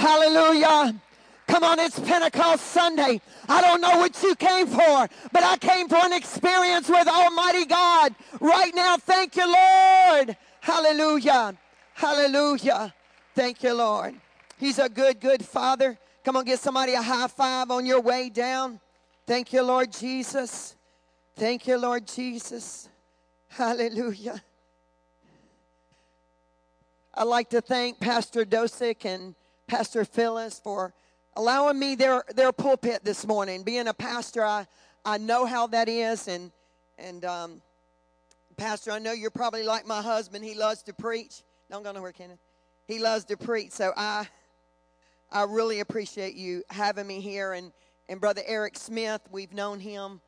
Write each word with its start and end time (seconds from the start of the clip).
Hallelujah. 0.00 0.94
Come 1.46 1.62
on, 1.62 1.78
it's 1.78 2.00
Pentecost 2.00 2.68
Sunday. 2.68 3.20
I 3.46 3.60
don't 3.60 3.82
know 3.82 3.98
what 3.98 4.22
you 4.22 4.34
came 4.34 4.66
for, 4.66 5.06
but 5.30 5.42
I 5.42 5.58
came 5.58 5.90
for 5.90 5.98
an 5.98 6.14
experience 6.14 6.88
with 6.88 7.06
Almighty 7.06 7.66
God. 7.66 8.14
Right 8.40 8.74
now, 8.74 8.96
thank 8.96 9.36
you, 9.36 9.46
Lord. 9.46 10.38
Hallelujah. 10.62 11.54
Hallelujah. 11.92 12.94
Thank 13.34 13.62
you, 13.62 13.74
Lord. 13.74 14.14
He's 14.58 14.78
a 14.78 14.88
good, 14.88 15.20
good 15.20 15.44
Father. 15.44 15.98
Come 16.24 16.34
on, 16.34 16.46
get 16.46 16.60
somebody 16.60 16.94
a 16.94 17.02
high 17.02 17.28
five 17.28 17.70
on 17.70 17.84
your 17.84 18.00
way 18.00 18.30
down. 18.30 18.80
Thank 19.26 19.52
you, 19.52 19.60
Lord 19.62 19.92
Jesus. 19.92 20.76
Thank 21.36 21.66
you, 21.66 21.76
Lord 21.76 22.06
Jesus. 22.06 22.88
Hallelujah. 23.48 24.42
I'd 27.12 27.24
like 27.24 27.50
to 27.50 27.60
thank 27.60 28.00
Pastor 28.00 28.46
Dosick 28.46 29.04
and 29.04 29.34
Pastor 29.70 30.04
Phyllis 30.04 30.58
for 30.58 30.92
allowing 31.36 31.78
me 31.78 31.94
their, 31.94 32.24
their 32.34 32.50
pulpit 32.50 33.04
this 33.04 33.24
morning. 33.24 33.62
Being 33.62 33.86
a 33.86 33.94
pastor, 33.94 34.44
I, 34.44 34.66
I 35.04 35.16
know 35.16 35.46
how 35.46 35.68
that 35.68 35.88
is. 35.88 36.26
And, 36.26 36.50
and 36.98 37.24
um, 37.24 37.62
Pastor, 38.56 38.90
I 38.90 38.98
know 38.98 39.12
you're 39.12 39.30
probably 39.30 39.62
like 39.62 39.86
my 39.86 40.02
husband. 40.02 40.44
He 40.44 40.54
loves 40.54 40.82
to 40.82 40.92
preach. 40.92 41.42
Don't 41.70 41.84
go 41.84 41.92
nowhere, 41.92 42.10
Kenneth. 42.10 42.40
He 42.88 42.98
loves 42.98 43.26
to 43.26 43.36
preach. 43.36 43.70
So 43.70 43.92
I, 43.96 44.26
I 45.30 45.44
really 45.44 45.78
appreciate 45.78 46.34
you 46.34 46.64
having 46.68 47.06
me 47.06 47.20
here. 47.20 47.52
And, 47.52 47.70
and 48.08 48.20
Brother 48.20 48.42
Eric 48.46 48.76
Smith, 48.76 49.20
we've 49.30 49.52
known 49.52 49.78
him 49.78 50.20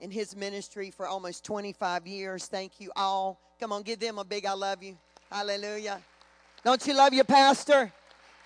in 0.00 0.10
his 0.10 0.34
ministry 0.34 0.90
for 0.90 1.06
almost 1.06 1.44
25 1.44 2.04
years. 2.08 2.46
Thank 2.46 2.80
you 2.80 2.90
all. 2.96 3.40
Come 3.60 3.72
on, 3.72 3.82
give 3.82 4.00
them 4.00 4.18
a 4.18 4.24
big 4.24 4.44
I 4.44 4.54
love 4.54 4.82
you. 4.82 4.98
Hallelujah. 5.30 6.00
Don't 6.64 6.84
you 6.84 6.94
love 6.94 7.14
your 7.14 7.22
pastor? 7.22 7.92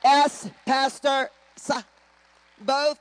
S, 0.04 0.50
Pastor, 0.66 1.30
sa, 1.54 1.80
both. 2.60 2.98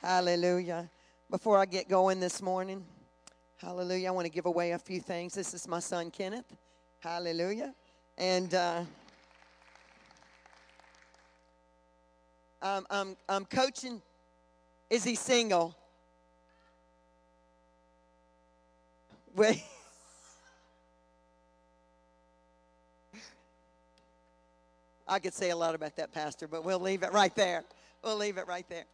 Hallelujah. 0.00 0.88
Before 1.30 1.58
I 1.58 1.66
get 1.66 1.86
going 1.86 2.18
this 2.18 2.40
morning, 2.40 2.82
hallelujah, 3.58 4.08
I 4.08 4.10
want 4.12 4.24
to 4.24 4.32
give 4.32 4.46
away 4.46 4.72
a 4.72 4.78
few 4.78 5.00
things. 5.00 5.34
This 5.34 5.52
is 5.52 5.68
my 5.68 5.80
son, 5.80 6.10
Kenneth. 6.10 6.46
Hallelujah. 7.00 7.74
And 8.16 8.54
uh, 8.54 8.84
I'm, 12.62 12.86
I'm, 12.88 13.16
I'm 13.28 13.44
coaching. 13.44 14.00
Is 14.88 15.04
he 15.04 15.14
single? 15.14 15.76
Wait. 19.34 19.62
I 25.06 25.18
could 25.18 25.34
say 25.34 25.50
a 25.50 25.56
lot 25.56 25.74
about 25.74 25.96
that, 25.96 26.12
Pastor, 26.12 26.46
but 26.46 26.64
we'll 26.64 26.80
leave 26.80 27.02
it 27.02 27.12
right 27.12 27.34
there. 27.34 27.64
We'll 28.02 28.16
leave 28.16 28.38
it 28.38 28.46
right 28.46 28.68
there. 28.68 28.84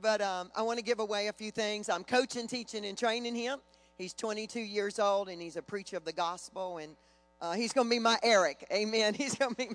But 0.00 0.20
um, 0.20 0.50
I 0.56 0.62
want 0.62 0.78
to 0.78 0.84
give 0.84 1.00
away 1.00 1.28
a 1.28 1.32
few 1.32 1.50
things. 1.50 1.88
I'm 1.88 2.04
coaching, 2.04 2.46
teaching, 2.46 2.84
and 2.84 2.96
training 2.98 3.34
him. 3.34 3.60
He's 3.96 4.12
22 4.12 4.60
years 4.60 4.98
old, 4.98 5.28
and 5.28 5.40
he's 5.40 5.56
a 5.56 5.62
preacher 5.62 5.96
of 5.96 6.04
the 6.04 6.12
gospel, 6.12 6.78
and 6.78 6.96
uh, 7.40 7.52
he's 7.52 7.72
going 7.72 7.86
to 7.86 7.90
be 7.90 7.98
my 7.98 8.18
Eric. 8.22 8.66
Amen. 8.72 9.14
He's 9.24 9.34
going 9.34 9.54
to 9.54 9.56
be 9.56 9.68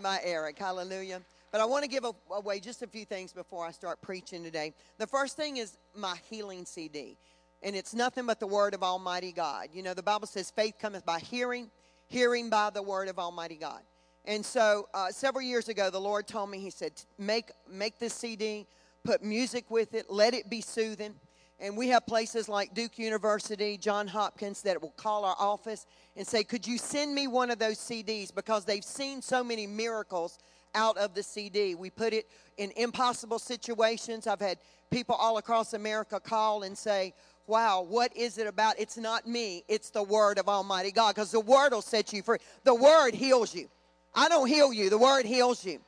my 0.00 0.18
Eric. 0.24 0.58
Hallelujah. 0.58 1.20
But 1.52 1.60
I 1.60 1.66
want 1.66 1.84
to 1.84 1.88
give 1.88 2.04
away 2.30 2.58
just 2.58 2.82
a 2.82 2.86
few 2.86 3.04
things 3.04 3.32
before 3.32 3.64
I 3.64 3.70
start 3.70 4.00
preaching 4.02 4.42
today. 4.42 4.72
The 4.98 5.06
first 5.06 5.36
thing 5.36 5.58
is 5.58 5.76
my 5.94 6.16
healing 6.28 6.64
CD, 6.64 7.16
and 7.62 7.76
it's 7.76 7.94
nothing 7.94 8.26
but 8.26 8.40
the 8.40 8.46
word 8.46 8.74
of 8.74 8.82
Almighty 8.82 9.30
God. 9.30 9.68
You 9.72 9.84
know, 9.84 9.94
the 9.94 10.02
Bible 10.02 10.26
says 10.26 10.50
faith 10.50 10.74
cometh 10.80 11.06
by 11.06 11.20
hearing, 11.20 11.70
hearing 12.08 12.50
by 12.50 12.70
the 12.70 12.82
word 12.82 13.08
of 13.08 13.20
Almighty 13.20 13.54
God. 13.54 13.80
And 14.24 14.44
so 14.44 14.88
uh, 14.94 15.10
several 15.10 15.42
years 15.42 15.68
ago, 15.68 15.90
the 15.90 16.00
Lord 16.00 16.26
told 16.26 16.50
me, 16.50 16.58
He 16.58 16.70
said, 16.70 16.92
make, 17.18 17.50
make 17.70 17.98
this 17.98 18.14
CD, 18.14 18.66
put 19.04 19.22
music 19.22 19.70
with 19.70 19.94
it, 19.94 20.10
let 20.10 20.34
it 20.34 20.48
be 20.48 20.60
soothing. 20.60 21.14
And 21.60 21.76
we 21.76 21.88
have 21.88 22.04
places 22.06 22.48
like 22.48 22.74
Duke 22.74 22.98
University, 22.98 23.78
John 23.78 24.08
Hopkins 24.08 24.62
that 24.62 24.80
will 24.82 24.92
call 24.96 25.24
our 25.24 25.36
office 25.38 25.86
and 26.16 26.26
say, 26.26 26.42
Could 26.42 26.66
you 26.66 26.78
send 26.78 27.14
me 27.14 27.26
one 27.26 27.50
of 27.50 27.58
those 27.58 27.78
CDs? 27.78 28.34
Because 28.34 28.64
they've 28.64 28.84
seen 28.84 29.22
so 29.22 29.44
many 29.44 29.66
miracles 29.66 30.38
out 30.74 30.96
of 30.96 31.14
the 31.14 31.22
CD. 31.22 31.74
We 31.74 31.90
put 31.90 32.12
it 32.12 32.28
in 32.56 32.72
impossible 32.76 33.38
situations. 33.38 34.26
I've 34.26 34.40
had 34.40 34.58
people 34.90 35.14
all 35.14 35.38
across 35.38 35.74
America 35.74 36.18
call 36.18 36.62
and 36.62 36.76
say, 36.76 37.14
Wow, 37.46 37.84
what 37.86 38.16
is 38.16 38.38
it 38.38 38.46
about? 38.46 38.74
It's 38.78 38.96
not 38.96 39.28
me, 39.28 39.64
it's 39.68 39.90
the 39.90 40.02
Word 40.02 40.38
of 40.38 40.48
Almighty 40.48 40.90
God, 40.90 41.14
because 41.14 41.30
the 41.30 41.40
Word 41.40 41.72
will 41.72 41.82
set 41.82 42.12
you 42.12 42.22
free. 42.22 42.38
The 42.64 42.74
Word 42.74 43.14
heals 43.14 43.54
you. 43.54 43.68
I 44.14 44.28
don't 44.28 44.46
heal 44.46 44.72
you, 44.72 44.90
the 44.90 44.98
word 44.98 45.26
heals 45.26 45.64
you. 45.64 45.80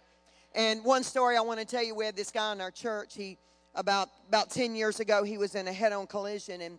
And 0.54 0.84
one 0.84 1.02
story 1.02 1.36
I 1.36 1.40
want 1.42 1.60
to 1.60 1.66
tell 1.66 1.82
you 1.82 1.94
we 1.94 2.06
had 2.06 2.16
this 2.16 2.30
guy 2.30 2.52
in 2.52 2.60
our 2.60 2.70
church. 2.70 3.14
He, 3.14 3.36
about, 3.74 4.08
about 4.28 4.50
10 4.50 4.74
years 4.74 5.00
ago, 5.00 5.22
he 5.22 5.36
was 5.36 5.54
in 5.54 5.68
a 5.68 5.72
head 5.72 5.92
on 5.92 6.06
collision 6.06 6.62
and 6.62 6.78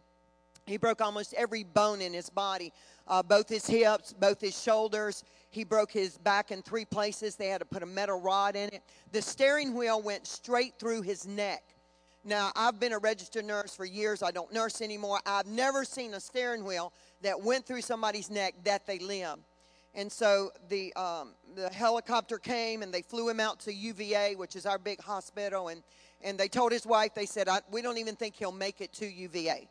he 0.65 0.77
broke 0.77 0.99
almost 0.99 1.33
every 1.35 1.63
bone 1.63 2.01
in 2.01 2.11
his 2.11 2.29
body 2.29 2.73
uh, 3.07 3.23
both 3.23 3.49
his 3.49 3.65
hips, 3.65 4.13
both 4.13 4.41
his 4.41 4.59
shoulders. 4.61 5.23
He 5.49 5.63
broke 5.63 5.91
his 5.91 6.17
back 6.17 6.51
in 6.51 6.61
three 6.61 6.85
places. 6.85 7.35
They 7.35 7.47
had 7.47 7.59
to 7.59 7.65
put 7.65 7.83
a 7.83 7.85
metal 7.85 8.19
rod 8.19 8.55
in 8.55 8.69
it. 8.69 8.81
The 9.11 9.21
steering 9.21 9.73
wheel 9.73 10.01
went 10.01 10.27
straight 10.27 10.73
through 10.79 11.03
his 11.03 11.25
neck. 11.25 11.63
Now, 12.23 12.51
I've 12.55 12.79
been 12.79 12.91
a 12.91 12.97
registered 12.97 13.45
nurse 13.45 13.73
for 13.75 13.85
years. 13.85 14.21
I 14.21 14.31
don't 14.31 14.51
nurse 14.53 14.81
anymore. 14.81 15.19
I've 15.25 15.45
never 15.45 15.85
seen 15.85 16.13
a 16.13 16.19
steering 16.19 16.65
wheel 16.65 16.91
that 17.21 17.41
went 17.41 17.65
through 17.65 17.81
somebody's 17.81 18.29
neck 18.29 18.55
that 18.65 18.85
they 18.85 18.99
live. 18.99 19.37
And 19.97 20.11
so 20.11 20.51
the, 20.69 20.93
um, 20.93 21.33
the 21.55 21.69
helicopter 21.69 22.37
came 22.37 22.83
and 22.83 22.93
they 22.93 23.01
flew 23.01 23.27
him 23.27 23.39
out 23.39 23.59
to 23.61 23.73
UVA, 23.73 24.35
which 24.35 24.55
is 24.55 24.67
our 24.67 24.77
big 24.77 25.01
hospital. 25.01 25.69
And, 25.69 25.81
and 26.21 26.37
they 26.37 26.47
told 26.47 26.71
his 26.71 26.85
wife, 26.85 27.15
they 27.15 27.25
said, 27.25 27.49
We 27.71 27.81
don't 27.81 27.97
even 27.97 28.15
think 28.15 28.35
he'll 28.35 28.51
make 28.51 28.79
it 28.79 28.93
to 28.93 29.07
UVA. 29.07 29.67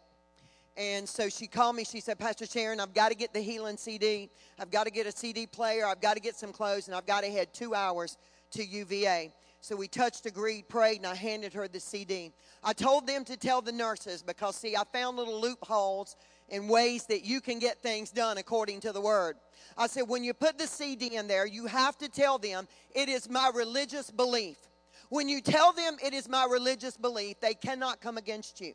And 0.77 1.09
so 1.09 1.29
she 1.29 1.47
called 1.47 1.77
me. 1.77 1.85
She 1.85 2.01
said, 2.01 2.19
Pastor 2.19 2.45
Sharon, 2.45 2.81
I've 2.81 2.93
got 2.93 3.11
to 3.11 3.15
get 3.15 3.33
the 3.33 3.41
healing 3.41 3.77
CD. 3.77 4.29
I've 4.59 4.71
got 4.71 4.85
to 4.85 4.91
get 4.91 5.07
a 5.07 5.13
CD 5.13 5.47
player. 5.47 5.87
I've 5.87 6.01
got 6.01 6.15
to 6.15 6.21
get 6.21 6.35
some 6.35 6.53
clothes. 6.53 6.89
And 6.89 6.97
I've 6.97 7.07
got 7.07 7.23
to 7.23 7.31
head 7.31 7.55
two 7.55 7.75
hours 7.75 8.19
to 8.51 8.65
UVA. 8.65 9.33
So 9.61 9.75
we 9.75 9.89
touched, 9.89 10.27
agreed, 10.27 10.69
prayed, 10.69 10.99
and 10.99 11.07
I 11.07 11.15
handed 11.15 11.53
her 11.55 11.67
the 11.67 11.81
CD. 11.81 12.33
I 12.63 12.73
told 12.73 13.07
them 13.07 13.25
to 13.25 13.37
tell 13.37 13.63
the 13.63 13.73
nurses 13.73 14.23
because, 14.23 14.57
see, 14.57 14.77
I 14.77 14.83
found 14.93 15.17
little 15.17 15.41
loopholes 15.41 16.17
in 16.49 16.69
ways 16.69 17.07
that 17.07 17.25
you 17.25 17.41
can 17.41 17.59
get 17.59 17.79
things 17.79 18.11
done 18.11 18.39
according 18.39 18.81
to 18.81 18.93
the 18.93 19.01
word. 19.01 19.37
I 19.77 19.87
said, 19.87 20.03
when 20.03 20.25
you 20.25 20.33
put 20.33 20.59
the 20.59 20.67
CD 20.67 21.17
in 21.17 21.27
there, 21.27 21.47
you 21.47 21.67
have 21.67 21.99
to 21.99 22.09
tell 22.09 22.39
them 22.39 22.69
it 22.95 23.09
is 23.09 23.29
my 23.29 23.51
religious 23.55 24.11
belief. 24.11 24.57
When 25.09 25.29
you 25.29 25.41
tell 25.41 25.73
them 25.73 25.97
it 26.05 26.15
is 26.15 26.29
my 26.29 26.47
religious 26.51 26.97
belief, 26.97 27.41
they 27.41 27.55
cannot 27.55 28.01
come 28.01 28.17
against 28.17 28.61
you. 28.61 28.75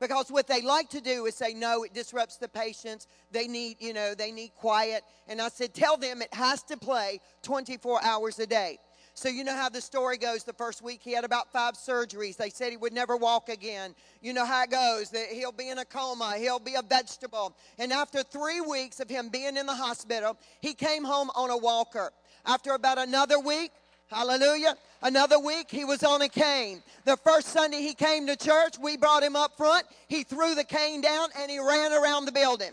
Because 0.00 0.30
what 0.30 0.46
they 0.46 0.62
like 0.62 0.88
to 0.90 1.00
do 1.00 1.26
is 1.26 1.34
say, 1.34 1.54
no, 1.54 1.82
it 1.82 1.92
disrupts 1.92 2.36
the 2.36 2.48
patients. 2.48 3.08
They 3.32 3.48
need, 3.48 3.78
you 3.80 3.92
know, 3.92 4.14
they 4.14 4.30
need 4.30 4.52
quiet. 4.54 5.02
And 5.26 5.40
I 5.40 5.48
said, 5.48 5.74
tell 5.74 5.96
them 5.96 6.22
it 6.22 6.32
has 6.32 6.62
to 6.64 6.76
play 6.76 7.20
24 7.42 8.02
hours 8.04 8.38
a 8.38 8.46
day. 8.46 8.78
So, 9.18 9.28
you 9.28 9.42
know 9.42 9.56
how 9.56 9.68
the 9.68 9.80
story 9.80 10.16
goes. 10.16 10.44
The 10.44 10.52
first 10.52 10.80
week 10.80 11.00
he 11.02 11.12
had 11.12 11.24
about 11.24 11.50
five 11.52 11.74
surgeries. 11.74 12.36
They 12.36 12.50
said 12.50 12.70
he 12.70 12.76
would 12.76 12.92
never 12.92 13.16
walk 13.16 13.48
again. 13.48 13.96
You 14.22 14.32
know 14.32 14.46
how 14.46 14.62
it 14.62 14.70
goes 14.70 15.10
that 15.10 15.26
he'll 15.32 15.50
be 15.50 15.70
in 15.70 15.78
a 15.78 15.84
coma, 15.84 16.36
he'll 16.38 16.60
be 16.60 16.76
a 16.76 16.82
vegetable. 16.82 17.56
And 17.80 17.92
after 17.92 18.22
three 18.22 18.60
weeks 18.60 19.00
of 19.00 19.10
him 19.10 19.28
being 19.28 19.56
in 19.56 19.66
the 19.66 19.74
hospital, 19.74 20.36
he 20.60 20.72
came 20.72 21.02
home 21.02 21.30
on 21.34 21.50
a 21.50 21.56
walker. 21.56 22.12
After 22.46 22.74
about 22.74 22.98
another 22.98 23.40
week, 23.40 23.72
Hallelujah. 24.08 24.74
Another 25.02 25.38
week, 25.38 25.70
he 25.70 25.84
was 25.84 26.02
on 26.02 26.22
a 26.22 26.30
cane. 26.30 26.82
The 27.04 27.18
first 27.18 27.48
Sunday 27.48 27.82
he 27.82 27.92
came 27.92 28.26
to 28.26 28.36
church, 28.36 28.78
we 28.80 28.96
brought 28.96 29.22
him 29.22 29.36
up 29.36 29.54
front. 29.58 29.84
He 30.06 30.22
threw 30.22 30.54
the 30.54 30.64
cane 30.64 31.02
down 31.02 31.28
and 31.38 31.50
he 31.50 31.58
ran 31.58 31.92
around 31.92 32.24
the 32.24 32.32
building. 32.32 32.72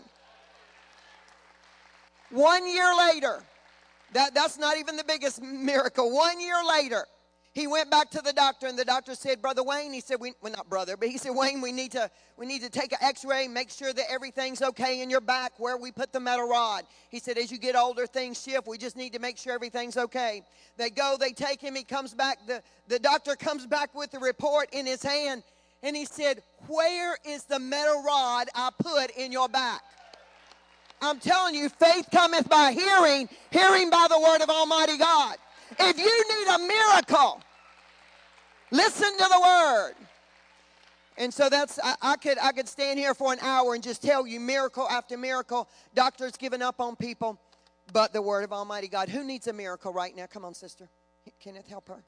One 2.30 2.66
year 2.66 2.90
later, 2.96 3.42
that, 4.16 4.34
that's 4.34 4.58
not 4.58 4.78
even 4.78 4.96
the 4.96 5.04
biggest 5.04 5.42
miracle. 5.42 6.10
One 6.10 6.40
year 6.40 6.56
later, 6.66 7.04
he 7.52 7.66
went 7.66 7.90
back 7.90 8.10
to 8.10 8.20
the 8.20 8.32
doctor, 8.32 8.66
and 8.66 8.78
the 8.78 8.84
doctor 8.84 9.14
said, 9.14 9.40
"Brother 9.40 9.62
Wayne," 9.62 9.92
he 9.92 10.00
said, 10.00 10.20
"We, 10.20 10.32
well, 10.42 10.52
not 10.52 10.68
brother, 10.68 10.96
but 10.96 11.08
he 11.08 11.16
said, 11.16 11.30
Wayne, 11.30 11.60
we 11.60 11.72
need 11.72 11.92
to, 11.92 12.10
we 12.36 12.44
need 12.44 12.62
to 12.62 12.68
take 12.68 12.92
an 12.92 12.98
X-ray, 13.00 13.48
make 13.48 13.70
sure 13.70 13.92
that 13.92 14.04
everything's 14.10 14.60
okay 14.62 15.00
in 15.00 15.08
your 15.08 15.22
back 15.22 15.52
where 15.58 15.76
we 15.76 15.90
put 15.92 16.12
the 16.12 16.20
metal 16.20 16.48
rod." 16.48 16.84
He 17.10 17.18
said, 17.18 17.38
"As 17.38 17.50
you 17.50 17.58
get 17.58 17.76
older, 17.76 18.06
things 18.06 18.42
shift. 18.42 18.66
We 18.66 18.78
just 18.78 18.96
need 18.96 19.12
to 19.14 19.18
make 19.18 19.38
sure 19.38 19.52
everything's 19.52 19.96
okay." 19.96 20.42
They 20.76 20.90
go, 20.90 21.16
they 21.18 21.32
take 21.32 21.60
him. 21.60 21.74
He 21.74 21.84
comes 21.84 22.12
back. 22.14 22.46
The 22.46 22.62
the 22.88 22.98
doctor 22.98 23.36
comes 23.36 23.66
back 23.66 23.94
with 23.94 24.10
the 24.10 24.18
report 24.18 24.68
in 24.72 24.84
his 24.84 25.02
hand, 25.02 25.42
and 25.82 25.96
he 25.96 26.04
said, 26.04 26.42
"Where 26.68 27.16
is 27.24 27.44
the 27.44 27.58
metal 27.58 28.02
rod 28.02 28.48
I 28.54 28.70
put 28.78 29.10
in 29.10 29.32
your 29.32 29.48
back?" 29.48 29.82
I'm 31.00 31.18
telling 31.18 31.54
you, 31.54 31.68
faith 31.68 32.08
cometh 32.10 32.48
by 32.48 32.72
hearing, 32.72 33.28
hearing 33.50 33.90
by 33.90 34.06
the 34.08 34.18
word 34.18 34.40
of 34.42 34.50
Almighty 34.50 34.96
God. 34.96 35.36
If 35.78 35.98
you 35.98 36.04
need 36.04 36.54
a 36.54 36.58
miracle, 36.58 37.40
listen 38.70 39.12
to 39.12 39.24
the 39.28 39.40
word. 39.40 39.94
And 41.18 41.32
so 41.32 41.48
that's 41.48 41.78
I, 41.82 41.94
I, 42.02 42.16
could 42.16 42.38
I 42.42 42.52
could 42.52 42.68
stand 42.68 42.98
here 42.98 43.14
for 43.14 43.32
an 43.32 43.38
hour 43.40 43.74
and 43.74 43.82
just 43.82 44.02
tell 44.02 44.26
you 44.26 44.38
miracle 44.38 44.86
after 44.88 45.16
miracle. 45.16 45.68
Doctors 45.94 46.32
giving 46.32 46.62
up 46.62 46.80
on 46.80 46.96
people, 46.96 47.38
but 47.92 48.12
the 48.12 48.20
word 48.22 48.44
of 48.44 48.52
Almighty 48.52 48.88
God. 48.88 49.08
Who 49.08 49.24
needs 49.24 49.46
a 49.46 49.52
miracle 49.52 49.92
right 49.92 50.14
now? 50.14 50.26
Come 50.26 50.44
on, 50.44 50.54
sister. 50.54 50.88
Kenneth, 51.40 51.68
help 51.68 51.88
her. 51.88 52.02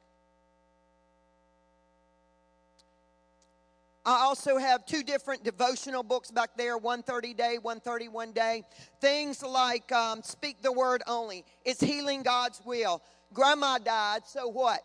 I 4.09 4.23
also 4.23 4.57
have 4.57 4.87
two 4.87 5.03
different 5.03 5.45
devotional 5.45 6.03
books 6.03 6.31
back 6.31 6.57
there 6.57 6.79
130 6.79 7.35
day, 7.35 7.59
131 7.61 8.33
day. 8.33 8.63
Things 9.03 9.43
like 9.43 9.93
um, 9.93 10.23
Speak 10.23 10.63
the 10.63 10.73
Word 10.73 11.03
Only. 11.07 11.45
It's 11.63 11.79
healing 11.79 12.23
God's 12.23 12.59
will. 12.65 13.03
Grandma 13.35 13.77
died, 13.77 14.23
so 14.25 14.49
what? 14.49 14.81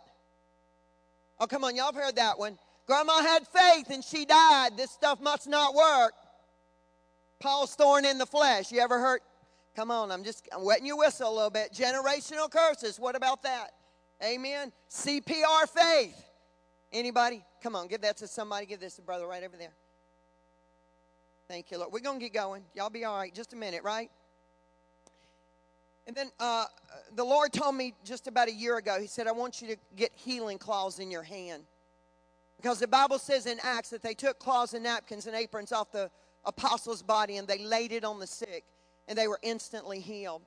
Oh, 1.40 1.48
come 1.48 1.64
on, 1.64 1.74
y'all 1.74 1.86
have 1.86 1.96
heard 1.96 2.18
that 2.18 2.38
one. 2.38 2.60
Grandma 2.86 3.22
had 3.22 3.48
faith 3.48 3.90
and 3.92 4.04
she 4.04 4.26
died. 4.26 4.76
This 4.76 4.92
stuff 4.92 5.22
must 5.22 5.48
not 5.48 5.74
work. 5.74 6.12
Paul's 7.40 7.76
thorn 7.76 8.04
in 8.04 8.18
the 8.18 8.26
flesh. 8.26 8.74
You 8.74 8.82
ever 8.82 9.00
heard? 9.00 9.22
Come 9.74 9.90
on, 9.90 10.12
I'm 10.12 10.26
just 10.26 10.50
I'm 10.54 10.66
wetting 10.66 10.86
your 10.86 10.98
whistle 10.98 11.32
a 11.32 11.34
little 11.34 11.50
bit. 11.50 11.72
Generational 11.72 12.52
curses. 12.52 13.00
What 13.00 13.16
about 13.16 13.42
that? 13.44 13.70
Amen. 14.22 14.74
CPR 14.90 15.70
faith. 15.70 16.33
Anybody? 16.94 17.44
Come 17.62 17.76
on, 17.76 17.88
give 17.88 18.02
that 18.02 18.18
to 18.18 18.28
somebody. 18.28 18.68
Give 18.68 18.80
this 18.80 18.96
to 18.96 19.02
brother 19.02 19.26
right 19.26 19.44
over 19.44 19.58
there. 19.58 19.74
Thank 21.48 21.72
you, 21.72 21.80
Lord. 21.80 21.92
We're 21.92 22.00
going 22.00 22.20
to 22.20 22.26
get 22.26 22.34
going. 22.34 22.64
Y'all 22.76 22.92
be 22.92 23.04
all 23.04 23.18
right. 23.18 23.34
Just 23.34 23.52
a 23.54 23.56
minute, 23.56 23.84
right? 23.84 24.10
And 26.06 26.16
then 26.16 26.30
uh, 26.40 26.66
the 27.16 27.24
Lord 27.24 27.52
told 27.52 27.76
me 27.76 27.94
just 28.06 28.28
about 28.28 28.48
a 28.48 28.54
year 28.54 28.78
ago, 28.78 29.00
He 29.00 29.08
said, 29.08 29.28
I 29.28 29.32
want 29.32 29.62
you 29.62 29.70
to 29.70 29.76
get 29.96 30.12
healing 30.14 30.58
claws 30.58 31.00
in 31.00 31.10
your 31.10 31.24
hand. 31.24 31.64
Because 32.58 32.80
the 32.80 32.88
Bible 32.88 33.20
says 33.20 33.46
in 33.46 33.58
Acts 33.64 33.90
that 33.90 34.02
they 34.02 34.14
took 34.14 34.40
cloths 34.40 34.74
and 34.74 34.84
napkins 34.84 35.28
and 35.28 35.36
aprons 35.36 35.72
off 35.72 35.92
the 35.92 36.10
apostles' 36.46 37.02
body 37.02 37.38
and 37.38 37.48
they 37.48 37.64
laid 37.64 37.92
it 37.92 38.06
on 38.06 38.20
the 38.20 38.28
sick 38.28 38.64
and 39.08 39.18
they 39.18 39.28
were 39.28 39.40
instantly 39.42 40.00
healed. 40.00 40.44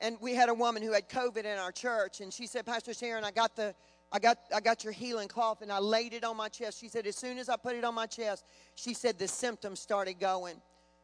And 0.00 0.16
we 0.20 0.34
had 0.34 0.48
a 0.48 0.54
woman 0.54 0.82
who 0.82 0.92
had 0.92 1.08
COVID 1.08 1.44
in 1.44 1.58
our 1.58 1.72
church 1.72 2.20
and 2.20 2.32
she 2.32 2.46
said, 2.46 2.66
Pastor 2.66 2.92
Sharon, 2.92 3.24
I 3.24 3.30
got 3.30 3.56
the 3.56 3.74
I 4.12 4.18
got, 4.18 4.38
I 4.54 4.60
got 4.60 4.82
your 4.82 4.92
healing 4.92 5.28
cloth 5.28 5.62
and 5.62 5.70
I 5.70 5.78
laid 5.78 6.14
it 6.14 6.24
on 6.24 6.36
my 6.36 6.48
chest. 6.48 6.80
She 6.80 6.88
said, 6.88 7.06
as 7.06 7.16
soon 7.16 7.38
as 7.38 7.48
I 7.48 7.56
put 7.56 7.76
it 7.76 7.84
on 7.84 7.94
my 7.94 8.06
chest, 8.06 8.44
she 8.74 8.94
said 8.94 9.18
the 9.18 9.28
symptoms 9.28 9.80
started 9.80 10.18
going. 10.18 10.56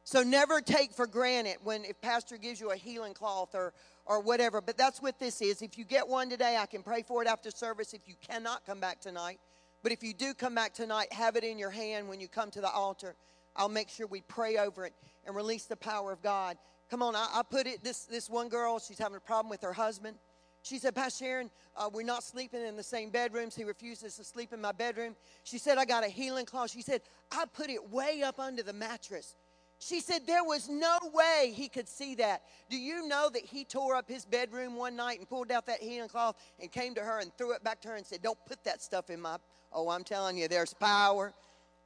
So 0.05 0.23
never 0.23 0.61
take 0.61 0.93
for 0.93 1.07
granted 1.07 1.57
when 1.65 1.85
if 1.85 2.01
pastor 2.01 2.37
gives 2.37 2.61
you 2.61 2.71
a 2.71 2.77
healing 2.77 3.13
cloth 3.13 3.55
or 3.55 3.73
or 4.07 4.21
whatever. 4.21 4.61
But 4.61 4.79
that's 4.79 5.03
what 5.03 5.19
this 5.19 5.43
is. 5.43 5.63
If 5.63 5.77
you 5.77 5.85
get 5.85 6.07
one 6.07 6.31
today, 6.31 6.57
I 6.57 6.67
can 6.67 6.83
pray 6.83 7.03
for 7.03 7.23
it 7.23 7.29
after 7.29 7.51
service. 7.51 7.93
If 7.93 8.03
you 8.07 8.15
cannot 8.27 8.65
come 8.65 8.81
back 8.81 9.01
tonight, 9.01 9.39
but 9.83 9.93
if 9.93 10.03
you 10.03 10.15
do 10.15 10.33
come 10.33 10.55
back 10.55 10.73
tonight, 10.75 11.13
have 11.13 11.37
it 11.37 11.45
in 11.45 11.59
your 11.59 11.71
hand 11.71 12.09
when 12.09 12.21
you 12.21 12.29
come 12.29 12.51
to 12.53 12.61
the 12.61 12.71
altar. 12.71 13.15
I'll 13.57 13.69
make 13.69 13.89
sure 13.89 14.07
we 14.07 14.21
pray 14.23 14.59
over 14.59 14.87
it 14.87 14.93
and 15.27 15.35
release 15.35 15.65
the 15.65 15.77
power 15.77 16.13
of 16.13 16.23
God. 16.23 16.57
Come 16.89 17.03
on, 17.03 17.17
I, 17.17 17.27
I 17.35 17.43
put 17.43 17.67
it. 17.67 17.83
This 17.83 18.05
this 18.05 18.31
one 18.31 18.49
girl, 18.49 18.79
she's 18.79 18.99
having 18.99 19.17
a 19.17 19.21
problem 19.21 19.51
with 19.51 19.63
her 19.63 19.73
husband. 19.73 20.19
She 20.67 20.79
said, 20.81 20.97
Pastor 20.97 21.25
Sharon, 21.25 21.51
uh, 21.77 21.89
we're 21.93 22.03
not 22.03 22.25
sleeping 22.25 22.61
in 22.61 22.75
the 22.75 22.83
same 22.83 23.11
bedrooms. 23.11 23.55
He 23.55 23.63
refuses 23.63 24.17
to 24.17 24.25
sleep 24.25 24.53
in 24.53 24.61
my 24.61 24.73
bedroom. 24.73 25.15
She 25.45 25.59
said, 25.59 25.79
I 25.79 25.85
got 25.85 26.03
a 26.03 26.09
healing 26.09 26.45
cloth. 26.45 26.73
She 26.73 26.83
said, 26.83 27.03
I 27.31 27.45
put 27.53 27.71
it 27.71 27.91
way 27.91 28.23
up 28.23 28.41
under 28.41 28.65
the 28.65 28.73
mattress. 28.73 29.37
She 29.79 30.01
said, 30.01 30.27
There 30.27 30.43
was 30.43 30.69
no 30.69 30.99
way 31.15 31.53
he 31.55 31.69
could 31.69 31.89
see 31.89 32.17
that. 32.17 32.43
Do 32.69 32.77
you 32.77 33.07
know 33.07 33.31
that 33.33 33.43
he 33.43 33.65
tore 33.65 33.95
up 33.95 34.09
his 34.09 34.25
bedroom 34.25 34.75
one 34.75 34.97
night 34.97 35.21
and 35.21 35.29
pulled 35.29 35.53
out 35.53 35.67
that 35.67 35.81
healing 35.81 36.09
cloth 36.09 36.35
and 36.59 36.73
came 36.73 36.97
to 36.97 37.01
her 37.01 37.21
and 37.21 37.31
threw 37.39 37.53
it 37.53 37.63
back 37.63 37.81
to 37.83 37.89
her 37.89 37.95
and 37.95 38.05
said, 38.05 38.21
Don't 38.21 38.39
put 38.47 38.65
that 38.65 38.83
stuff 38.83 39.09
in 39.09 39.21
my. 39.21 39.37
Oh, 39.73 39.89
I'm 39.89 40.03
telling 40.03 40.37
you, 40.37 40.49
there's 40.49 40.75
power. 40.75 41.33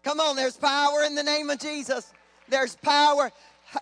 Come 0.03 0.21
on, 0.21 0.37
there's 0.37 0.57
power 0.57 1.03
in 1.05 1.15
the 1.15 1.23
name 1.23 1.51
of 1.51 1.59
Jesus. 1.59 2.11
There's 2.49 2.77
power 2.77 3.31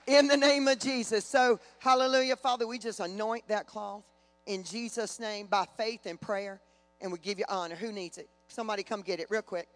in 0.08 0.26
the 0.26 0.36
name 0.36 0.66
of 0.66 0.80
Jesus. 0.80 1.24
So, 1.24 1.60
hallelujah, 1.78 2.34
Father, 2.34 2.66
we 2.66 2.80
just 2.80 2.98
anoint 2.98 3.46
that 3.46 3.68
cloth 3.68 4.02
in 4.48 4.64
Jesus' 4.64 5.20
name 5.20 5.46
by 5.46 5.66
faith 5.76 6.06
and 6.06 6.20
prayer, 6.20 6.60
and 7.00 7.12
we 7.12 7.18
give 7.18 7.38
you 7.38 7.44
honor. 7.48 7.76
Who 7.76 7.92
needs 7.92 8.18
it? 8.18 8.28
Somebody 8.48 8.82
come 8.82 9.02
get 9.02 9.20
it 9.20 9.26
real 9.30 9.42
quick. 9.42 9.68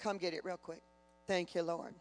Come 0.00 0.18
get 0.18 0.34
it 0.34 0.44
real 0.44 0.58
quick. 0.58 0.82
Thank 1.26 1.54
you, 1.54 1.62
Lord. 1.62 1.94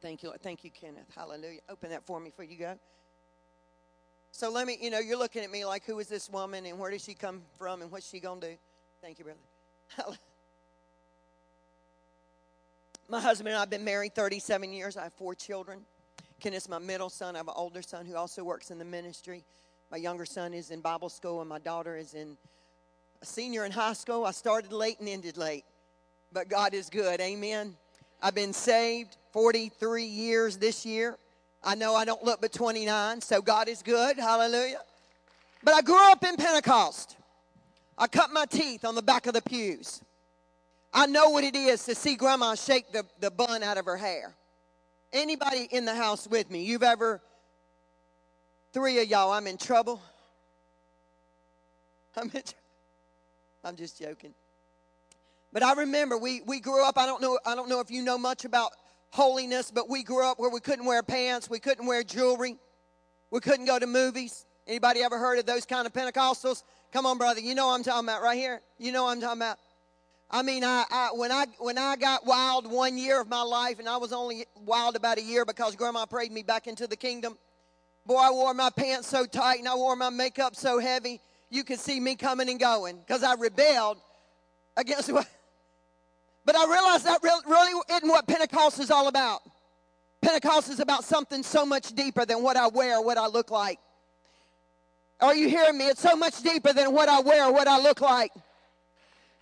Thank 0.00 0.22
you, 0.22 0.30
Lord. 0.30 0.40
Thank 0.42 0.64
you, 0.64 0.70
Kenneth. 0.70 1.06
Hallelujah. 1.14 1.60
Open 1.68 1.90
that 1.90 2.04
for 2.04 2.18
me 2.18 2.30
before 2.30 2.46
you 2.46 2.56
go. 2.58 2.78
So 4.32 4.50
let 4.50 4.66
me, 4.66 4.78
you 4.80 4.90
know, 4.90 4.98
you're 4.98 5.18
looking 5.18 5.44
at 5.44 5.50
me 5.50 5.64
like, 5.64 5.84
who 5.84 5.98
is 5.98 6.08
this 6.08 6.28
woman 6.30 6.66
and 6.66 6.78
where 6.78 6.90
did 6.90 7.00
she 7.00 7.14
come 7.14 7.42
from 7.58 7.82
and 7.82 7.90
what's 7.90 8.08
she 8.08 8.18
going 8.18 8.40
to 8.40 8.48
do? 8.48 8.54
Thank 9.02 9.18
you, 9.18 9.24
brother. 9.24 10.18
my 13.08 13.20
husband 13.20 13.48
and 13.48 13.56
I 13.56 13.60
have 13.60 13.70
been 13.70 13.84
married 13.84 14.14
37 14.14 14.72
years. 14.72 14.96
I 14.96 15.04
have 15.04 15.14
four 15.14 15.34
children. 15.34 15.80
Kenneth's 16.40 16.68
my 16.68 16.78
middle 16.78 17.10
son. 17.10 17.34
I 17.34 17.38
have 17.38 17.48
an 17.48 17.54
older 17.56 17.82
son 17.82 18.06
who 18.06 18.16
also 18.16 18.42
works 18.42 18.70
in 18.70 18.78
the 18.78 18.84
ministry. 18.84 19.44
My 19.90 19.98
younger 19.98 20.26
son 20.26 20.52
is 20.52 20.70
in 20.70 20.80
Bible 20.80 21.08
school, 21.08 21.40
and 21.40 21.48
my 21.48 21.60
daughter 21.60 21.96
is 21.96 22.14
in 22.14 22.36
a 23.22 23.26
senior 23.26 23.64
in 23.64 23.70
high 23.70 23.92
school. 23.92 24.24
I 24.24 24.32
started 24.32 24.72
late 24.72 24.98
and 24.98 25.08
ended 25.08 25.36
late, 25.36 25.64
but 26.32 26.48
God 26.48 26.74
is 26.74 26.90
good. 26.90 27.20
Amen. 27.20 27.76
I've 28.20 28.34
been 28.34 28.52
saved 28.52 29.16
43 29.32 30.04
years 30.04 30.56
this 30.56 30.84
year. 30.84 31.16
I 31.62 31.76
know 31.76 31.94
I 31.94 32.04
don't 32.04 32.22
look 32.24 32.40
but 32.40 32.52
29, 32.52 33.20
so 33.20 33.40
God 33.40 33.68
is 33.68 33.82
good. 33.82 34.18
Hallelujah. 34.18 34.80
But 35.62 35.74
I 35.74 35.82
grew 35.82 36.10
up 36.10 36.24
in 36.24 36.36
Pentecost. 36.36 37.16
I 37.96 38.08
cut 38.08 38.32
my 38.32 38.44
teeth 38.44 38.84
on 38.84 38.96
the 38.96 39.02
back 39.02 39.26
of 39.26 39.34
the 39.34 39.42
pews. 39.42 40.02
I 40.92 41.06
know 41.06 41.30
what 41.30 41.44
it 41.44 41.54
is 41.54 41.84
to 41.84 41.94
see 41.94 42.16
grandma 42.16 42.56
shake 42.56 42.90
the, 42.90 43.04
the 43.20 43.30
bun 43.30 43.62
out 43.62 43.78
of 43.78 43.84
her 43.84 43.96
hair. 43.96 44.34
Anybody 45.12 45.68
in 45.70 45.84
the 45.84 45.94
house 45.94 46.26
with 46.26 46.50
me? 46.50 46.64
You've 46.64 46.82
ever 46.82 47.20
Three 48.76 49.00
of 49.00 49.08
y'all, 49.08 49.32
I'm 49.32 49.46
in 49.46 49.56
trouble. 49.56 50.02
I'm, 52.14 52.30
in, 52.34 52.42
I'm 53.64 53.74
just 53.74 53.98
joking. 53.98 54.34
But 55.50 55.62
I 55.62 55.72
remember 55.72 56.18
we, 56.18 56.42
we 56.42 56.60
grew 56.60 56.86
up, 56.86 56.98
I 56.98 57.06
don't 57.06 57.22
know, 57.22 57.38
I 57.46 57.54
don't 57.54 57.70
know 57.70 57.80
if 57.80 57.90
you 57.90 58.02
know 58.02 58.18
much 58.18 58.44
about 58.44 58.72
holiness, 59.08 59.70
but 59.70 59.88
we 59.88 60.02
grew 60.02 60.26
up 60.26 60.38
where 60.38 60.50
we 60.50 60.60
couldn't 60.60 60.84
wear 60.84 61.02
pants, 61.02 61.48
we 61.48 61.58
couldn't 61.58 61.86
wear 61.86 62.04
jewelry, 62.04 62.58
we 63.30 63.40
couldn't 63.40 63.64
go 63.64 63.78
to 63.78 63.86
movies. 63.86 64.44
Anybody 64.66 65.02
ever 65.02 65.18
heard 65.18 65.38
of 65.38 65.46
those 65.46 65.64
kind 65.64 65.86
of 65.86 65.94
Pentecostals? 65.94 66.62
Come 66.92 67.06
on, 67.06 67.16
brother. 67.16 67.40
You 67.40 67.54
know 67.54 67.70
I'm 67.70 67.82
talking 67.82 68.06
about 68.06 68.20
right 68.20 68.36
here. 68.36 68.60
You 68.76 68.92
know 68.92 69.04
what 69.04 69.12
I'm 69.12 69.22
talking 69.22 69.40
about. 69.40 69.56
I 70.30 70.42
mean, 70.42 70.64
I, 70.64 70.84
I, 70.90 71.08
when 71.14 71.32
I 71.32 71.46
when 71.60 71.78
I 71.78 71.96
got 71.96 72.26
wild 72.26 72.70
one 72.70 72.98
year 72.98 73.22
of 73.22 73.28
my 73.30 73.40
life, 73.40 73.78
and 73.78 73.88
I 73.88 73.96
was 73.96 74.12
only 74.12 74.44
wild 74.66 74.96
about 74.96 75.16
a 75.16 75.22
year 75.22 75.46
because 75.46 75.76
Grandma 75.76 76.04
prayed 76.04 76.30
me 76.30 76.42
back 76.42 76.66
into 76.66 76.86
the 76.86 76.96
kingdom. 76.96 77.38
Boy, 78.06 78.16
I 78.16 78.30
wore 78.30 78.54
my 78.54 78.70
pants 78.70 79.08
so 79.08 79.26
tight 79.26 79.58
and 79.58 79.68
I 79.68 79.74
wore 79.74 79.96
my 79.96 80.10
makeup 80.10 80.54
so 80.54 80.78
heavy, 80.78 81.20
you 81.50 81.64
could 81.64 81.80
see 81.80 81.98
me 81.98 82.14
coming 82.14 82.48
and 82.48 82.60
going 82.60 82.98
because 82.98 83.24
I 83.24 83.34
rebelled 83.34 83.98
against 84.76 85.12
what. 85.12 85.26
But 86.44 86.54
I 86.54 86.64
realized 86.72 87.04
that 87.06 87.20
really 87.24 87.80
isn't 87.90 88.08
what 88.08 88.28
Pentecost 88.28 88.78
is 88.78 88.92
all 88.92 89.08
about. 89.08 89.40
Pentecost 90.22 90.70
is 90.70 90.78
about 90.78 91.02
something 91.02 91.42
so 91.42 91.66
much 91.66 91.88
deeper 91.88 92.24
than 92.24 92.40
what 92.40 92.56
I 92.56 92.68
wear, 92.68 93.00
what 93.00 93.18
I 93.18 93.26
look 93.26 93.50
like. 93.50 93.80
Are 95.20 95.34
you 95.34 95.48
hearing 95.48 95.76
me? 95.76 95.88
It's 95.88 96.00
so 96.00 96.14
much 96.14 96.40
deeper 96.42 96.72
than 96.72 96.92
what 96.92 97.08
I 97.08 97.18
wear, 97.18 97.50
what 97.50 97.66
I 97.66 97.80
look 97.80 98.00
like. 98.00 98.30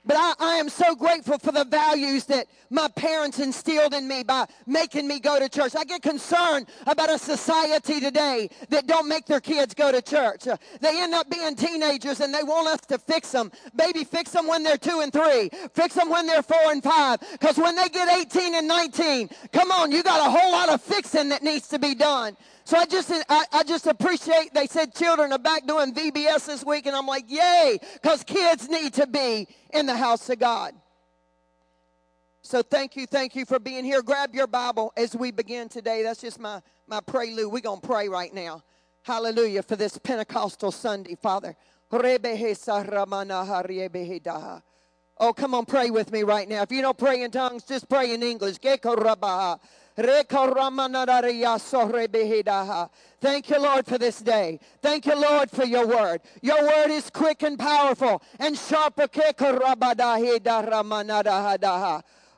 But 0.07 0.17
I, 0.19 0.35
I, 0.39 0.55
am 0.57 0.69
so 0.69 0.95
grateful 0.95 1.39
for 1.39 1.51
the 1.51 1.65
values 1.65 2.27
that 2.27 2.47
my 2.69 2.89
parents 2.89 3.39
instilled 3.39 3.95
in 3.95 4.07
me 4.07 4.23
by 4.23 4.47
making 4.67 5.09
me 5.09 5.19
go 5.19 5.39
to 5.39 5.49
church. 5.49 5.75
I 5.75 5.85
get 5.85 6.03
concerned 6.03 6.67
about 6.87 7.11
a 7.11 7.19
society 7.19 8.01
today 8.01 8.51
that 8.69 8.87
don't 8.87 9.09
make 9.09 9.25
their 9.25 9.41
kids 9.41 9.73
go 9.73 9.91
to 9.91 10.03
church. 10.03 10.45
They 10.81 11.03
end 11.03 11.15
up 11.15 11.31
being 11.31 11.57
teenagers 11.57 12.21
and 12.21 12.35
they 12.35 12.43
want 12.43 12.69
us 12.69 12.81
to 12.89 12.99
fix 12.99 13.33
them. 13.33 13.51
Baby, 13.75 14.05
fix 14.05 14.33
them 14.33 14.47
when 14.47 14.63
they're 14.63 14.77
two 14.77 15.01
and 15.01 15.11
three. 15.11 15.49
Fix 15.73 15.95
them 15.95 16.11
when 16.11 16.27
they're 16.27 16.43
four 16.43 16.71
and 16.71 16.83
five. 16.83 17.21
Because 17.33 17.57
when 17.57 17.75
they 17.75 17.89
get 17.89 18.09
18 18.09 18.57
and 18.57 18.69
19, 18.69 19.31
come 19.53 19.71
on, 19.71 19.91
you 19.91 20.03
got 20.03 20.21
a 20.21 20.31
whole 20.31 20.53
lot 20.53 20.69
of 20.69 20.83
fixing 20.83 21.31
that 21.31 21.43
needs 21.43 21.69
to 21.69 21.79
be 21.79 21.95
done. 21.95 22.37
So 22.65 22.79
I 22.79 22.87
just 22.87 23.13
I, 23.29 23.45
I, 23.53 23.63
just 23.63 23.87
appreciate 23.87 24.55
they 24.55 24.67
said 24.67 24.95
children 24.95 25.33
are 25.33 25.39
back 25.39 25.67
doing 25.67 25.93
VBS 25.93 26.47
this 26.47 26.65
week, 26.65 26.87
and 26.87 26.97
I'm 26.97 27.07
like, 27.07 27.25
yay, 27.29 27.79
because 27.95 28.25
kids 28.25 28.71
need 28.71 28.95
to 28.95 29.07
be 29.07 29.47
in 29.75 29.85
the 29.85 29.97
house 29.97 30.31
of 30.31 30.39
God. 30.39 30.73
So 32.41 32.63
thank 32.63 32.97
you, 32.97 33.07
thank 33.07 33.37
you 33.37 33.45
for 33.45 33.59
being 33.59 33.85
here. 33.85 34.03
Grab 34.03 34.35
your 34.35 34.47
Bible 34.47 34.95
as 34.97 35.15
we 35.15 35.31
begin 35.31 35.69
today. 35.69 36.03
That's 36.03 36.23
just 36.23 36.41
my, 36.41 36.63
my 36.87 37.01
prelude. 37.01 37.53
We're 37.53 37.61
gonna 37.61 37.83
pray 37.83 38.09
right 38.09 38.33
now. 38.33 38.63
Hallelujah 39.03 39.63
for 39.63 39.77
this 39.77 39.99
Pentecostal 39.99 40.73
Sunday, 40.73 41.17
Father. 41.21 41.55
Oh, 45.21 45.33
come 45.33 45.55
on, 45.55 45.67
pray 45.67 45.91
with 45.91 46.11
me 46.11 46.23
right 46.23 46.49
now. 46.49 46.63
If 46.63 46.73
you 46.73 46.81
don't 46.81 46.97
pray 46.97 47.23
in 47.23 47.31
tongues, 47.31 47.65
just 47.65 47.89
pray 47.91 48.15
in 48.15 48.23
English. 48.23 48.57
Thank 49.97 50.33
you, 53.49 53.63
Lord, 53.63 53.87
for 53.87 53.97
this 53.97 54.19
day. 54.21 54.59
Thank 54.83 55.07
you, 55.07 55.21
Lord, 55.21 55.51
for 55.51 55.65
your 55.65 55.87
word. 55.87 56.21
Your 56.43 56.63
word 56.63 56.91
is 56.91 57.11
quick 57.11 57.45
and 57.45 57.57
powerful 57.57 58.21
and 58.41 58.59
sharper. 58.59 59.07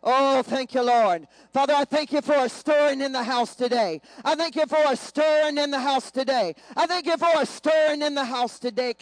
Oh, 0.08 0.42
thank 0.42 0.74
you, 0.74 0.82
Lord. 0.82 1.26
Father, 1.52 1.72
I 1.72 1.84
thank 1.84 2.12
you 2.12 2.20
for 2.20 2.36
a 2.36 2.48
stirring 2.48 3.00
in 3.00 3.12
the 3.12 3.24
house 3.24 3.56
today. 3.56 4.00
I 4.24 4.34
thank 4.36 4.54
you 4.54 4.66
for 4.66 4.84
a 4.86 4.94
stirring 4.94 5.58
in 5.58 5.70
the 5.70 5.80
house 5.80 6.10
today. 6.10 6.54
I 6.76 6.86
thank 6.86 7.06
you 7.06 7.16
for 7.16 7.40
a 7.40 7.46
stirring 7.46 8.02
in 8.02 8.14
the 8.14 8.24
house 8.24 8.58
today. 8.58 8.94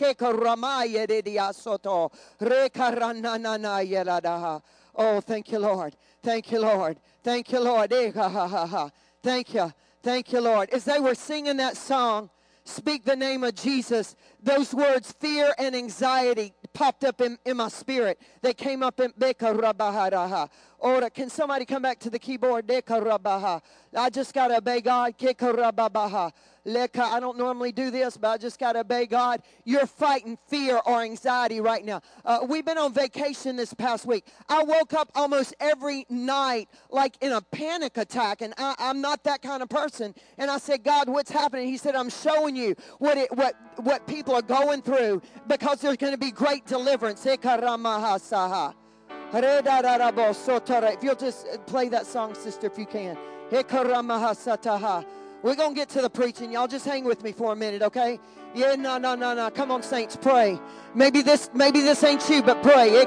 Oh, 4.97 5.21
thank 5.21 5.51
you, 5.51 5.59
Lord. 5.59 5.97
Thank 6.23 6.53
you, 6.53 6.61
Lord. 6.61 6.99
Thank 7.25 7.51
you, 7.51 7.61
Lord. 7.61 7.93
Eh, 7.93 8.13
ha, 8.13 8.29
ha, 8.29 8.47
ha, 8.47 8.67
ha. 8.67 8.91
Thank 9.23 9.55
you. 9.55 9.73
Thank 10.03 10.33
you, 10.33 10.41
Lord. 10.41 10.71
As 10.71 10.85
they 10.85 11.01
were 11.01 11.15
singing 11.15 11.57
that 11.57 11.77
song, 11.77 12.31
Speak 12.67 13.05
the 13.05 13.15
name 13.15 13.45
of 13.45 13.55
Jesus, 13.55 14.17
those 14.43 14.73
words, 14.73 15.13
fear 15.21 15.53
and 15.59 15.77
anxiety, 15.77 16.55
popped 16.73 17.05
up 17.05 17.21
in, 17.21 17.39
in 17.45 17.59
my 17.59 17.69
spirit. 17.69 18.19
They 18.41 18.55
came 18.55 18.83
up 18.83 19.01
in 19.01 19.13
Beka 19.13 19.55
Ora, 20.85 21.09
can 21.09 21.31
somebody 21.31 21.65
come 21.65 21.81
back 21.81 21.99
to 22.01 22.11
the 22.11 22.19
keyboard? 22.19 22.71
I 22.71 22.83
just 24.11 24.35
got 24.35 24.49
to 24.49 24.59
obey 24.59 24.83
God. 24.83 25.15
I 25.17 25.23
don't 27.21 27.39
normally 27.39 27.73
do 27.73 27.91
this, 27.91 28.19
but 28.19 28.29
I 28.29 28.37
just 28.37 28.59
got 28.59 28.75
to 28.75 28.81
obey 28.81 29.07
God. 29.07 29.41
You're 29.65 29.87
fighting 29.87 30.37
fear 30.47 30.79
or 30.85 31.01
anxiety 31.01 31.63
right 31.63 31.83
now. 31.83 32.03
Uh, 32.23 32.41
we've 32.47 32.67
been 32.67 32.77
on 32.77 32.93
vacation 32.93 33.57
this 33.57 33.73
past 33.73 34.05
week. 34.05 34.27
I 34.47 34.63
woke 34.63 34.93
up 34.93 35.11
almost 35.15 35.55
every 35.59 36.05
night 36.11 36.69
like 36.91 37.17
in 37.23 37.33
a 37.33 37.41
panic 37.41 37.97
attack, 37.97 38.43
and 38.43 38.53
I, 38.59 38.75
am 38.79 39.01
not 39.01 39.25
that 39.25 39.41
kind 39.41 39.63
of 39.63 39.71
person. 39.71 40.15
And 40.37 40.51
I 40.51 40.59
said, 40.59 40.85
God, 40.85 41.09
what's 41.09 41.31
happening? 41.31 41.69
He 41.69 41.79
said, 41.79 41.95
I'm 41.95 42.11
showing 42.11 42.57
you 42.57 42.77
what 42.99 43.17
it, 43.17 43.35
what 43.35 43.55
what 43.79 44.07
people 44.07 44.35
are 44.35 44.43
going 44.43 44.83
through 44.83 45.23
because 45.49 45.81
there's 45.81 45.97
going 45.97 46.13
to 46.13 46.19
be 46.19 46.31
great 46.31 46.67
deliverance. 46.67 47.25
If 49.33 51.03
you'll 51.03 51.15
just 51.15 51.47
uh, 51.47 51.59
play 51.67 51.89
that 51.89 52.07
song, 52.07 52.35
sister, 52.35 52.67
if 52.67 52.79
you 52.79 52.87
can. 52.87 53.17
We're 53.51 53.63
going 55.55 55.71
to 55.71 55.75
get 55.75 55.89
to 55.91 56.01
the 56.01 56.11
preaching. 56.11 56.53
Y'all 56.53 56.69
just 56.69 56.85
hang 56.85 57.05
with 57.05 57.23
me 57.23 57.33
for 57.33 57.53
a 57.53 57.57
minute, 57.57 57.83
okay? 57.83 58.19
Yeah, 58.55 58.77
no, 58.77 58.99
no, 58.99 59.15
no, 59.15 59.35
no. 59.35 59.51
Come 59.51 59.71
on, 59.71 59.83
saints, 59.83 60.17
pray. 60.17 60.59
Maybe 60.95 61.23
this, 61.23 61.51
maybe 61.53 61.81
this 61.81 62.03
ain't 62.03 62.29
you, 62.31 62.43
but 62.43 62.63
pray. 62.63 63.05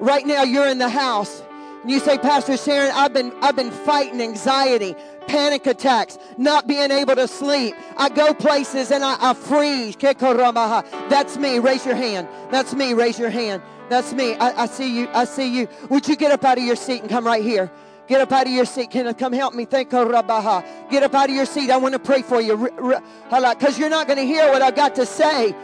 Right 0.00 0.26
now, 0.26 0.42
you're 0.42 0.68
in 0.68 0.78
the 0.78 0.88
house. 0.88 1.42
And 1.82 1.90
you 1.90 1.98
say, 1.98 2.16
Pastor 2.16 2.56
Sharon, 2.56 2.92
I've 2.94 3.12
been, 3.12 3.32
I've 3.42 3.56
been 3.56 3.72
fighting 3.72 4.22
anxiety, 4.22 4.94
panic 5.22 5.66
attacks, 5.66 6.18
not 6.36 6.66
being 6.66 6.90
able 6.90 7.14
to 7.16 7.28
sleep. 7.28 7.74
I 7.96 8.08
go 8.08 8.34
places 8.34 8.90
and 8.90 9.04
I, 9.04 9.16
I 9.20 9.34
freeze. 9.34 9.96
That's 9.96 11.36
me. 11.36 11.58
Raise 11.58 11.86
your 11.86 11.96
hand. 11.96 12.28
That's 12.50 12.74
me. 12.74 12.94
Raise 12.94 13.18
your 13.18 13.30
hand. 13.30 13.62
That's 13.88 14.12
me. 14.12 14.34
I, 14.34 14.62
I 14.62 14.66
see 14.66 14.98
you. 14.98 15.08
I 15.12 15.24
see 15.24 15.54
you. 15.54 15.68
Would 15.90 16.08
you 16.08 16.16
get 16.16 16.32
up 16.32 16.44
out 16.44 16.58
of 16.58 16.64
your 16.64 16.76
seat 16.76 17.00
and 17.00 17.10
come 17.10 17.26
right 17.26 17.42
here? 17.42 17.70
Get 18.08 18.20
up 18.20 18.32
out 18.32 18.46
of 18.46 18.52
your 18.52 18.64
seat. 18.64 18.90
Kenneth, 18.90 19.16
come 19.16 19.32
help 19.32 19.54
me. 19.54 19.64
Thank 19.64 19.92
you, 19.92 19.98
Rabaha. 19.98 20.90
Get 20.90 21.02
up 21.02 21.14
out 21.14 21.28
of 21.28 21.34
your 21.34 21.46
seat. 21.46 21.70
I 21.70 21.76
want 21.76 21.92
to 21.94 21.98
pray 21.98 22.22
for 22.22 22.40
you. 22.40 22.56
Because 23.30 23.78
you're 23.78 23.88
not 23.88 24.06
going 24.06 24.18
to 24.18 24.26
hear 24.26 24.50
what 24.50 24.60
I've 24.60 24.74
got 24.74 24.94
to 24.96 25.06
say. 25.06 25.54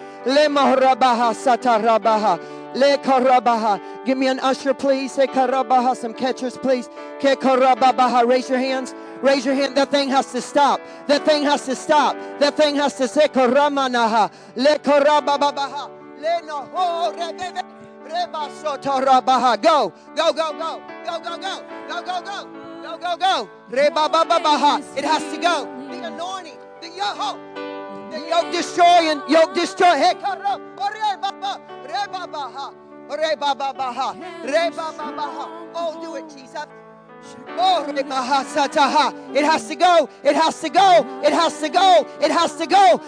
Give 4.04 4.18
me 4.18 4.28
an 4.28 4.40
usher, 4.40 4.74
please. 4.74 5.12
Some 5.12 6.14
catchers, 6.14 6.58
please. 6.58 6.88
Raise 7.22 8.48
your 8.48 8.58
hands. 8.58 8.94
Raise 9.22 9.44
your 9.44 9.54
hand. 9.54 9.76
That 9.76 9.90
thing 9.90 10.08
has 10.10 10.32
to 10.32 10.40
stop. 10.40 10.80
That 11.06 11.24
thing 11.24 11.42
has 11.44 11.64
to 11.66 11.74
stop. 11.74 12.16
That 12.38 12.56
thing 12.56 12.76
has 12.76 12.94
to 12.96 13.08
say 13.08 13.28
koramanaha. 13.28 14.30
Le 14.56 14.78
korababaha. 14.78 15.90
Le 16.20 16.42
no 16.46 16.68
Go, 16.74 17.12
go, 17.12 17.32
go, 17.32 17.52
go, 17.52 17.62
go, 20.32 20.32
go, 20.34 20.82
go, 21.04 21.38
go, 21.38 21.62
go, 21.88 22.02
go, 22.02 22.20
go, 22.22 22.38
go, 22.82 22.98
go, 22.98 23.16
go. 23.16 23.48
It 23.70 25.04
has 25.04 25.22
to 25.24 25.38
go. 25.40 25.66
The 25.90 26.06
anointing, 26.06 26.58
the 26.80 26.88
yoke, 26.88 27.38
the 28.10 28.18
yoke 28.28 28.50
destroying, 28.52 29.20
yoke 29.28 29.54
destroying. 29.54 30.16
Oh, 35.74 35.98
do 36.00 36.16
it, 36.16 36.28
Jesus. 36.28 36.66
It 39.34 39.44
has 39.44 39.68
to 39.68 39.74
go. 39.74 40.08
It 40.22 40.34
has 40.34 40.60
to 40.60 40.68
go. 40.70 41.06
It 41.22 41.32
has 41.32 41.60
to 41.60 41.68
go. 41.68 42.06
It 42.20 42.30
has 42.30 42.56
to 42.56 42.66
go. 42.66 43.00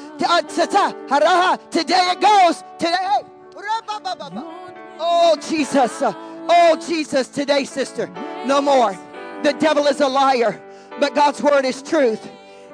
Uh, 1.11 1.57
Today 1.71 2.13
it 2.13 2.21
goes. 2.21 2.63
Today. 2.79 2.97
Oh, 4.99 5.37
Jesus. 5.49 6.03
Oh, 6.03 6.77
Jesus. 6.87 7.29
Today, 7.29 7.65
sister, 7.65 8.09
no 8.47 8.61
more. 8.61 8.93
The 9.43 9.55
devil 9.55 9.87
is 9.87 10.01
a 10.01 10.09
liar, 10.09 10.61
but 10.99 11.15
God's 11.15 11.43
word 11.43 11.65
is 11.65 11.83
truth. 11.83 12.29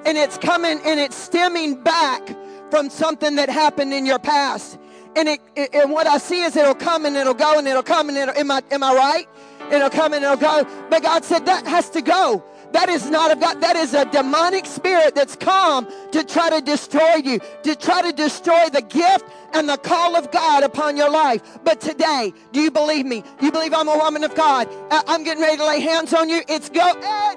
And 0.05 0.16
it's 0.19 0.38
coming 0.38 0.81
and 0.85 0.99
it's 0.99 1.16
stemming 1.16 1.83
back 1.83 2.23
from 2.71 2.90
something 2.90 3.37
that 3.37 3.49
happened 3.49 3.93
in 3.93 4.07
your 4.07 4.19
past. 4.19 4.78
And 5.14 5.28
it, 5.28 5.40
and 5.73 5.90
what 5.90 6.07
I 6.07 6.19
see 6.19 6.43
is 6.43 6.57
it'll 6.57 6.75
come 6.75 7.07
and 7.07 7.16
it'll 7.16 7.35
go 7.35 7.59
and 7.59 7.66
it'll 7.66 7.83
come 7.83 8.09
and 8.09 8.19
it'll, 8.19 8.35
am 8.35 8.50
I, 8.50 8.62
am 8.71 8.83
I 8.83 8.95
right? 8.95 9.28
It'll 9.70 9.90
come 9.90 10.12
and 10.14 10.25
it'll 10.25 10.37
go. 10.37 10.64
But 10.90 11.02
God 11.02 11.25
said 11.25 11.46
that 11.46 11.66
has 11.66 11.90
to 11.90 12.02
go. 12.02 12.44
That 12.73 12.88
is 12.88 13.08
not 13.08 13.30
of 13.30 13.40
God. 13.40 13.61
That 13.61 13.76
is 13.76 13.94
a 13.94 14.04
demonic 14.04 14.66
spirit 14.66 15.14
that's 15.14 15.37
come 15.37 15.88
to 16.12 16.25
try 16.25 16.50
to 16.50 16.61
destroy 16.61 17.16
you, 17.16 17.38
to 17.62 17.75
try 17.76 18.02
to 18.02 18.12
destroy 18.12 18.68
the 18.68 18.82
gift 18.82 19.25
and 19.54 19.68
the 19.68 19.78
call 19.78 20.16
of 20.16 20.30
God 20.30 20.62
upon 20.62 20.96
your 20.96 21.11
life. 21.11 21.42
But 21.64 21.80
today, 21.80 22.32
do 22.52 22.61
you 22.61 22.70
believe 22.70 23.06
me? 23.06 23.23
You 23.40 23.50
believe 23.52 23.73
I'm 23.73 23.88
a 23.88 23.96
woman 23.96 24.25
of 24.25 24.35
God? 24.35 24.68
I'm 24.90 25.25
getting 25.25 25.42
ready 25.42 25.56
to 25.56 25.66
lay 25.66 25.80
hands 25.80 26.12
on 26.12 26.28
you. 26.28 26.42
It's 26.49 26.68
go. 26.68 26.87
Eh, 26.87 27.35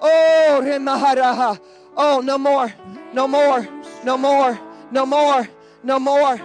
oh, 0.00 0.62
uh, 1.18 1.52
uh. 1.52 1.56
oh, 1.96 2.20
no 2.24 2.38
more, 2.38 2.72
no 3.12 3.28
more, 3.28 3.68
no 4.04 4.16
more, 4.16 4.58
no 4.90 5.06
more, 5.06 5.48
no 5.84 5.98
more. 6.00 6.40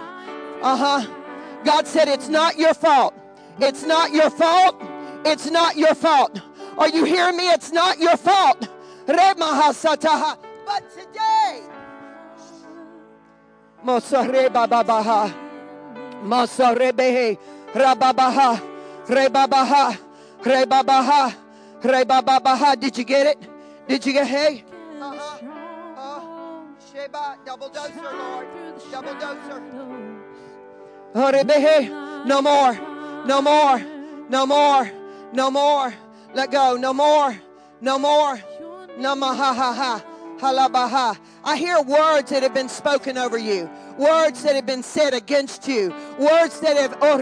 Uh 0.60 0.76
huh. 0.76 1.17
God 1.64 1.86
said 1.86 2.08
it's 2.08 2.28
not 2.28 2.58
your 2.58 2.74
fault. 2.74 3.14
It's 3.60 3.82
not 3.84 4.12
your 4.12 4.30
fault. 4.30 4.80
It's 5.24 5.50
not 5.50 5.76
your 5.76 5.94
fault. 5.94 6.40
Are 6.78 6.88
you 6.88 7.04
hearing 7.04 7.36
me? 7.36 7.50
It's 7.50 7.72
not 7.72 7.98
your 7.98 8.16
fault. 8.16 8.68
But 9.06 9.16
today, 10.94 11.62
Mosare 13.84 14.48
babaha. 14.48 15.32
Mosare 16.22 16.92
behe. 16.92 17.38
Rababaha. 17.72 18.60
Did 22.80 22.98
you 22.98 23.04
get 23.04 23.26
it? 23.26 23.38
Did 23.88 24.04
you 24.06 24.12
get 24.12 24.26
hey? 24.26 24.64
Uh-huh. 25.00 25.38
Uh, 25.96 26.20
Sheba, 26.92 27.38
double 27.46 27.70
doser, 27.70 28.12
Lord. 28.18 28.46
Double 28.92 29.14
doser. 29.14 29.62
No 31.14 32.42
more. 32.42 32.74
No 33.26 33.40
more. 33.40 33.82
No 34.28 34.46
more. 34.46 34.90
No 35.32 35.50
more. 35.50 35.94
Let 36.34 36.50
go. 36.50 36.76
No 36.76 36.92
more. 36.92 37.34
No 37.80 37.98
more. 37.98 38.38
No 38.98 39.14
more. 39.16 39.34
Ha 39.34 39.52
ha 39.52 39.72
ha. 39.72 40.07
Halabaha. 40.38 41.18
I 41.44 41.56
hear 41.56 41.80
words 41.80 42.30
that 42.30 42.42
have 42.42 42.54
been 42.54 42.68
spoken 42.68 43.16
over 43.16 43.38
you, 43.38 43.70
words 43.96 44.42
that 44.42 44.54
have 44.54 44.66
been 44.66 44.82
said 44.82 45.14
against 45.14 45.66
you, 45.66 45.90
words 46.18 46.60
that 46.60 46.76
have 46.76 46.98
oh, 47.00 47.18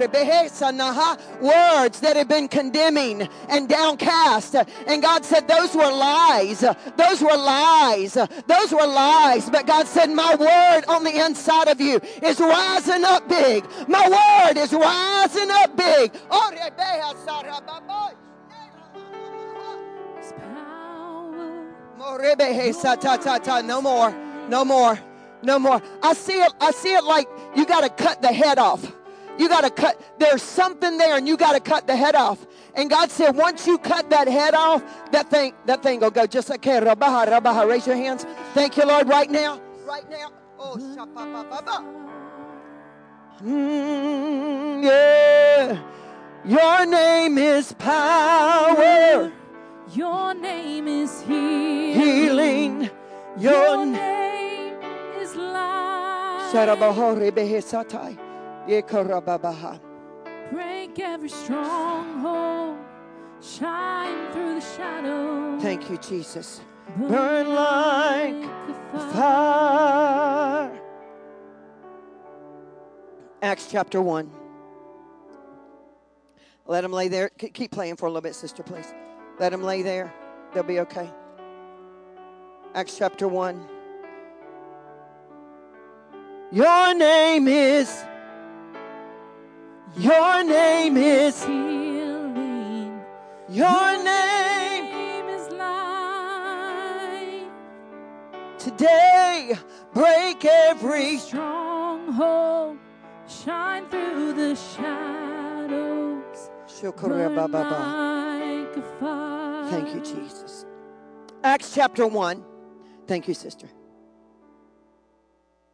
words 1.40 2.00
that 2.00 2.16
have 2.16 2.28
been 2.28 2.49
condemning 2.49 3.28
and 3.49 3.68
downcast. 3.68 4.56
And 4.87 5.02
God 5.02 5.25
said 5.25 5.46
those 5.46 5.75
were 5.75 5.90
lies. 5.90 6.61
Those 6.96 7.23
were 7.23 7.37
lies. 7.37 8.14
Those 8.14 8.73
were 8.73 8.87
lies. 8.87 9.49
But 9.49 9.66
God 9.66 9.87
said, 9.87 10.11
My 10.11 10.35
word 10.35 10.85
on 10.88 11.04
the 11.04 11.25
inside 11.25 11.68
of 11.68 11.80
you 11.80 12.00
is 12.23 12.40
rising 12.40 13.04
up 13.04 13.28
big. 13.28 13.64
My 13.88 14.08
word 14.08 14.61
is 14.61 14.73
rising 14.73 15.50
up 15.50 15.76
big. 15.76 16.12
Oh, 16.30 16.50
No 23.67 23.83
more. 23.83 24.15
No 24.49 24.65
more. 24.65 24.99
No 25.43 25.59
more. 25.59 25.83
I 26.03 26.15
see 26.15 26.41
it. 26.41 26.53
I 26.61 26.71
see 26.71 26.95
it 26.95 27.05
like 27.05 27.29
you 27.57 27.67
got 27.67 27.83
to 27.83 28.05
cut 28.05 28.23
the 28.23 28.33
head 28.33 28.59
off. 28.59 28.93
You 29.39 29.49
got 29.49 29.63
to 29.63 29.71
cut. 29.71 30.01
There's 30.19 30.43
something 30.43 30.99
there, 30.99 31.17
and 31.17 31.29
you 31.29 31.37
got 31.37 31.53
to 31.53 31.61
cut 31.61 31.87
the 31.87 31.97
head 31.97 32.15
off. 32.15 32.47
And 32.75 32.89
God 32.89 33.11
said, 33.11 33.37
once 33.37 33.67
you 33.67 33.79
cut 33.79 34.11
that 34.11 34.29
head 34.29 34.55
off, 34.55 34.83
that 35.13 35.31
thing, 35.31 35.53
that 35.67 35.83
thing 35.83 36.01
will 36.01 36.11
go 36.11 36.27
just 36.27 36.49
like 36.49 36.63
rabaha, 36.63 37.27
rabaha. 37.27 37.69
Raise 37.69 37.87
your 37.87 37.97
hands. 37.97 38.25
Thank 38.55 38.77
you, 38.77 38.87
Lord. 38.87 39.09
Right 39.09 39.31
now. 39.31 39.61
Right 39.85 40.09
now. 40.09 40.33
Oh, 40.59 40.77
mm, 43.43 44.83
yeah. 44.83 45.83
Your 46.45 46.87
name 46.87 47.37
is 47.37 47.73
power. 47.75 49.33
Your 49.95 50.35
name 50.35 50.88
is 50.88 51.23
healing. 51.23 51.95
Healing. 51.95 52.90
Your, 53.38 53.52
Your 53.52 53.87
name 53.87 54.75
is 55.21 55.37
life. 55.37 56.50
Break 60.50 60.99
every 60.99 61.28
stronghold. 61.28 62.78
Shine 63.40 64.33
through 64.33 64.55
the 64.55 64.61
shadow. 64.61 65.59
Thank 65.61 65.88
you, 65.88 65.99
Jesus. 65.99 66.61
Burn 66.97 67.55
like 67.55 68.43
fire. 69.12 70.81
Acts 73.43 73.69
chapter 73.71 74.02
1. 74.02 74.31
Let 76.66 76.83
him 76.83 76.93
lay 76.93 77.07
there. 77.07 77.28
Keep 77.28 77.71
playing 77.71 77.97
for 77.97 78.07
a 78.07 78.09
little 78.09 78.23
bit, 78.23 78.35
sister, 78.35 78.64
please. 78.64 78.93
Let 79.38 79.52
them 79.52 79.62
lay 79.62 79.83
there. 79.83 80.12
They'll 80.55 80.62
be 80.62 80.81
okay. 80.81 81.11
Acts 82.75 82.97
chapter 82.97 83.28
1. 83.28 83.69
Your 86.52 86.95
name 86.95 87.49
is. 87.49 88.05
Your 89.99 90.45
name 90.45 90.97
is. 90.97 91.45
Healing. 91.45 93.00
Your 93.50 94.05
name 94.05 95.28
is 95.28 95.52
life. 95.52 97.50
today. 98.59 99.55
Break 99.93 100.45
every. 100.45 101.19
Stronghold. 101.19 102.78
Shine 103.26 103.88
through 103.88 104.33
the 104.35 104.55
shadows. 104.55 106.15
Thank 109.71 109.95
you, 109.95 110.00
Jesus. 110.00 110.66
Acts 111.42 111.75
chapter 111.75 112.06
1. 112.06 112.45
Thank 113.06 113.28
you, 113.28 113.35
sister. 113.35 113.66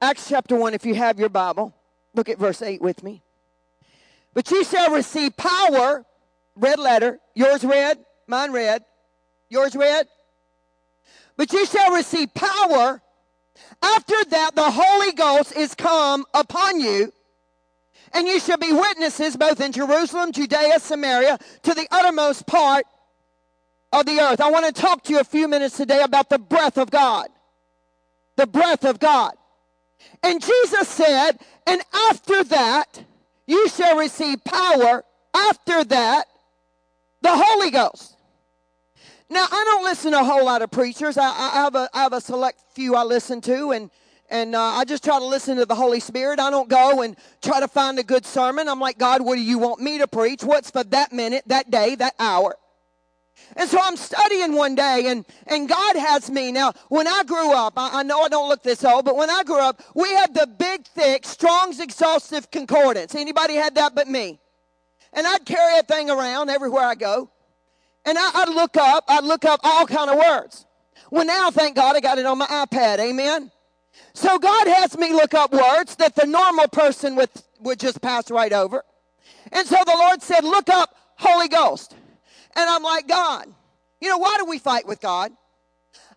Acts 0.00 0.28
chapter 0.28 0.54
1, 0.54 0.74
if 0.74 0.86
you 0.86 0.94
have 0.94 1.18
your 1.18 1.28
Bible, 1.28 1.74
look 2.14 2.28
at 2.28 2.38
verse 2.38 2.62
8 2.62 2.80
with 2.80 3.02
me. 3.02 3.22
But 4.32 4.50
you 4.50 4.62
shall 4.64 4.92
receive 4.92 5.36
power, 5.36 6.04
red 6.54 6.78
letter, 6.78 7.18
yours 7.34 7.64
red, 7.64 7.98
mine 8.26 8.52
red, 8.52 8.84
yours 9.48 9.74
red. 9.74 10.06
But 11.36 11.52
you 11.52 11.66
shall 11.66 11.92
receive 11.92 12.32
power. 12.32 13.02
After 13.82 14.24
that, 14.30 14.54
the 14.54 14.70
Holy 14.70 15.12
Ghost 15.12 15.56
is 15.56 15.74
come 15.74 16.24
upon 16.32 16.80
you, 16.80 17.12
and 18.14 18.26
you 18.26 18.38
shall 18.40 18.58
be 18.58 18.72
witnesses 18.72 19.36
both 19.36 19.60
in 19.60 19.72
Jerusalem, 19.72 20.32
Judea, 20.32 20.78
Samaria, 20.78 21.38
to 21.62 21.74
the 21.74 21.86
uttermost 21.90 22.46
part 22.46 22.84
of 23.92 24.06
the 24.06 24.20
earth. 24.20 24.40
I 24.40 24.50
want 24.50 24.66
to 24.66 24.80
talk 24.80 25.04
to 25.04 25.12
you 25.12 25.20
a 25.20 25.24
few 25.24 25.48
minutes 25.48 25.76
today 25.76 26.02
about 26.02 26.28
the 26.30 26.38
breath 26.38 26.78
of 26.78 26.90
God. 26.90 27.28
The 28.36 28.46
breath 28.46 28.84
of 28.84 28.98
God. 28.98 29.32
And 30.22 30.42
Jesus 30.42 30.88
said, 30.88 31.32
and 31.66 31.80
after 32.10 32.44
that, 32.44 33.04
you 33.46 33.68
shall 33.68 33.96
receive 33.96 34.42
power. 34.44 35.04
After 35.34 35.84
that, 35.84 36.26
the 37.22 37.30
Holy 37.32 37.70
Ghost. 37.70 38.16
Now, 39.30 39.46
I 39.50 39.64
don't 39.64 39.84
listen 39.84 40.12
to 40.12 40.20
a 40.20 40.24
whole 40.24 40.44
lot 40.44 40.60
of 40.60 40.70
preachers. 40.70 41.16
I, 41.16 41.24
I 41.24 41.50
have, 41.62 41.74
a, 41.74 41.88
I 41.94 42.02
have 42.02 42.12
a 42.12 42.20
select 42.20 42.60
few 42.74 42.94
I 42.94 43.04
listen 43.04 43.40
to, 43.42 43.72
and, 43.72 43.90
and 44.32 44.54
uh, 44.54 44.60
I 44.62 44.84
just 44.84 45.04
try 45.04 45.18
to 45.18 45.24
listen 45.24 45.58
to 45.58 45.66
the 45.66 45.74
Holy 45.74 46.00
Spirit. 46.00 46.40
I 46.40 46.50
don't 46.50 46.68
go 46.68 47.02
and 47.02 47.16
try 47.42 47.60
to 47.60 47.68
find 47.68 47.98
a 47.98 48.02
good 48.02 48.24
sermon. 48.24 48.66
I'm 48.66 48.80
like, 48.80 48.96
God, 48.96 49.20
what 49.20 49.36
do 49.36 49.42
you 49.42 49.58
want 49.58 49.80
me 49.80 49.98
to 49.98 50.08
preach? 50.08 50.42
What's 50.42 50.70
for 50.70 50.82
that 50.84 51.12
minute, 51.12 51.44
that 51.48 51.70
day, 51.70 51.94
that 51.96 52.14
hour? 52.18 52.56
And 53.56 53.68
so 53.68 53.78
I'm 53.80 53.96
studying 53.96 54.54
one 54.54 54.74
day, 54.74 55.08
and, 55.08 55.26
and 55.46 55.68
God 55.68 55.96
has 55.96 56.30
me. 56.30 56.50
Now, 56.50 56.72
when 56.88 57.06
I 57.06 57.24
grew 57.24 57.52
up, 57.52 57.74
I, 57.76 58.00
I 58.00 58.02
know 58.04 58.22
I 58.22 58.28
don't 58.28 58.48
look 58.48 58.62
this 58.62 58.82
old, 58.84 59.04
but 59.04 59.16
when 59.16 59.28
I 59.28 59.42
grew 59.44 59.60
up, 59.60 59.82
we 59.94 60.08
had 60.08 60.32
the 60.32 60.46
big, 60.46 60.86
thick, 60.86 61.26
Strong's 61.26 61.78
Exhaustive 61.78 62.50
Concordance. 62.50 63.14
Anybody 63.14 63.54
had 63.54 63.74
that 63.74 63.94
but 63.94 64.08
me? 64.08 64.40
And 65.12 65.26
I'd 65.26 65.44
carry 65.44 65.74
that 65.74 65.88
thing 65.88 66.08
around 66.08 66.48
everywhere 66.48 66.84
I 66.84 66.94
go. 66.94 67.30
And 68.06 68.16
I, 68.16 68.30
I'd 68.34 68.48
look 68.48 68.78
up, 68.78 69.04
I'd 69.08 69.24
look 69.24 69.44
up 69.44 69.60
all 69.62 69.86
kind 69.86 70.08
of 70.08 70.16
words. 70.16 70.64
Well, 71.10 71.26
now, 71.26 71.50
thank 71.50 71.76
God, 71.76 71.96
I 71.96 72.00
got 72.00 72.16
it 72.16 72.24
on 72.24 72.38
my 72.38 72.46
iPad. 72.46 72.98
Amen. 72.98 73.50
So 74.14 74.38
God 74.38 74.66
has 74.68 74.96
me 74.96 75.12
look 75.12 75.34
up 75.34 75.52
words 75.52 75.96
that 75.96 76.14
the 76.14 76.26
normal 76.26 76.68
person 76.68 77.16
would, 77.16 77.30
would 77.60 77.78
just 77.78 78.00
pass 78.00 78.30
right 78.30 78.52
over. 78.52 78.84
And 79.50 79.66
so 79.66 79.76
the 79.84 79.96
Lord 79.96 80.22
said, 80.22 80.44
look 80.44 80.68
up 80.68 80.94
Holy 81.16 81.48
Ghost. 81.48 81.94
And 82.54 82.68
I'm 82.68 82.82
like, 82.82 83.08
God, 83.08 83.46
you 84.00 84.08
know, 84.08 84.18
why 84.18 84.36
do 84.38 84.44
we 84.44 84.58
fight 84.58 84.86
with 84.86 85.00
God? 85.00 85.32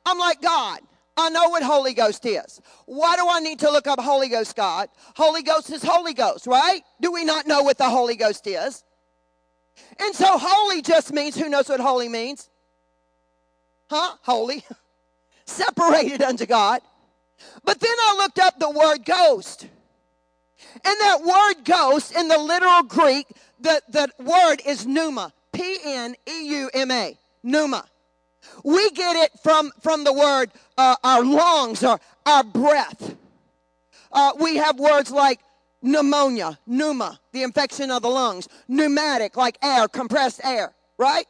I'm 0.06 0.18
like, 0.20 0.42
God, 0.42 0.80
I 1.18 1.30
know 1.30 1.50
what 1.50 1.64
Holy 1.64 1.94
Ghost 1.94 2.26
is. 2.26 2.62
Why 2.86 3.16
do 3.16 3.26
I 3.28 3.40
need 3.40 3.60
to 3.60 3.72
look 3.72 3.88
up 3.88 4.00
Holy 4.00 4.28
Ghost, 4.28 4.56
God? 4.56 4.90
Holy 5.16 5.44
Ghost 5.44 5.70
is 5.72 5.82
Holy 5.82 6.14
Ghost, 6.14 6.46
right? 6.46 6.82
Do 7.02 7.12
we 7.12 7.24
not 7.24 7.48
know 7.48 7.64
what 7.64 7.78
the 7.78 7.90
Holy 7.90 8.16
Ghost 8.16 8.46
is? 8.48 8.84
And 10.00 10.14
so 10.14 10.26
holy 10.30 10.82
just 10.82 11.14
means, 11.14 11.36
who 11.36 11.50
knows 11.50 11.70
what 11.70 11.80
holy 11.80 12.10
means? 12.10 12.50
Huh? 13.90 14.16
Holy. 14.22 14.64
Separated 15.46 16.22
unto 16.22 16.46
God. 16.46 16.82
But 17.64 17.80
then 17.80 17.96
I 17.98 18.16
looked 18.18 18.40
up 18.40 18.60
the 18.60 18.70
word 18.70 19.06
ghost. 19.06 19.68
And 20.84 21.00
that 21.02 21.22
word 21.24 21.66
ghost 21.66 22.16
in 22.16 22.28
the 22.28 22.38
literal 22.38 22.84
Greek, 22.84 23.28
the, 23.60 23.82
the 23.90 24.10
word 24.20 24.62
is 24.66 24.86
pneuma. 24.86 25.34
P 25.52 25.78
N 25.86 26.16
E 26.28 26.48
U 26.50 26.70
M 26.74 26.92
A. 26.92 27.18
Pneuma. 27.44 27.86
We 28.64 28.92
get 28.92 29.16
it 29.16 29.32
from, 29.42 29.72
from 29.82 30.04
the 30.04 30.14
word 30.14 30.52
uh, 30.78 30.96
our 31.04 31.24
lungs 31.24 31.84
or 31.84 32.00
our 32.26 32.44
breath. 32.44 33.16
Uh, 34.12 34.32
we 34.40 34.58
have 34.58 34.80
words 34.80 35.12
like 35.12 35.40
pneumonia, 35.82 36.60
pneuma, 36.66 37.20
the 37.32 37.44
infection 37.44 37.92
of 37.92 38.02
the 38.02 38.10
lungs, 38.10 38.48
pneumatic, 38.68 39.38
like 39.38 39.58
air, 39.64 39.88
compressed 39.88 40.42
air, 40.44 40.74
right? 40.98 41.26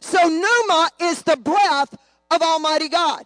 So 0.00 0.18
pneuma 0.28 0.90
is 1.00 1.22
the 1.22 1.36
breath 1.36 1.94
of 2.30 2.42
Almighty 2.42 2.88
God. 2.88 3.24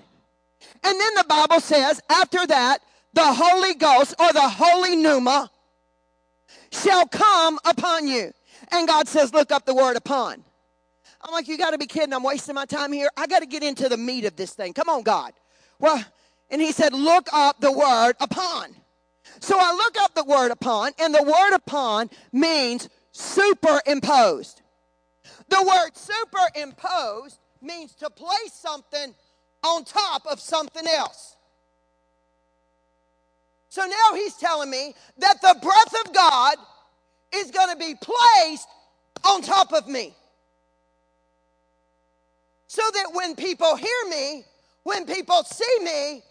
And 0.83 1.01
then 1.01 1.15
the 1.15 1.25
Bible 1.29 1.61
says, 1.61 2.01
after 2.09 2.47
that, 2.47 2.79
the 3.13 3.25
Holy 3.25 3.75
Ghost 3.75 4.15
or 4.21 4.33
the 4.33 4.49
Holy 4.49 4.97
Pneuma 4.97 5.51
shall 6.71 7.07
come 7.07 7.59
upon 7.65 8.07
you. 8.07 8.33
And 8.71 8.87
God 8.87 9.09
says, 9.09 9.35
look 9.35 9.51
up 9.51 9.67
the 9.67 9.75
word 9.75 9.97
upon. 9.97 10.45
I'm 11.23 11.33
like, 11.33 11.49
you 11.49 11.59
got 11.59 11.71
to 11.73 11.79
be 11.79 11.87
kidding. 11.87 12.15
I'm 12.15 12.23
wasting 12.23 12.55
my 12.55 12.67
time 12.67 12.93
here. 12.93 13.09
I 13.17 13.27
got 13.27 13.41
to 13.41 13.47
get 13.47 13.63
into 13.63 13.89
the 13.89 13.97
meat 13.97 14.25
of 14.25 14.37
this 14.37 14.53
thing. 14.53 14.73
Come 14.73 14.89
on, 14.89 15.03
God. 15.03 15.33
Well, 15.79 16.03
and 16.51 16.61
he 16.61 16.73
said, 16.73 16.93
look 16.93 17.29
up 17.33 17.61
the 17.61 17.73
word 17.73 18.15
upon. 18.21 18.75
So 19.41 19.57
I 19.59 19.73
look 19.73 19.97
up 19.99 20.15
the 20.15 20.25
word 20.25 20.51
upon, 20.51 20.93
and 20.99 21.15
the 21.15 21.23
word 21.23 21.55
upon 21.55 22.11
means 22.33 22.89
superimposed. 23.13 24.63
The 25.49 25.63
word 25.63 25.91
superimposed 25.97 27.39
means 27.61 27.95
to 27.97 28.11
place 28.11 28.53
something 28.53 29.15
on 29.63 29.85
top 29.85 30.27
of 30.27 30.41
something 30.41 30.87
else. 30.87 31.37
So 33.69 33.83
now 33.83 34.17
he's 34.17 34.35
telling 34.37 34.71
me 34.71 34.95
that 35.19 35.41
the 35.41 35.57
breath 35.63 36.07
of 36.07 36.13
God 36.13 36.57
is 37.35 37.51
going 37.51 37.71
to 37.71 37.77
be 37.79 37.95
placed 37.95 38.69
on 39.25 39.43
top 39.43 39.73
of 39.73 39.87
me. 39.87 40.15
So 42.67 42.83
that 42.83 43.11
when 43.13 43.37
people 43.37 43.77
hear 43.77 43.89
me, 44.09 44.45
when 44.83 45.07
people 45.07 45.43
see 45.45 45.79
me, 45.85 46.23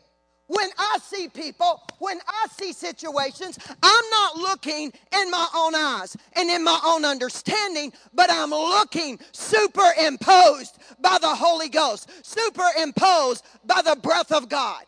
when 0.50 0.68
I 0.80 0.98
see 1.04 1.28
people, 1.28 1.80
when 2.00 2.20
I 2.28 2.48
see 2.58 2.74
situations, 2.74 3.60
I'm 3.84 4.10
not 4.10 4.36
looking 4.36 4.92
in 5.16 5.30
my 5.30 5.48
own 5.56 5.76
eyes 5.76 6.18
and 6.34 6.50
in 6.50 6.64
my 6.64 6.80
own 6.84 7.06
understanding, 7.06 7.94
but 8.16 8.32
I'm 8.32 8.50
looking 8.50 9.20
superimposed 9.32 10.80
by 11.00 11.20
the 11.22 11.36
Holy 11.36 11.70
Ghost, 11.70 12.10
superimposed 12.26 13.46
by 13.64 13.84
the 13.86 13.96
breath 14.02 14.32
of 14.32 14.50
God. 14.50 14.84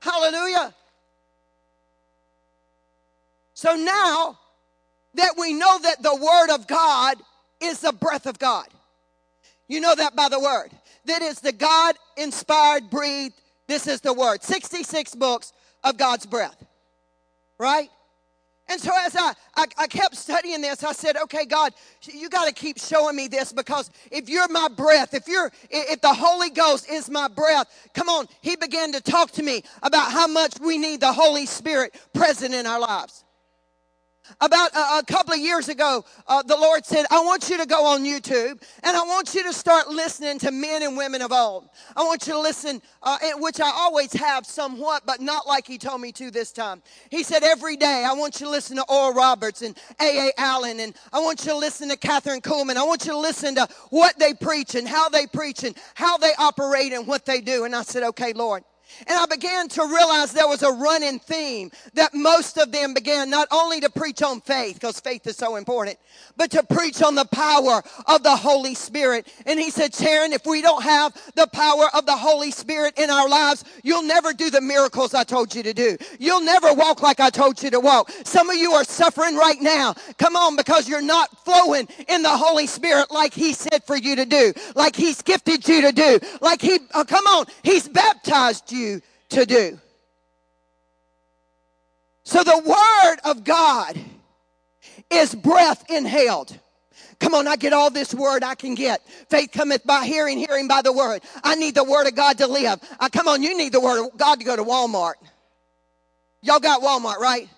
Hallelujah. 0.00 0.74
So 3.54 3.76
now 3.76 4.36
that 5.14 5.34
we 5.38 5.52
know 5.54 5.78
that 5.78 6.02
the 6.02 6.16
Word 6.16 6.52
of 6.52 6.66
God 6.66 7.18
is 7.60 7.78
the 7.78 7.92
breath 7.92 8.26
of 8.26 8.40
God, 8.40 8.66
you 9.68 9.78
know 9.78 9.94
that 9.94 10.16
by 10.16 10.28
the 10.28 10.40
Word. 10.40 10.72
That 11.04 11.22
is 11.22 11.38
the 11.38 11.52
God 11.52 11.94
inspired, 12.16 12.90
breathed 12.90 13.34
this 13.66 13.86
is 13.86 14.00
the 14.00 14.12
word. 14.12 14.42
66 14.42 15.14
books 15.14 15.52
of 15.82 15.96
God's 15.96 16.26
breath. 16.26 16.64
Right? 17.58 17.88
And 18.68 18.80
so 18.80 18.90
as 19.04 19.14
I, 19.14 19.34
I, 19.56 19.66
I, 19.76 19.86
kept 19.86 20.16
studying 20.16 20.62
this, 20.62 20.82
I 20.82 20.92
said, 20.92 21.16
okay, 21.24 21.44
God, 21.44 21.74
you 22.02 22.30
got 22.30 22.46
to 22.46 22.54
keep 22.54 22.78
showing 22.78 23.14
me 23.14 23.28
this 23.28 23.52
because 23.52 23.90
if 24.10 24.30
you're 24.30 24.48
my 24.48 24.68
breath, 24.68 25.12
if 25.12 25.28
you're, 25.28 25.52
if 25.68 26.00
the 26.00 26.14
Holy 26.14 26.48
Ghost 26.48 26.88
is 26.88 27.10
my 27.10 27.28
breath, 27.28 27.66
come 27.92 28.08
on. 28.08 28.26
He 28.40 28.56
began 28.56 28.92
to 28.92 29.02
talk 29.02 29.32
to 29.32 29.42
me 29.42 29.64
about 29.82 30.10
how 30.10 30.26
much 30.26 30.58
we 30.60 30.78
need 30.78 31.00
the 31.00 31.12
Holy 31.12 31.44
Spirit 31.44 31.94
present 32.14 32.54
in 32.54 32.66
our 32.66 32.80
lives. 32.80 33.23
About 34.40 34.74
a, 34.74 34.98
a, 34.98 35.02
couple 35.06 35.34
of 35.34 35.40
years 35.40 35.68
ago, 35.68 36.04
uh, 36.26 36.42
the 36.42 36.56
Lord 36.56 36.84
said, 36.84 37.04
I 37.10 37.20
want 37.20 37.50
you 37.50 37.58
to 37.58 37.66
go 37.66 37.84
on 37.86 38.04
YouTube 38.04 38.62
and 38.82 38.96
I 38.96 39.02
want 39.02 39.34
you 39.34 39.42
to 39.44 39.52
start 39.52 39.88
listening 39.88 40.38
to 40.40 40.50
men 40.50 40.82
and 40.82 40.96
women 40.96 41.20
of 41.20 41.30
old. 41.30 41.68
I 41.94 42.02
want 42.04 42.26
you 42.26 42.32
to 42.32 42.40
listen, 42.40 42.80
uh, 43.02 43.18
which 43.36 43.60
I 43.60 43.70
always 43.70 44.12
have 44.14 44.46
somewhat, 44.46 45.04
but 45.04 45.20
not 45.20 45.46
like 45.46 45.66
He 45.66 45.76
told 45.76 46.00
me 46.00 46.10
to 46.12 46.30
this 46.30 46.52
time. 46.52 46.82
He 47.10 47.22
said, 47.22 47.42
Every 47.42 47.76
day, 47.76 48.04
I 48.08 48.14
want 48.14 48.40
you 48.40 48.46
to 48.46 48.50
listen 48.50 48.76
to 48.76 48.84
Oral 48.88 49.12
Roberts 49.12 49.62
and 49.62 49.76
A.A. 50.00 50.32
Allen, 50.38 50.80
and 50.80 50.94
I 51.12 51.20
want 51.20 51.44
you 51.44 51.52
to 51.52 51.58
listen 51.58 51.88
to 51.90 51.96
Kathryn 51.96 52.40
Kuhlman. 52.40 52.76
I 52.76 52.84
want 52.84 53.04
you 53.04 53.12
to 53.12 53.18
listen 53.18 53.54
to 53.56 53.68
what 53.90 54.18
they 54.18 54.32
preach 54.34 54.74
and 54.74 54.88
how 54.88 55.08
they 55.08 55.26
preach 55.26 55.64
and 55.64 55.76
how 55.94 56.16
they 56.16 56.32
operate 56.38 56.92
and 56.92 57.06
what 57.06 57.26
they 57.26 57.40
do. 57.40 57.64
And 57.64 57.76
I 57.76 57.82
said, 57.82 58.02
Okay, 58.02 58.32
Lord. 58.32 58.64
And 59.06 59.18
I 59.18 59.26
began 59.26 59.68
to 59.68 59.82
realize 59.82 60.32
there 60.32 60.48
was 60.48 60.62
a 60.62 60.72
running 60.72 61.18
theme 61.18 61.70
that 61.94 62.14
most 62.14 62.58
of 62.58 62.72
them 62.72 62.94
began 62.94 63.30
not 63.30 63.48
only 63.50 63.80
to 63.80 63.90
preach 63.90 64.22
on 64.22 64.40
faith, 64.40 64.74
because 64.74 65.00
faith 65.00 65.26
is 65.26 65.36
so 65.36 65.56
important, 65.56 65.98
but 66.36 66.50
to 66.52 66.62
preach 66.62 67.02
on 67.02 67.14
the 67.14 67.24
power 67.26 67.82
of 68.06 68.22
the 68.22 68.36
Holy 68.36 68.74
Spirit. 68.74 69.26
And 69.46 69.58
he 69.58 69.70
said, 69.70 69.94
Sharon, 69.94 70.32
if 70.32 70.46
we 70.46 70.62
don't 70.62 70.82
have 70.82 71.14
the 71.34 71.46
power 71.48 71.86
of 71.94 72.06
the 72.06 72.16
Holy 72.16 72.50
Spirit 72.50 72.98
in 72.98 73.10
our 73.10 73.28
lives, 73.28 73.64
you'll 73.82 74.02
never 74.02 74.32
do 74.32 74.50
the 74.50 74.60
miracles 74.60 75.14
I 75.14 75.24
told 75.24 75.54
you 75.54 75.62
to 75.62 75.74
do. 75.74 75.96
You'll 76.18 76.42
never 76.42 76.72
walk 76.72 77.02
like 77.02 77.20
I 77.20 77.30
told 77.30 77.62
you 77.62 77.70
to 77.70 77.80
walk. 77.80 78.10
Some 78.24 78.50
of 78.50 78.56
you 78.56 78.72
are 78.72 78.84
suffering 78.84 79.36
right 79.36 79.60
now. 79.60 79.94
Come 80.18 80.36
on, 80.36 80.56
because 80.56 80.88
you're 80.88 81.02
not 81.02 81.44
flowing 81.44 81.88
in 82.08 82.22
the 82.22 82.28
Holy 82.28 82.66
Spirit 82.66 83.10
like 83.10 83.34
he 83.34 83.52
said 83.52 83.84
for 83.84 83.96
you 83.96 84.16
to 84.16 84.26
do, 84.26 84.52
like 84.74 84.96
he's 84.96 85.22
gifted 85.22 85.66
you 85.68 85.82
to 85.82 85.92
do, 85.92 86.18
like 86.40 86.60
he, 86.60 86.78
oh, 86.94 87.04
come 87.04 87.26
on, 87.26 87.46
he's 87.62 87.88
baptized 87.88 88.70
you 88.72 88.83
to 89.30 89.46
do. 89.46 89.78
So 92.24 92.42
the 92.42 92.62
Word 92.64 93.30
of 93.30 93.44
God 93.44 93.98
is 95.10 95.34
breath 95.34 95.84
inhaled. 95.90 96.58
Come 97.20 97.34
on, 97.34 97.46
I 97.46 97.56
get 97.56 97.72
all 97.72 97.90
this 97.90 98.12
word 98.12 98.42
I 98.42 98.54
can 98.54 98.74
get. 98.74 99.00
Faith 99.30 99.50
cometh 99.52 99.84
by 99.86 100.04
hearing, 100.04 100.38
hearing 100.38 100.68
by 100.68 100.82
the 100.82 100.92
word. 100.92 101.22
I 101.42 101.54
need 101.54 101.74
the 101.74 101.84
word 101.84 102.06
of 102.06 102.14
God 102.14 102.38
to 102.38 102.46
live. 102.46 102.80
Uh, 102.98 103.08
come 103.08 103.28
on, 103.28 103.42
you 103.42 103.56
need 103.56 103.72
the 103.72 103.80
word 103.80 104.04
of 104.04 104.16
God 104.18 104.40
to 104.40 104.44
go 104.44 104.56
to 104.56 104.64
Walmart. 104.64 105.14
Y'all 106.42 106.60
got 106.60 106.82
Walmart, 106.82 107.18
right? 107.18 107.48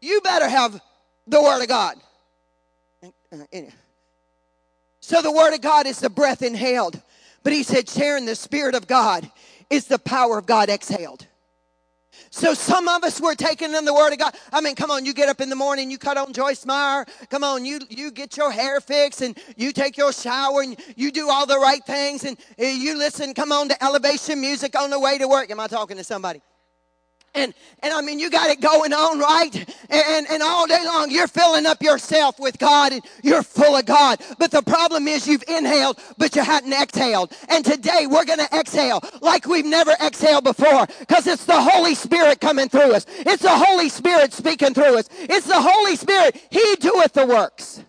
You 0.00 0.20
better 0.22 0.48
have 0.48 0.80
the 1.26 1.42
word 1.42 1.62
of 1.62 1.68
God. 1.68 1.96
So 5.00 5.22
the 5.22 5.32
word 5.32 5.54
of 5.54 5.60
God 5.60 5.86
is 5.86 6.00
the 6.00 6.10
breath 6.10 6.42
inhaled. 6.42 7.00
But 7.42 7.52
he 7.52 7.62
said, 7.62 7.88
Sharon 7.88 8.26
the 8.26 8.34
Spirit 8.34 8.74
of 8.74 8.86
God 8.86 9.30
is 9.70 9.86
the 9.86 9.98
power 9.98 10.38
of 10.38 10.46
God 10.46 10.68
exhaled. 10.68 11.26
So 12.32 12.54
some 12.54 12.86
of 12.86 13.02
us 13.02 13.20
were 13.20 13.34
taking 13.34 13.74
in 13.74 13.84
the 13.84 13.94
word 13.94 14.12
of 14.12 14.18
God. 14.18 14.34
I 14.52 14.60
mean, 14.60 14.76
come 14.76 14.90
on, 14.90 15.04
you 15.04 15.12
get 15.12 15.28
up 15.28 15.40
in 15.40 15.48
the 15.48 15.56
morning, 15.56 15.90
you 15.90 15.98
cut 15.98 16.16
on 16.16 16.32
Joyce 16.32 16.64
Meyer. 16.64 17.04
Come 17.28 17.42
on, 17.42 17.64
you 17.64 17.80
you 17.88 18.12
get 18.12 18.36
your 18.36 18.52
hair 18.52 18.80
fixed 18.80 19.20
and 19.20 19.36
you 19.56 19.72
take 19.72 19.96
your 19.96 20.12
shower 20.12 20.62
and 20.62 20.78
you 20.96 21.10
do 21.10 21.28
all 21.28 21.46
the 21.46 21.58
right 21.58 21.84
things 21.84 22.24
and 22.24 22.36
you 22.56 22.96
listen, 22.96 23.34
come 23.34 23.50
on 23.50 23.68
to 23.68 23.84
elevation 23.84 24.40
music 24.40 24.78
on 24.78 24.90
the 24.90 25.00
way 25.00 25.18
to 25.18 25.26
work. 25.26 25.50
Am 25.50 25.58
I 25.58 25.66
talking 25.66 25.96
to 25.96 26.04
somebody? 26.04 26.40
And, 27.32 27.54
and 27.80 27.92
I 27.92 28.00
mean, 28.00 28.18
you 28.18 28.28
got 28.28 28.50
it 28.50 28.60
going 28.60 28.92
on, 28.92 29.20
right? 29.20 29.54
And, 29.88 30.26
and 30.28 30.42
all 30.42 30.66
day 30.66 30.84
long, 30.84 31.10
you're 31.10 31.28
filling 31.28 31.64
up 31.64 31.80
yourself 31.80 32.40
with 32.40 32.58
God 32.58 32.92
and 32.92 33.02
you're 33.22 33.44
full 33.44 33.76
of 33.76 33.86
God. 33.86 34.20
But 34.38 34.50
the 34.50 34.62
problem 34.62 35.06
is 35.06 35.28
you've 35.28 35.44
inhaled, 35.48 36.00
but 36.18 36.34
you 36.34 36.42
hadn't 36.42 36.72
exhaled. 36.72 37.32
And 37.48 37.64
today 37.64 38.06
we're 38.08 38.24
going 38.24 38.40
to 38.40 38.58
exhale 38.58 39.00
like 39.20 39.46
we've 39.46 39.64
never 39.64 39.92
exhaled 40.02 40.44
before 40.44 40.86
because 40.98 41.26
it's 41.28 41.44
the 41.44 41.60
Holy 41.60 41.94
Spirit 41.94 42.40
coming 42.40 42.68
through 42.68 42.94
us. 42.94 43.06
It's 43.08 43.42
the 43.42 43.50
Holy 43.50 43.88
Spirit 43.88 44.32
speaking 44.32 44.74
through 44.74 44.98
us. 44.98 45.08
It's 45.12 45.46
the 45.46 45.60
Holy 45.60 45.94
Spirit. 45.94 46.40
He 46.50 46.76
doeth 46.80 47.12
the 47.12 47.26
works. 47.26 47.84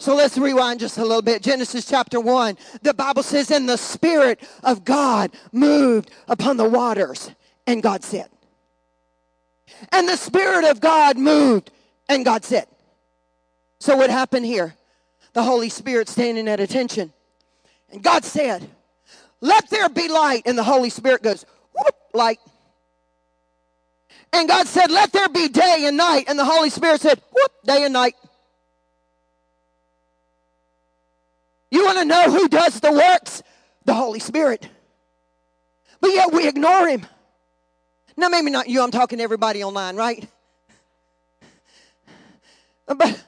So 0.00 0.14
let's 0.14 0.38
rewind 0.38 0.78
just 0.78 0.96
a 0.98 1.04
little 1.04 1.22
bit. 1.22 1.42
Genesis 1.42 1.84
chapter 1.84 2.20
1. 2.20 2.56
The 2.82 2.94
Bible 2.94 3.24
says, 3.24 3.50
And 3.50 3.68
the 3.68 3.76
Spirit 3.76 4.40
of 4.62 4.84
God 4.84 5.32
moved 5.52 6.10
upon 6.28 6.56
the 6.56 6.68
waters, 6.68 7.30
and 7.66 7.82
God 7.82 8.04
said. 8.04 8.28
And 9.90 10.08
the 10.08 10.16
Spirit 10.16 10.64
of 10.64 10.80
God 10.80 11.18
moved, 11.18 11.72
and 12.08 12.24
God 12.24 12.44
said. 12.44 12.66
So 13.80 13.96
what 13.96 14.10
happened 14.10 14.46
here? 14.46 14.74
The 15.32 15.42
Holy 15.42 15.68
Spirit 15.68 16.08
standing 16.08 16.48
at 16.48 16.60
attention. 16.60 17.12
And 17.90 18.02
God 18.02 18.24
said, 18.24 18.68
Let 19.40 19.68
there 19.68 19.88
be 19.88 20.08
light. 20.08 20.42
And 20.46 20.56
the 20.56 20.64
Holy 20.64 20.90
Spirit 20.90 21.22
goes, 21.22 21.44
Whoop, 21.72 21.94
light. 22.14 22.38
And 24.32 24.48
God 24.48 24.66
said, 24.68 24.90
Let 24.90 25.12
there 25.12 25.28
be 25.28 25.48
day 25.48 25.84
and 25.86 25.96
night. 25.96 26.26
And 26.28 26.38
the 26.38 26.44
Holy 26.44 26.70
Spirit 26.70 27.00
said, 27.00 27.20
Whoop, 27.32 27.52
day 27.64 27.84
and 27.84 27.92
night. 27.92 28.14
You 31.70 31.84
want 31.84 31.98
to 31.98 32.04
know 32.04 32.30
who 32.30 32.48
does 32.48 32.80
the 32.80 32.92
works? 32.92 33.42
The 33.84 33.94
Holy 33.94 34.20
Spirit. 34.20 34.68
But 36.00 36.10
yet 36.10 36.32
we 36.32 36.48
ignore 36.48 36.88
him. 36.88 37.06
Now, 38.16 38.28
maybe 38.28 38.50
not 38.50 38.68
you, 38.68 38.82
I'm 38.82 38.90
talking 38.90 39.18
to 39.18 39.24
everybody 39.24 39.62
online, 39.62 39.96
right? 39.96 40.28
But, 42.86 43.22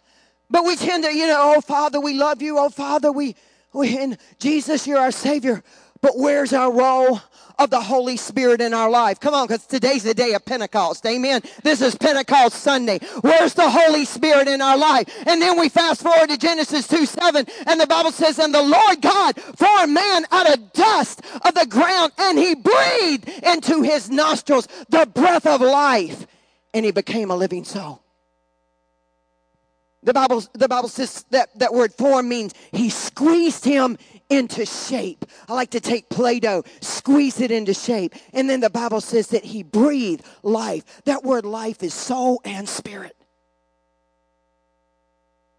but 0.49 0.65
we 0.65 0.77
tend 0.77 1.05
to, 1.05 1.15
you 1.15 1.27
know, 1.27 1.55
oh, 1.57 1.61
Father, 1.61 2.01
we 2.01 2.15
love 2.15 2.43
you. 2.43 2.59
Oh, 2.59 2.71
Father, 2.71 3.13
we, 3.13 3.37
we, 3.73 3.99
and 3.99 4.19
Jesus, 4.39 4.87
you're 4.87 4.99
our 4.99 5.13
Savior. 5.13 5.63
But 6.01 6.13
where's 6.17 6.53
our 6.53 6.73
role? 6.73 7.21
Of 7.61 7.69
the 7.69 7.81
Holy 7.81 8.17
Spirit 8.17 8.63
in 8.63 8.73
our 8.73 8.91
life. 8.91 9.21
Come 9.21 9.35
on, 9.35 9.47
because 9.47 9.67
today's 9.67 10.03
the 10.03 10.15
day 10.15 10.33
of 10.33 10.45
Pentecost. 10.47 11.05
Amen. 11.05 11.43
This 11.63 11.83
is 11.83 11.95
Pentecost 11.95 12.57
Sunday. 12.57 12.99
Where's 13.21 13.53
the 13.53 13.69
Holy 13.69 14.07
Spirit 14.07 14.49
in 14.49 14.63
our 14.63 14.79
life? 14.79 15.07
And 15.27 15.43
then 15.43 15.61
we 15.61 15.69
fast 15.69 16.03
forward 16.03 16.31
to 16.31 16.39
Genesis 16.39 16.89
2 16.89 17.05
7, 17.05 17.47
and 17.67 17.79
the 17.79 17.87
Bible 17.87 18.13
says, 18.13 18.39
And 18.39 18.55
the 18.55 18.63
Lord 18.63 19.03
God 19.03 19.39
formed 19.41 19.93
man 19.93 20.25
out 20.33 20.53
of 20.53 20.73
dust 20.73 21.21
of 21.47 21.55
the 21.55 21.67
ground, 21.67 22.13
and 22.17 22.39
he 22.39 22.55
breathed 22.55 23.29
into 23.29 23.83
his 23.83 24.09
nostrils 24.09 24.67
the 24.89 25.07
breath 25.07 25.47
of 25.47 25.61
life, 25.61 26.27
and 26.73 26.87
he 26.87 26.93
became 26.93 27.31
a 27.31 27.37
living 27.37 27.65
soul. 27.65 28.03
The 30.03 30.15
Bible, 30.15 30.43
the 30.55 30.67
Bible 30.69 30.89
says 30.89 31.27
that, 31.29 31.51
that 31.59 31.75
word 31.75 31.93
form 31.93 32.27
means 32.27 32.55
he 32.73 32.89
squeezed 32.89 33.67
him 33.67 33.99
into 34.31 34.65
shape. 34.65 35.27
I 35.49 35.55
like 35.55 35.71
to 35.71 35.81
take 35.81 36.09
Play 36.09 36.41
Doh, 36.41 36.63
squeeze 36.81 37.41
it 37.41 37.51
into 37.51 37.75
shape. 37.75 38.15
And 38.33 38.49
then 38.49 38.61
the 38.61 38.71
Bible 38.71 39.01
says 39.01 39.29
that 39.29 39.45
he 39.45 39.63
breathed 39.63 40.25
life. 40.43 41.03
That 41.05 41.25
word 41.25 41.45
life 41.45 41.83
is 41.83 41.93
soul 41.93 42.41
and 42.45 42.69
spirit. 42.69 43.17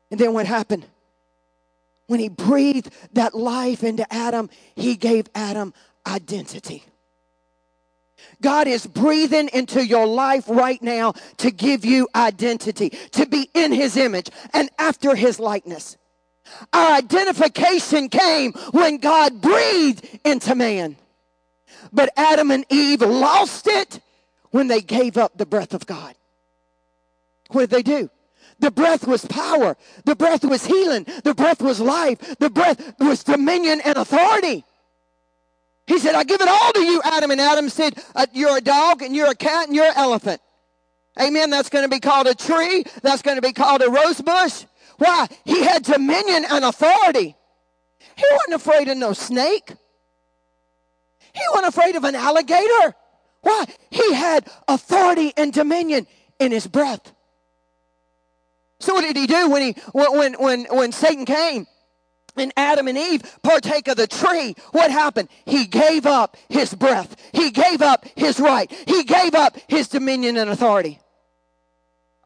And 0.10 0.20
then 0.20 0.34
what 0.34 0.48
happened? 0.48 0.86
When 2.08 2.20
he 2.20 2.30
breathed 2.30 2.92
that 3.14 3.34
life 3.34 3.84
into 3.84 4.12
Adam, 4.12 4.50
he 4.76 4.96
gave 4.96 5.28
Adam 5.36 5.74
identity. 6.06 6.84
God 8.42 8.68
is 8.68 8.86
breathing 8.86 9.50
into 9.54 9.86
your 9.86 10.06
life 10.06 10.46
right 10.48 10.82
now 10.82 11.14
to 11.38 11.52
give 11.52 11.86
you 11.86 12.08
identity, 12.16 12.90
to 13.12 13.26
be 13.26 13.50
in 13.54 13.72
his 13.72 13.98
image 13.98 14.30
and 14.54 14.70
after 14.78 15.16
his 15.16 15.40
likeness. 15.40 15.98
Our 16.74 16.94
identification 16.94 18.10
came 18.10 18.54
when 18.72 18.98
God 18.98 19.42
breathed 19.42 20.20
into 20.24 20.56
man. 20.56 20.98
But 21.94 22.12
Adam 22.16 22.52
and 22.52 22.66
Eve 22.70 23.02
lost 23.02 23.68
it 23.68 24.00
when 24.52 24.68
they 24.68 24.82
gave 24.82 25.18
up 25.18 25.38
the 25.38 25.46
breath 25.46 25.74
of 25.74 25.86
God. 25.86 26.16
What 27.50 27.62
did 27.62 27.70
they 27.70 27.84
do? 27.84 28.10
The 28.60 28.72
breath 28.72 29.08
was 29.08 29.26
power. 29.26 29.76
The 30.06 30.16
breath 30.16 30.46
was 30.46 30.66
healing. 30.66 31.08
The 31.24 31.34
breath 31.34 31.62
was 31.62 31.80
life. 31.80 32.20
The 32.38 32.50
breath 32.50 32.94
was 33.00 33.24
dominion 33.24 33.82
and 33.84 33.98
authority. 33.98 34.64
He 35.88 35.98
said, 36.00 36.16
I 36.16 36.24
give 36.24 36.40
it 36.40 36.48
all 36.48 36.72
to 36.74 36.80
you, 36.80 37.02
Adam. 37.04 37.32
And 37.32 37.42
Adam 37.42 37.70
said, 37.70 37.96
uh, 38.16 38.28
You're 38.34 38.58
a 38.58 38.62
dog, 38.62 39.02
and 39.02 39.16
you're 39.16 39.30
a 39.30 39.36
cat, 39.36 39.68
and 39.68 39.76
you're 39.76 39.88
an 39.88 39.94
elephant. 39.96 40.40
Amen. 41.20 41.50
That's 41.50 41.70
going 41.70 41.84
to 41.84 41.90
be 41.90 42.00
called 42.00 42.28
a 42.28 42.36
tree. 42.36 42.86
That's 43.02 43.22
going 43.22 43.36
to 43.36 43.42
be 43.42 43.52
called 43.52 43.82
a 43.82 43.90
rose 43.90 44.22
bush. 44.22 44.66
Why? 45.02 45.28
He 45.46 45.64
had 45.64 45.82
dominion 45.82 46.46
and 46.48 46.64
authority. 46.64 47.36
He 48.16 48.24
wasn't 48.34 48.54
afraid 48.54 48.88
of 48.88 48.98
no 49.00 49.14
snake. 49.14 49.74
He 51.34 51.42
wasn't 51.50 51.70
afraid 51.70 51.96
of 51.96 52.04
an 52.04 52.14
alligator. 52.14 52.96
Why? 53.42 53.66
He 53.90 54.14
had 54.14 54.48
authority 54.68 55.34
and 55.36 55.52
dominion 55.52 56.06
in 56.38 56.52
his 56.52 56.68
breath. 56.68 57.12
So 58.80 58.94
what 58.94 59.02
did 59.02 59.18
he 59.18 59.26
do 59.26 59.50
when 59.50 59.64
he 59.64 59.82
when 59.92 60.34
when 60.34 60.66
when 60.66 60.92
Satan 60.92 61.26
came 61.26 61.66
and 62.38 62.54
Adam 62.56 62.88
and 62.88 62.96
Eve 62.96 63.24
partake 63.42 63.88
of 63.88 63.98
the 63.98 64.06
tree? 64.06 64.54
What 64.72 64.92
happened? 64.92 65.30
He 65.46 65.66
gave 65.66 66.06
up 66.06 66.38
his 66.48 66.76
breath. 66.76 67.16
He 67.34 67.50
gave 67.50 67.82
up 67.82 68.06
his 68.16 68.40
right. 68.40 68.72
He 68.86 69.04
gave 69.04 69.34
up 69.34 69.58
his 69.68 69.88
dominion 69.88 70.38
and 70.38 70.52
authority. 70.52 71.00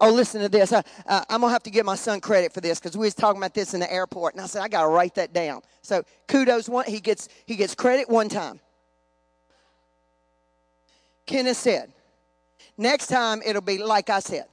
Oh, 0.02 0.12
listen 0.12 0.42
to 0.42 0.50
this. 0.50 0.74
I, 0.74 0.84
uh, 1.08 1.24
I'm 1.30 1.42
gonna 1.42 1.54
have 1.54 1.64
to 1.64 1.70
give 1.70 1.86
my 1.86 1.96
son 1.96 2.20
credit 2.20 2.54
for 2.54 2.60
this 2.60 2.80
because 2.80 2.98
we 2.98 3.06
was 3.08 3.14
talking 3.14 3.40
about 3.40 3.54
this 3.54 3.74
in 3.74 3.80
the 3.80 3.92
airport, 3.92 4.34
and 4.34 4.42
I 4.42 4.48
said 4.48 4.62
I 4.62 4.68
gotta 4.68 4.90
write 4.90 5.16
that 5.16 5.32
down. 5.32 5.62
So 5.82 6.04
kudos. 6.28 6.68
One, 6.68 6.86
he 6.86 7.00
gets 7.00 7.30
he 7.46 7.56
gets 7.56 7.76
credit 7.76 8.10
one 8.10 8.28
time. 8.28 8.60
Kenneth 11.26 11.58
said, 11.58 11.94
"Next 12.78 13.08
time 13.08 13.42
it'll 13.46 13.62
be 13.62 13.78
like 13.78 14.10
I 14.10 14.20
said." 14.20 14.46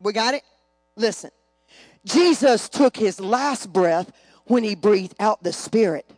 We 0.00 0.12
got 0.12 0.34
it. 0.34 0.42
Listen, 0.96 1.30
Jesus 2.04 2.68
took 2.68 2.96
his 2.96 3.18
last 3.18 3.72
breath 3.72 4.12
when 4.44 4.62
he 4.62 4.74
breathed 4.74 5.14
out 5.18 5.42
the 5.42 5.52
Spirit, 5.52 6.08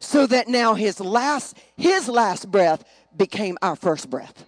so 0.00 0.26
that 0.26 0.48
now 0.48 0.74
his 0.74 0.98
last 0.98 1.56
his 1.76 2.08
last 2.08 2.50
breath 2.50 2.84
became 3.16 3.56
our 3.62 3.76
first 3.76 4.10
breath. 4.10 4.44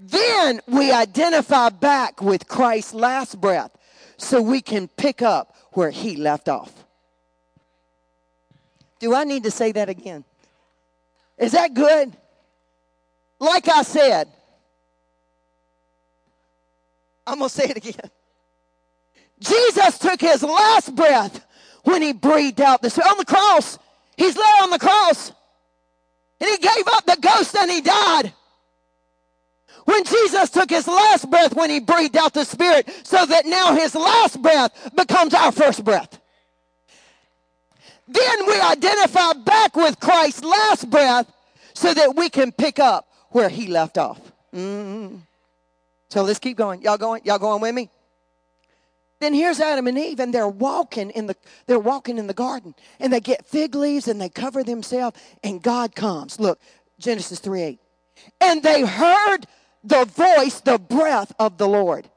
Then 0.00 0.62
we 0.66 0.90
identify 0.90 1.68
back 1.68 2.22
with 2.22 2.48
Christ's 2.48 2.94
last 2.94 3.38
breath 3.38 3.70
so 4.16 4.40
we 4.40 4.62
can 4.62 4.88
pick 4.88 5.20
up 5.20 5.54
where 5.72 5.90
he 5.90 6.16
left 6.16 6.48
off. 6.48 6.72
Do 8.98 9.14
I 9.14 9.24
need 9.24 9.44
to 9.44 9.50
say 9.50 9.72
that 9.72 9.90
again? 9.90 10.24
Is 11.36 11.52
that 11.52 11.74
good? 11.74 12.16
Like 13.38 13.68
I 13.68 13.82
said, 13.82 14.28
I'm 17.26 17.38
going 17.38 17.48
to 17.50 17.54
say 17.54 17.64
it 17.64 17.76
again. 17.76 18.10
Jesus 19.38 19.98
took 19.98 20.20
his 20.20 20.42
last 20.42 20.94
breath 20.96 21.44
when 21.84 22.00
he 22.00 22.12
breathed 22.12 22.60
out 22.60 22.80
this 22.82 22.98
on 22.98 23.18
the 23.18 23.24
cross. 23.24 23.78
He's 24.16 24.36
lay 24.36 24.42
on 24.62 24.70
the 24.70 24.78
cross. 24.78 25.32
And 26.40 26.50
he 26.50 26.56
gave 26.56 26.86
up 26.94 27.04
the 27.04 27.18
ghost 27.20 27.54
and 27.54 27.70
he 27.70 27.80
died. 27.82 28.32
When 29.84 30.04
Jesus 30.04 30.50
took 30.50 30.70
his 30.70 30.86
last 30.86 31.30
breath 31.30 31.54
when 31.54 31.70
he 31.70 31.80
breathed 31.80 32.16
out 32.16 32.34
the 32.34 32.44
spirit 32.44 32.88
so 33.02 33.24
that 33.24 33.46
now 33.46 33.74
his 33.74 33.94
last 33.94 34.40
breath 34.40 34.90
becomes 34.94 35.34
our 35.34 35.52
first 35.52 35.84
breath. 35.84 36.20
Then 38.06 38.46
we 38.46 38.60
identify 38.60 39.32
back 39.34 39.76
with 39.76 40.00
Christ's 40.00 40.42
last 40.42 40.90
breath 40.90 41.32
so 41.74 41.94
that 41.94 42.16
we 42.16 42.28
can 42.28 42.50
pick 42.50 42.78
up 42.78 43.08
where 43.30 43.48
he 43.48 43.68
left 43.68 43.98
off. 43.98 44.20
Mm-hmm. 44.54 45.16
So 46.10 46.22
let's 46.22 46.40
keep 46.40 46.56
going. 46.56 46.82
Y'all 46.82 46.98
going? 46.98 47.22
Y'all 47.24 47.38
going 47.38 47.60
with 47.62 47.74
me? 47.74 47.88
Then 49.20 49.34
here's 49.34 49.60
Adam 49.60 49.86
and 49.86 49.98
Eve, 49.98 50.18
and 50.18 50.34
they're 50.34 50.48
walking 50.48 51.10
in 51.10 51.26
the 51.26 51.36
they're 51.66 51.78
walking 51.78 52.18
in 52.18 52.26
the 52.26 52.34
garden, 52.34 52.74
and 52.98 53.12
they 53.12 53.20
get 53.20 53.46
fig 53.46 53.74
leaves 53.74 54.08
and 54.08 54.20
they 54.20 54.30
cover 54.30 54.64
themselves, 54.64 55.16
and 55.44 55.62
God 55.62 55.94
comes. 55.94 56.40
Look, 56.40 56.58
Genesis 56.98 57.38
3 57.38 57.62
8. 57.62 57.80
And 58.40 58.62
they 58.62 58.82
heard 58.82 59.46
the 59.82 60.04
voice, 60.04 60.60
the 60.60 60.78
breath 60.78 61.32
of 61.38 61.58
the 61.58 61.68
Lord. 61.68 62.08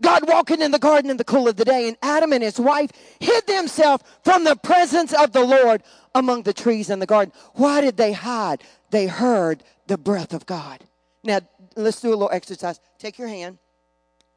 God 0.00 0.28
walking 0.28 0.60
in 0.60 0.70
the 0.70 0.78
garden 0.78 1.10
in 1.10 1.16
the 1.16 1.24
cool 1.24 1.48
of 1.48 1.56
the 1.56 1.64
day, 1.64 1.88
and 1.88 1.96
Adam 2.02 2.32
and 2.32 2.42
his 2.42 2.58
wife 2.58 2.90
hid 3.20 3.46
themselves 3.46 4.04
from 4.24 4.44
the 4.44 4.56
presence 4.56 5.12
of 5.12 5.32
the 5.32 5.44
Lord 5.44 5.82
among 6.14 6.42
the 6.42 6.52
trees 6.52 6.90
in 6.90 6.98
the 6.98 7.06
garden. 7.06 7.32
Why 7.54 7.80
did 7.80 7.96
they 7.96 8.12
hide? 8.12 8.62
They 8.90 9.06
heard 9.06 9.62
the 9.86 9.98
breath 9.98 10.32
of 10.32 10.46
God. 10.46 10.80
Now, 11.22 11.40
let's 11.76 12.00
do 12.00 12.08
a 12.08 12.10
little 12.10 12.30
exercise. 12.32 12.80
Take 12.98 13.18
your 13.18 13.28
hand, 13.28 13.58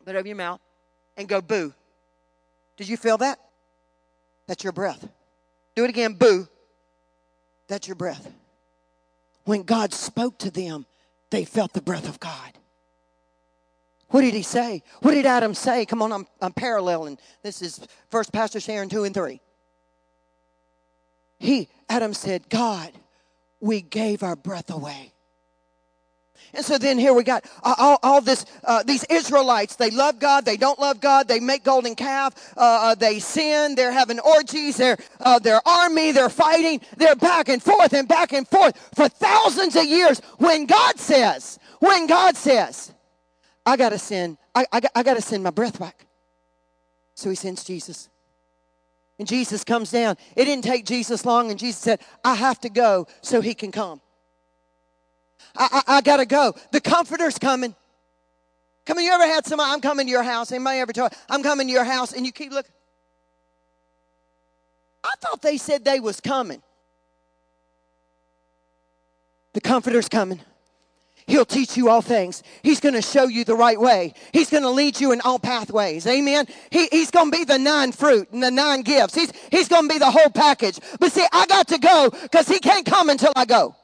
put 0.06 0.16
it 0.16 0.20
over 0.20 0.28
your 0.28 0.38
mouth, 0.38 0.60
and 1.18 1.28
go 1.28 1.42
boo. 1.42 1.74
Did 2.78 2.88
you 2.88 2.98
feel 2.98 3.18
that? 3.18 3.40
That's 4.48 4.64
your 4.64 4.74
breath. 4.74 5.08
Do 5.76 5.84
it 5.84 5.90
again, 5.90 6.14
boo. 6.14 6.48
That's 7.68 7.88
your 7.88 7.96
breath. 7.96 8.32
When 9.46 9.64
God 9.64 9.94
spoke 9.94 10.38
to 10.40 10.52
them, 10.52 10.86
they 11.30 11.46
felt 11.46 11.74
the 11.74 11.82
breath 11.82 12.08
of 12.08 12.20
God. 12.20 12.54
What 14.10 14.22
did 14.22 14.34
he 14.34 14.42
say? 14.42 14.82
What 15.02 15.14
did 15.14 15.26
Adam 15.26 15.54
say? 15.54 15.86
Come 15.86 16.02
on, 16.02 16.12
I'm, 16.12 16.28
I'm 16.42 16.54
paralleling. 16.54 17.20
This 17.44 17.62
is 17.62 17.80
First 18.10 18.34
Pastor 18.34 18.60
Sharon 18.60 18.90
2 18.90 19.04
and 19.04 19.14
3. 19.14 19.40
He, 21.38 21.70
Adam 21.88 22.14
said, 22.14 22.50
God, 22.50 22.92
we 23.60 23.82
gave 23.82 24.24
our 24.24 24.36
breath 24.36 24.72
away. 24.72 25.14
And 26.54 26.66
so 26.66 26.78
then 26.78 26.98
here 26.98 27.14
we 27.14 27.24
got 27.24 27.46
all, 27.64 28.00
all 28.02 28.22
this, 28.22 28.46
uh, 28.64 28.84
these 28.84 29.04
Israelites, 29.10 29.76
they 29.76 29.92
love 29.92 30.20
God, 30.20 30.46
they 30.46 30.58
don't 30.58 30.80
love 30.80 31.00
God, 31.00 31.28
they 31.28 31.40
make 31.40 31.64
golden 31.64 31.96
calf, 31.96 32.54
uh, 32.58 32.60
uh, 32.60 32.96
they 32.96 33.20
sin, 33.20 33.76
they're 33.76 33.92
having 33.92 34.20
orgies, 34.20 34.78
they're, 34.78 34.98
uh, 35.20 35.40
their 35.40 35.62
army, 35.68 36.12
they're 36.12 36.30
fighting, 36.30 36.82
they're 36.98 37.16
back 37.16 37.50
and 37.50 37.62
forth 37.62 37.94
and 37.94 38.08
back 38.08 38.34
and 38.34 38.48
forth 38.48 38.76
for 38.96 39.08
thousands 39.08 39.76
of 39.76 39.86
years. 39.86 40.20
When 40.38 40.66
God 40.66 41.00
says, 41.00 41.60
when 41.80 42.08
God 42.08 42.36
says, 42.36 42.94
I 43.66 43.78
got 43.78 43.90
to 43.90 44.00
send, 44.00 44.38
I, 44.56 44.66
I, 44.72 44.82
I 44.96 45.04
got 45.04 45.16
to 45.16 45.22
send 45.22 45.44
my 45.44 45.52
breath 45.52 45.80
back. 45.80 46.06
So 47.16 47.30
he 47.30 47.36
sends 47.36 47.64
Jesus. 47.64 48.10
And 49.20 49.28
Jesus 49.28 49.66
comes 49.66 49.92
down. 49.92 50.16
It 50.36 50.46
didn't 50.46 50.64
take 50.64 50.86
Jesus 50.86 51.26
long, 51.26 51.52
and 51.52 51.60
Jesus 51.60 51.82
said, 51.82 52.00
I 52.24 52.36
have 52.36 52.60
to 52.62 52.70
go 52.70 53.06
so 53.22 53.42
he 53.42 53.54
can 53.54 53.72
come. 53.72 54.02
I, 55.60 55.84
I, 55.88 55.98
I 55.98 56.02
got 56.02 56.18
to 56.18 56.26
go. 56.26 56.56
The 56.72 56.82
comforter's 56.82 57.38
coming. 57.38 57.76
Come 58.86 58.98
on, 58.98 59.04
you 59.04 59.12
ever 59.12 59.26
had 59.26 59.46
somebody, 59.46 59.72
I'm 59.72 59.82
coming 59.82 60.08
to 60.08 60.12
your 60.12 60.24
house. 60.24 60.52
Anybody 60.52 60.80
ever 60.80 60.94
told, 60.94 61.12
I'm 61.30 61.44
coming 61.44 61.68
to 61.68 61.74
your 61.74 61.84
house, 61.84 62.14
and 62.14 62.26
you 62.26 62.32
keep 62.32 62.52
looking? 62.52 62.72
I 65.04 65.14
thought 65.22 65.42
they 65.42 65.58
said 65.58 65.86
they 65.86 66.00
was 66.00 66.20
coming. 66.20 66.64
The 69.54 69.62
comforter's 69.62 70.10
coming. 70.10 70.40
He'll 71.28 71.46
teach 71.46 71.78
you 71.78 71.90
all 71.90 72.02
things. 72.02 72.42
He's 72.64 72.80
going 72.80 72.96
to 72.96 73.04
show 73.04 73.26
you 73.26 73.44
the 73.44 73.56
right 73.56 73.80
way. 73.80 74.14
He's 74.34 74.50
going 74.50 74.64
to 74.64 74.70
lead 74.70 75.00
you 75.00 75.12
in 75.12 75.22
all 75.22 75.38
pathways. 75.38 76.08
Amen. 76.08 76.48
He, 76.72 76.88
he's 76.92 77.12
going 77.12 77.30
to 77.30 77.38
be 77.38 77.44
the 77.44 77.60
nine 77.60 77.92
fruit 77.92 78.32
and 78.32 78.42
the 78.42 78.50
nine 78.50 78.82
gifts. 78.82 79.14
He's, 79.14 79.32
he's 79.52 79.68
going 79.68 79.88
to 79.88 79.94
be 79.94 80.00
the 80.00 80.10
whole 80.10 80.32
package. 80.32 80.80
But 81.00 81.12
see, 81.12 81.26
I 81.32 81.46
got 81.46 81.68
to 81.68 81.78
go 81.78 82.10
because 82.10 82.48
he 82.48 82.60
can't 82.60 82.86
come 82.86 83.10
until 83.10 83.32
I 83.36 83.46
go. 83.46 83.76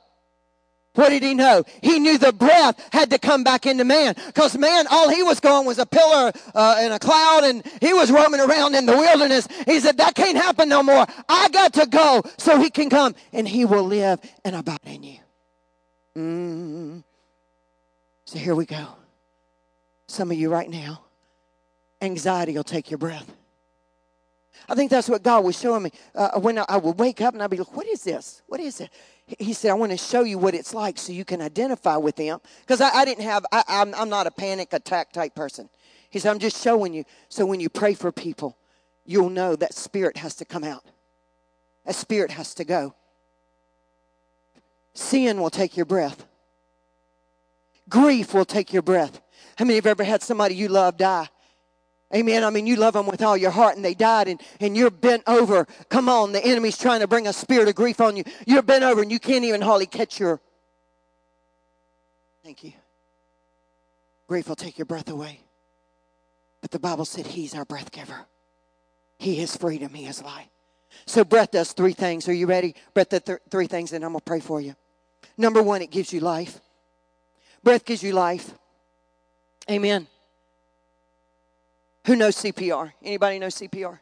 What 0.96 1.10
did 1.10 1.24
he 1.24 1.34
know? 1.34 1.64
He 1.82 2.00
knew 2.00 2.18
the 2.18 2.34
breath 2.34 2.90
had 2.92 3.10
to 3.12 3.20
come 3.20 3.44
back 3.44 3.66
into 3.66 3.84
man. 3.84 4.16
Because 4.28 4.58
man, 4.58 4.88
all 4.90 5.10
he 5.10 5.24
was 5.24 5.40
going 5.40 5.68
was 5.68 5.78
a 5.78 5.86
pillar 5.86 6.32
uh, 6.54 6.76
and 6.80 6.94
a 6.94 7.00
cloud, 7.00 7.44
and 7.44 7.66
he 7.82 7.94
was 7.94 8.12
roaming 8.12 8.40
around 8.40 8.76
in 8.76 8.86
the 8.86 8.96
wilderness. 8.96 9.48
He 9.66 9.80
said, 9.80 9.98
That 9.98 10.16
can't 10.16 10.38
happen 10.38 10.70
no 10.70 10.82
more. 10.82 11.06
I 11.30 11.50
got 11.50 11.74
to 11.74 11.86
go 11.86 12.24
so 12.38 12.60
he 12.60 12.70
can 12.70 12.90
come, 12.90 13.16
and 13.34 13.48
he 13.48 13.66
will 13.66 13.84
live 13.84 14.20
and 14.44 14.56
abide 14.56 14.80
in 14.86 15.04
you. 15.04 15.20
Mm. 16.18 17.04
So 18.26 18.40
here 18.40 18.56
we 18.56 18.66
go. 18.66 18.88
Some 20.08 20.32
of 20.32 20.38
you 20.38 20.50
right 20.50 20.70
now, 20.70 21.02
anxiety 22.02 22.54
will 22.54 22.64
take 22.64 22.90
your 22.90 22.98
breath. 22.98 23.30
I 24.68 24.76
think 24.76 24.90
that's 24.90 25.10
what 25.10 25.22
God 25.22 25.44
was 25.44 25.60
showing 25.60 25.84
me. 25.84 25.92
Uh, 26.14 26.40
when 26.40 26.58
I, 26.58 26.66
I, 26.68 26.78
would 26.78 26.98
wake 26.98 27.22
up 27.22 27.34
and 27.34 27.44
I'd 27.44 27.50
be 27.50 27.58
like, 27.58 27.76
what 27.76 27.86
is 27.88 28.04
this? 28.04 28.42
What 28.48 28.60
is 28.60 28.82
it? 28.82 28.90
He 29.40 29.54
said, 29.54 29.72
I 29.72 29.74
want 29.74 29.92
to 29.92 29.98
show 29.98 30.22
you 30.22 30.38
what 30.38 30.54
it's 30.54 30.74
like 30.74 31.00
so 31.00 31.12
you 31.12 31.26
can 31.26 31.42
identify 31.42 31.98
with 31.98 32.16
them. 32.16 32.40
Because 32.62 32.80
I, 32.80 32.90
I, 32.90 33.06
didn't 33.06 33.24
have, 33.24 33.46
I, 33.52 33.64
I'm, 33.68 33.96
I'm 33.96 34.10
not 34.10 34.28
a 34.28 34.32
panic 34.32 34.72
attack 34.72 35.12
type 35.12 35.34
person. 35.34 35.70
He 36.10 36.20
said, 36.20 36.30
I'm 36.32 36.40
just 36.40 36.62
showing 36.64 36.94
you. 36.94 37.06
So 37.30 37.46
when 37.46 37.60
you 37.60 37.70
pray 37.70 37.96
for 37.96 38.12
people, 38.12 38.58
you'll 39.04 39.32
know 39.32 39.56
that 39.56 39.74
spirit 39.74 40.18
has 40.18 40.36
to 40.36 40.46
come 40.46 40.64
out. 40.64 40.86
That 41.86 41.96
spirit 41.96 42.32
has 42.32 42.54
to 42.56 42.66
go. 42.66 42.94
Sin 44.94 45.42
will 45.42 45.50
take 45.50 45.76
your 45.76 45.86
breath. 45.86 46.26
Grief 47.90 48.34
will 48.34 48.46
take 48.46 48.74
your 48.74 48.82
breath. 48.82 49.22
How 49.58 49.66
many 49.66 49.76
have 49.76 49.86
ever 49.86 50.04
had 50.04 50.22
somebody 50.22 50.56
you 50.56 50.68
love 50.68 50.98
die? 50.98 51.30
Amen. 52.14 52.44
I 52.44 52.50
mean, 52.50 52.68
you 52.68 52.76
love 52.76 52.94
them 52.94 53.08
with 53.08 53.22
all 53.22 53.36
your 53.36 53.52
heart 53.52 53.76
and 53.76 53.84
they 53.84 53.94
died 53.94 54.28
and, 54.28 54.40
and 54.60 54.78
you're 54.78 54.92
bent 54.92 55.24
over. 55.28 55.66
Come 55.90 56.08
on, 56.08 56.34
the 56.34 56.46
enemy's 56.46 56.78
trying 56.78 57.00
to 57.00 57.08
bring 57.08 57.28
a 57.28 57.34
spirit 57.34 57.68
of 57.68 57.76
grief 57.76 58.00
on 58.00 58.16
you. 58.16 58.24
You're 58.46 58.62
bent 58.62 58.84
over 58.84 59.02
and 59.02 59.12
you 59.12 59.20
can't 59.20 59.44
even 59.44 59.62
hardly 59.62 59.88
catch 59.88 60.20
your. 60.20 60.40
Thank 62.44 62.64
you. 62.64 62.74
Grief 64.28 64.48
will 64.48 64.56
take 64.56 64.78
your 64.78 64.86
breath 64.86 65.10
away. 65.10 65.40
But 66.62 66.72
the 66.72 66.80
Bible 66.80 67.06
said 67.06 67.28
He's 67.28 67.54
our 67.56 67.66
breath 67.66 67.92
giver. 67.92 68.26
He 69.18 69.40
is 69.40 69.56
freedom, 69.56 69.94
He 69.94 70.06
is 70.06 70.22
life. 70.24 70.48
So, 71.06 71.24
breath 71.24 71.52
does 71.52 71.74
three 71.74 71.94
things. 71.94 72.28
Are 72.28 72.34
you 72.34 72.48
ready? 72.48 72.76
Breath 72.94 73.10
does 73.10 73.22
th- 73.24 73.40
three 73.50 73.68
things, 73.68 73.92
and 73.94 74.04
I'm 74.04 74.12
going 74.12 74.22
to 74.22 74.26
pray 74.26 74.40
for 74.40 74.62
you. 74.62 74.76
Number 75.38 75.62
one, 75.62 75.82
it 75.82 75.92
gives 75.92 76.14
you 76.14 76.22
life. 76.22 76.60
Breath 77.64 77.84
gives 77.84 78.02
you 78.02 78.14
life. 78.14 78.54
Amen. 79.70 80.08
Who 82.06 82.16
knows 82.16 82.36
CPR? 82.38 82.92
Anybody 83.04 83.40
know 83.40 83.48
CPR? 83.48 84.00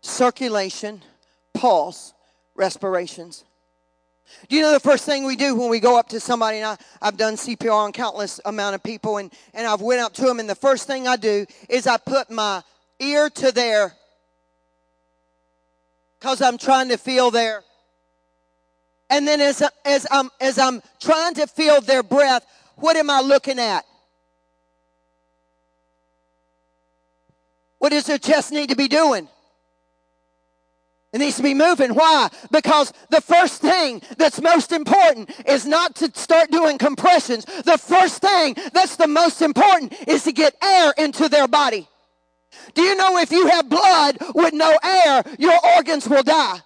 Circulation, 0.00 1.02
pulse, 1.54 2.12
respirations. 2.54 3.44
Do 4.48 4.56
you 4.56 4.62
know 4.62 4.72
the 4.72 4.80
first 4.80 5.04
thing 5.04 5.24
we 5.24 5.36
do 5.36 5.54
when 5.54 5.70
we 5.70 5.78
go 5.78 5.98
up 5.98 6.08
to 6.08 6.18
somebody? 6.18 6.58
And 6.58 6.66
I, 6.66 6.76
I've 7.00 7.16
done 7.16 7.34
CPR 7.34 7.72
on 7.72 7.92
countless 7.92 8.40
amount 8.44 8.74
of 8.74 8.82
people, 8.82 9.18
and, 9.18 9.32
and 9.54 9.68
I've 9.68 9.80
went 9.80 10.00
up 10.00 10.14
to 10.14 10.22
them, 10.22 10.40
and 10.40 10.50
the 10.50 10.56
first 10.56 10.88
thing 10.88 11.06
I 11.06 11.16
do 11.16 11.46
is 11.68 11.86
I 11.86 11.96
put 11.96 12.28
my 12.28 12.62
ear 12.98 13.30
to 13.30 13.52
their, 13.52 13.94
because 16.18 16.42
I'm 16.42 16.58
trying 16.58 16.88
to 16.88 16.96
feel 16.96 17.30
their, 17.30 17.62
and 19.10 19.28
then 19.28 19.40
as, 19.40 19.62
as, 19.84 20.08
I'm, 20.10 20.30
as 20.40 20.58
I'm 20.58 20.82
trying 21.00 21.34
to 21.34 21.46
feel 21.46 21.80
their 21.80 22.02
breath, 22.02 22.44
what 22.74 22.96
am 22.96 23.10
I 23.10 23.20
looking 23.20 23.60
at? 23.60 23.84
What 27.78 27.90
does 27.90 28.06
their 28.06 28.18
chest 28.18 28.52
need 28.52 28.70
to 28.70 28.76
be 28.76 28.88
doing? 28.88 29.28
It 31.12 31.18
needs 31.18 31.36
to 31.36 31.42
be 31.42 31.54
moving. 31.54 31.94
Why? 31.94 32.28
Because 32.50 32.92
the 33.10 33.20
first 33.20 33.62
thing 33.62 34.02
that's 34.18 34.40
most 34.40 34.72
important 34.72 35.30
is 35.46 35.64
not 35.64 35.94
to 35.96 36.10
start 36.14 36.50
doing 36.50 36.78
compressions. 36.78 37.44
The 37.44 37.78
first 37.78 38.20
thing 38.20 38.54
that's 38.72 38.96
the 38.96 39.06
most 39.06 39.40
important 39.40 39.94
is 40.06 40.24
to 40.24 40.32
get 40.32 40.54
air 40.62 40.92
into 40.98 41.28
their 41.28 41.48
body. 41.48 41.88
Do 42.74 42.82
you 42.82 42.96
know 42.96 43.18
if 43.18 43.30
you 43.30 43.46
have 43.46 43.68
blood 43.68 44.18
with 44.34 44.52
no 44.52 44.76
air, 44.82 45.22
your 45.38 45.58
organs 45.76 46.08
will 46.08 46.22
die? 46.22 46.58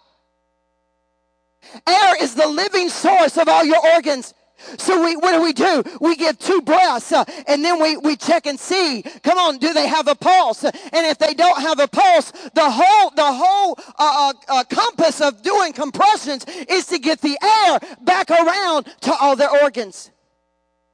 Air 1.87 2.23
is 2.23 2.35
the 2.35 2.49
living 2.49 2.89
source 2.89 3.37
of 3.37 3.49
all 3.49 3.65
your 3.65 3.81
organs. 3.95 4.35
So 4.79 5.03
we, 5.03 5.17
what 5.17 5.33
do 5.33 5.43
we 5.43 5.53
do? 5.53 5.83
We 6.01 6.17
give 6.17 6.39
two 6.39 6.63
breaths 6.63 7.13
uh, 7.13 7.25
and 7.47 7.65
then 7.65 7.81
we, 7.81 7.97
we 7.97 8.17
check 8.17 8.47
and 8.47 8.59
see. 8.59 9.03
Come 9.23 9.39
on, 9.39 9.59
do 9.59 9.73
they 9.73 9.87
have 9.89 10.09
a 10.09 10.15
pulse? 10.15 10.65
And 10.65 10.75
if 10.93 11.19
they 11.19 11.35
don't 11.35 11.61
have 11.61 11.81
a 11.81 11.89
pulse, 11.89 12.31
the 12.55 12.71
whole, 12.71 13.11
the 13.11 13.33
whole 13.33 13.79
uh, 13.79 13.93
uh, 13.99 14.33
uh 14.49 14.65
compass 14.65 15.21
of 15.21 15.43
doing 15.43 15.73
compressions 15.73 16.45
is 16.69 16.87
to 16.87 16.99
get 16.99 17.21
the 17.21 17.39
air 17.43 17.97
back 18.03 18.31
around 18.31 18.85
to 19.03 19.15
all 19.21 19.37
their 19.37 19.51
organs. 19.63 20.11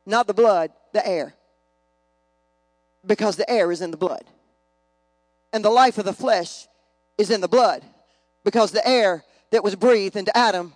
Not 0.04 0.26
the 0.26 0.34
blood, 0.34 0.70
the 0.92 1.06
air. 1.06 1.34
Because 3.04 3.36
the 3.36 3.48
air 3.50 3.70
is 3.72 3.82
in 3.82 3.90
the 3.90 3.96
blood. 3.96 4.24
And 5.52 5.64
the 5.64 5.70
life 5.70 5.98
of 5.98 6.04
the 6.04 6.12
flesh 6.12 6.66
is 7.18 7.30
in 7.30 7.40
the 7.40 7.48
blood. 7.48 7.82
Because 8.44 8.70
the 8.70 8.86
air 8.86 9.24
that 9.50 9.64
was 9.64 9.74
breathed 9.74 10.16
into 10.16 10.36
Adam 10.36 10.74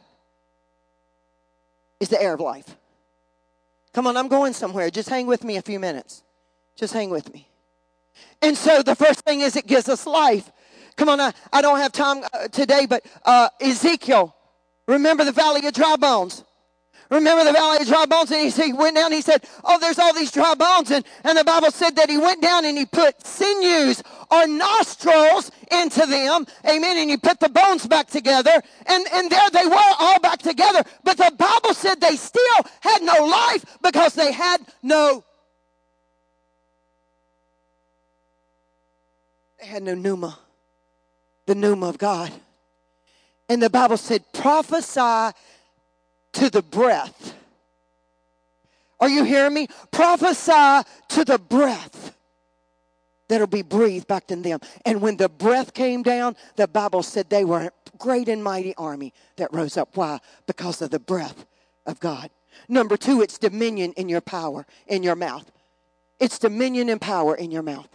is 2.01 2.09
the 2.09 2.21
air 2.21 2.35
of 2.35 2.41
life. 2.41 2.77
Come 3.93 4.07
on, 4.07 4.17
I'm 4.17 4.29
going 4.29 4.53
somewhere. 4.53 4.91
Just 4.91 5.09
hang 5.09 5.27
with 5.27 5.45
me 5.45 5.57
a 5.57 5.63
few 5.63 5.81
minutes. 5.81 6.23
Just 6.77 6.93
hang 6.93 7.11
with 7.11 7.33
me. 7.33 7.49
And 8.43 8.57
so 8.57 8.83
the 8.83 8.95
first 8.95 9.21
thing 9.21 9.41
is 9.41 9.57
it 9.57 9.67
gives 9.67 9.89
us 9.89 10.07
life. 10.07 10.51
Come 10.97 11.09
on, 11.09 11.21
I, 11.21 11.33
I 11.53 11.63
don't 11.63 11.79
have 11.79 11.93
time 11.93 12.23
uh, 12.33 12.49
today, 12.49 12.87
but 12.87 13.05
uh, 13.25 13.49
Ezekiel, 13.61 14.35
remember 14.87 15.25
the 15.25 15.33
valley 15.33 15.67
of 15.67 15.73
dry 15.73 15.97
bones. 15.97 16.45
Remember 17.11 17.45
the 17.45 17.53
valley 17.53 17.79
of 17.83 17.89
dry 17.89 18.07
bones? 18.07 18.31
And 18.31 18.51
he, 18.51 18.63
he 18.63 18.73
went 18.73 18.95
down 18.95 19.07
and 19.07 19.15
he 19.15 19.21
said, 19.21 19.45
Oh, 19.65 19.79
there's 19.81 19.99
all 19.99 20.15
these 20.15 20.31
dry 20.31 20.55
bones. 20.55 20.93
And, 20.93 21.05
and 21.25 21.37
the 21.37 21.45
Bible 21.45 21.73
said 21.73 21.97
that 21.97 22.09
he 22.09 22.17
went 22.17 22.41
down 22.41 22.65
and 22.65 22.79
he 22.79 22.87
put 22.87 23.27
sinews 23.27 24.03
or 24.31 24.47
nostrils 24.47 25.51
into 25.73 26.07
them. 26.07 26.47
Amen. 26.69 26.97
And 26.97 27.11
he 27.11 27.17
put 27.17 27.41
the 27.41 27.49
bones 27.49 27.87
back 27.89 28.07
together. 28.07 28.63
And, 28.87 29.07
and 29.13 29.29
there 29.29 29.51
they 29.51 29.67
were 29.67 29.95
all 29.99 30.21
back 30.21 30.39
together. 30.39 30.85
But 31.03 31.17
the 31.17 31.33
Bible 31.37 31.75
said 31.75 32.01
they 32.01 32.15
still 32.17 32.65
had 32.81 33.03
no 33.03 33.25
life 33.27 33.65
because 33.83 34.15
they 34.15 34.33
had 34.33 34.61
no 34.83 35.25
they 39.61 39.67
had 39.67 39.83
no 39.83 39.95
pneuma. 39.95 40.39
The 41.47 41.57
pneuma 41.57 41.89
of 41.89 41.99
God. 41.99 42.33
And 43.49 43.61
the 43.61 43.69
Bible 43.69 43.97
said, 43.97 44.25
prophesy 44.33 45.37
to 46.33 46.51
the 46.51 46.63
breath. 46.63 47.35
Are 49.01 49.09
you 49.09 49.25
hearing 49.25 49.55
me? 49.55 49.69
Prophesy 49.91 50.87
to 51.09 51.25
the 51.25 51.39
breath 51.39 52.15
that'll 53.29 53.47
be 53.47 53.63
breathed 53.63 54.07
back 54.07 54.31
in 54.31 54.43
them. 54.43 54.61
And 54.85 55.01
when 55.01 55.17
the 55.17 55.29
breath 55.29 55.73
came 55.73 56.03
down, 56.03 56.37
the 56.57 56.69
Bible 56.69 57.03
said 57.03 57.31
they 57.31 57.45
were 57.45 57.61
a 57.61 57.71
great 57.97 58.29
and 58.29 58.45
mighty 58.45 58.75
army 58.77 59.15
that 59.37 59.55
rose 59.55 59.77
up. 59.77 59.97
Why? 59.97 60.19
Because 60.47 60.83
of 60.83 60.91
the 60.91 60.99
breath 60.99 61.47
of 61.87 62.01
God. 62.01 62.31
Number 62.69 62.97
two, 62.97 63.23
it's 63.23 63.39
dominion 63.39 63.93
in 63.97 64.09
your 64.09 64.21
power, 64.21 64.67
in 64.87 65.03
your 65.03 65.17
mouth. 65.17 65.51
It's 66.19 66.39
dominion 66.39 66.91
and 66.91 67.01
power 67.01 67.35
in 67.35 67.51
your 67.51 67.63
mouth. 67.63 67.89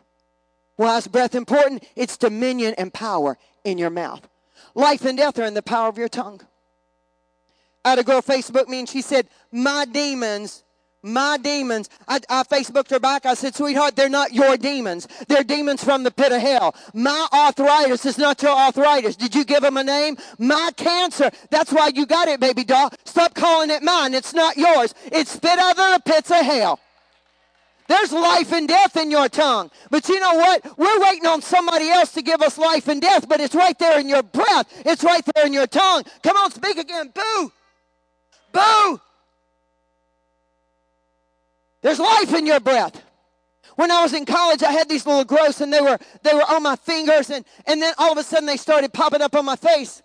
Why 0.78 0.98
is 0.98 1.08
breath 1.08 1.36
important? 1.36 1.84
It's 1.96 2.18
dominion 2.18 2.74
and 2.78 2.94
power 2.94 3.38
in 3.64 3.78
your 3.78 3.90
mouth. 3.90 4.28
Life 4.74 5.06
and 5.06 5.18
death 5.18 5.38
are 5.38 5.46
in 5.46 5.54
the 5.54 5.62
power 5.62 5.88
of 5.88 5.98
your 5.98 6.10
tongue. 6.10 6.42
I 7.86 7.92
had 7.92 8.00
a 8.00 8.04
girl 8.04 8.22
Facebook 8.22 8.68
me 8.68 8.80
and 8.80 8.90
she 8.90 9.02
said, 9.02 9.30
My 9.52 9.86
demons 9.86 10.64
my 11.06 11.38
demons. 11.38 11.88
I, 12.08 12.20
I, 12.30 12.44
Facebooked 12.44 12.90
her 12.90 13.00
back. 13.00 13.28
I 13.28 13.36
said, 13.36 13.56
sweetheart, 13.56 13.96
they're 13.96 14.10
not 14.10 14.34
your 14.34 14.58
demons. 14.58 15.08
They're 15.28 15.44
demons 15.44 15.84
from 15.84 16.02
the 16.04 16.10
pit 16.10 16.32
of 16.32 16.42
hell. 16.42 16.76
My 16.96 17.28
arthritis 17.32 18.06
is 18.08 18.18
not 18.18 18.42
your 18.42 18.58
arthritis. 18.58 19.16
Did 19.16 19.36
you 19.36 19.46
give 19.46 19.62
them 19.62 19.78
a 19.78 19.84
name? 19.84 20.18
My 20.40 20.72
cancer. 20.76 21.30
That's 21.52 21.72
why 21.72 21.92
you 21.94 22.08
got 22.08 22.28
it, 22.28 22.40
baby 22.40 22.64
doll. 22.64 22.92
Stop 23.04 23.36
calling 23.36 23.70
it 23.70 23.84
mine. 23.84 24.16
It's 24.16 24.34
not 24.34 24.58
yours. 24.58 24.96
It's 25.06 25.32
spit 25.32 25.60
out 25.60 25.78
of 25.78 26.04
the 26.04 26.12
pits 26.12 26.32
of 26.32 26.44
hell. 26.44 26.80
There's 27.88 28.12
life 28.12 28.52
and 28.52 28.68
death 28.68 28.98
in 28.98 29.12
your 29.12 29.30
tongue. 29.30 29.70
But 29.92 30.10
you 30.10 30.20
know 30.20 30.34
what? 30.34 30.76
We're 30.76 31.02
waiting 31.02 31.28
on 31.28 31.44
somebody 31.44 31.90
else 31.90 32.14
to 32.14 32.24
give 32.24 32.42
us 32.42 32.58
life 32.58 32.88
and 32.88 33.00
death, 33.00 33.30
but 33.30 33.40
it's 33.40 33.54
right 33.54 33.78
there 33.78 34.00
in 34.00 34.10
your 34.10 34.24
breath. 34.24 34.66
It's 34.84 35.04
right 35.04 35.24
there 35.36 35.46
in 35.46 35.54
your 35.54 35.68
tongue. 35.68 36.02
Come 36.24 36.36
on, 36.36 36.50
speak 36.50 36.80
again. 36.80 37.12
Boo. 37.14 37.52
Boo! 38.56 39.02
There's 41.82 42.00
life 42.00 42.34
in 42.34 42.48
your 42.48 42.62
breath. 42.62 43.04
When 43.76 43.92
I 43.92 44.02
was 44.02 44.14
in 44.14 44.26
college, 44.26 44.64
I 44.64 44.72
had 44.72 44.88
these 44.88 45.06
little 45.06 45.26
growths 45.26 45.60
and 45.60 45.74
they 45.74 45.82
were 45.82 46.00
they 46.24 46.34
were 46.34 46.44
on 46.44 46.64
my 46.64 46.78
fingers 46.78 47.30
and, 47.30 47.44
and 47.68 47.82
then 47.82 47.94
all 47.98 48.14
of 48.14 48.18
a 48.18 48.24
sudden 48.24 48.46
they 48.46 48.56
started 48.56 48.94
popping 48.94 49.22
up 49.22 49.36
on 49.36 49.44
my 49.44 49.58
face. 49.58 50.02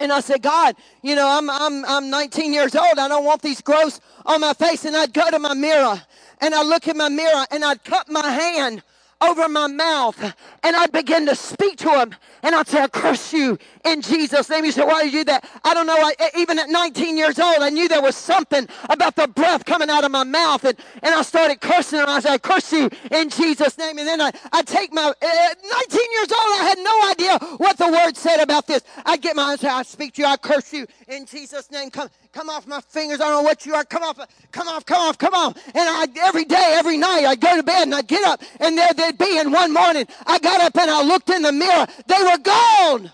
And 0.00 0.12
I 0.12 0.18
said, 0.18 0.42
God, 0.42 0.74
you 1.02 1.14
know, 1.14 1.28
I'm, 1.28 1.48
I'm, 1.48 1.84
I'm 1.84 2.10
19 2.10 2.52
years 2.52 2.74
old. 2.74 2.98
I 2.98 3.06
don't 3.06 3.24
want 3.24 3.42
these 3.42 3.60
growths 3.60 4.00
on 4.26 4.40
my 4.40 4.52
face. 4.52 4.84
And 4.84 4.96
I'd 4.96 5.12
go 5.12 5.30
to 5.30 5.38
my 5.38 5.54
mirror 5.54 6.02
and 6.40 6.52
I'd 6.52 6.66
look 6.66 6.88
in 6.88 6.96
my 6.96 7.08
mirror 7.08 7.46
and 7.52 7.64
I'd 7.64 7.84
cut 7.84 8.10
my 8.10 8.28
hand 8.28 8.82
over 9.30 9.48
my 9.48 9.66
mouth 9.66 10.22
and 10.62 10.76
I'd 10.76 10.92
begin 10.92 11.26
to 11.26 11.34
speak 11.34 11.78
to 11.78 11.90
him 11.90 12.14
and 12.42 12.54
I'd 12.54 12.68
say, 12.68 12.82
I 12.82 12.88
curse 12.88 13.32
you 13.32 13.58
in 13.84 14.02
Jesus' 14.02 14.48
name. 14.50 14.64
You 14.64 14.72
say, 14.72 14.84
why 14.84 15.04
did 15.04 15.12
you 15.12 15.20
do 15.20 15.24
that? 15.26 15.48
I 15.64 15.74
don't 15.74 15.86
know. 15.86 15.96
I, 15.96 16.14
even 16.36 16.58
at 16.58 16.68
19 16.68 17.16
years 17.16 17.38
old, 17.38 17.58
I 17.62 17.70
knew 17.70 17.88
there 17.88 18.02
was 18.02 18.16
something 18.16 18.68
about 18.90 19.16
the 19.16 19.26
breath 19.28 19.64
coming 19.64 19.88
out 19.90 20.04
of 20.04 20.10
my 20.10 20.24
mouth 20.24 20.64
and, 20.64 20.78
and 21.02 21.14
I 21.14 21.22
started 21.22 21.60
cursing 21.60 22.00
and 22.00 22.10
I 22.10 22.20
said, 22.20 22.32
I 22.32 22.38
curse 22.38 22.72
you 22.72 22.90
in 23.10 23.30
Jesus' 23.30 23.78
name. 23.78 23.98
And 23.98 24.06
then 24.06 24.20
I, 24.20 24.30
I 24.52 24.62
take 24.62 24.92
my, 24.92 25.02
uh, 25.02 25.54
19 25.90 26.12
years 26.12 26.32
old, 26.32 26.60
I 26.60 26.64
had 26.68 26.78
no 26.78 27.10
idea 27.10 27.56
what 27.56 27.78
the 27.78 27.90
word 27.90 28.16
said 28.16 28.40
about 28.40 28.66
this. 28.66 28.82
I 29.04 29.16
get 29.16 29.36
my, 29.36 29.56
say. 29.56 29.68
I 29.68 29.82
speak 29.82 30.14
to 30.14 30.22
you, 30.22 30.28
I 30.28 30.36
curse 30.36 30.72
you 30.72 30.86
in 31.08 31.26
Jesus' 31.26 31.70
name. 31.70 31.90
Come, 31.90 32.08
come 32.34 32.50
off 32.50 32.66
my 32.66 32.80
fingers. 32.80 33.20
I 33.20 33.24
don't 33.24 33.42
know 33.42 33.42
what 33.42 33.64
you 33.64 33.74
are. 33.74 33.84
Come 33.84 34.02
off, 34.02 34.18
come 34.50 34.68
off, 34.68 34.84
come 34.84 35.00
off, 35.00 35.16
come 35.16 35.34
on. 35.34 35.54
And 35.66 35.76
I, 35.76 36.06
every 36.22 36.44
day, 36.44 36.74
every 36.76 36.98
night, 36.98 37.24
I'd 37.24 37.40
go 37.40 37.56
to 37.56 37.62
bed 37.62 37.84
and 37.84 37.94
I'd 37.94 38.08
get 38.08 38.24
up 38.24 38.42
and 38.60 38.76
there 38.76 38.92
they'd 38.92 39.16
be. 39.16 39.38
And 39.38 39.52
one 39.52 39.72
morning, 39.72 40.06
I 40.26 40.38
got 40.40 40.60
up 40.60 40.76
and 40.76 40.90
I 40.90 41.02
looked 41.02 41.30
in 41.30 41.42
the 41.42 41.52
mirror. 41.52 41.86
They 42.06 42.22
were 42.22 42.38
gone. 42.38 43.12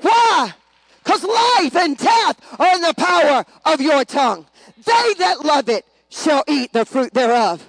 Why? 0.00 0.54
Because 1.04 1.22
life 1.22 1.76
and 1.76 1.96
death 1.96 2.56
are 2.58 2.74
in 2.74 2.80
the 2.80 2.94
power 2.96 3.44
of 3.66 3.80
your 3.80 4.04
tongue. 4.04 4.46
They 4.84 5.14
that 5.18 5.44
love 5.44 5.68
it 5.68 5.84
shall 6.08 6.44
eat 6.48 6.72
the 6.72 6.84
fruit 6.84 7.12
thereof. 7.12 7.66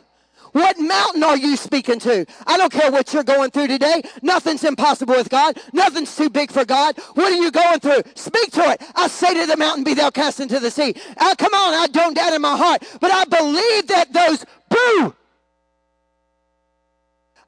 What 0.52 0.80
mountain 0.80 1.24
are 1.24 1.38
you 1.38 1.56
speaking 1.56 2.00
to? 2.00 2.26
I 2.48 2.58
don't 2.58 2.72
care 2.72 2.92
what 2.92 3.14
you're 3.14 3.24
going 3.24 3.52
through 3.52 3.68
today. 3.68 4.02
Nothing's 4.22 4.64
impossible 4.64 5.16
with 5.16 5.30
God. 5.30 5.60
Nothing's 5.74 6.16
too 6.16 6.30
big 6.30 6.52
for 6.52 6.66
God. 6.66 6.98
What 7.14 7.32
are 7.32 7.36
you 7.36 7.52
going 7.52 7.80
through? 7.80 8.02
Speak 8.16 8.52
to 8.52 8.62
it. 8.72 8.82
I 8.96 9.08
say 9.08 9.34
to 9.34 9.46
the 9.46 9.58
mountain, 9.58 9.84
be 9.84 9.94
thou 9.94 10.10
cast 10.10 10.40
into 10.40 10.60
the 10.60 10.72
sea. 10.72 10.96
Uh, 11.18 11.36
come 11.38 11.54
on, 11.54 11.74
I 11.74 11.88
don't 11.88 12.16
doubt 12.16 12.34
in 12.34 12.42
my 12.42 12.58
heart, 12.58 12.84
but 13.00 13.12
I 13.12 13.26
believe 13.26 13.88
that 13.88 14.12
those, 14.14 14.46
boo, 14.70 15.16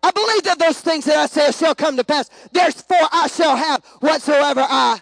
I 0.03 0.11
believe 0.11 0.43
that 0.43 0.59
those 0.59 0.81
things 0.81 1.05
that 1.05 1.17
I 1.17 1.27
say 1.27 1.51
shall 1.51 1.75
come 1.75 1.97
to 1.97 2.03
pass. 2.03 2.29
Therefore 2.51 3.07
I 3.11 3.27
shall 3.27 3.55
have 3.55 3.83
whatsoever 3.99 4.65
I. 4.67 4.99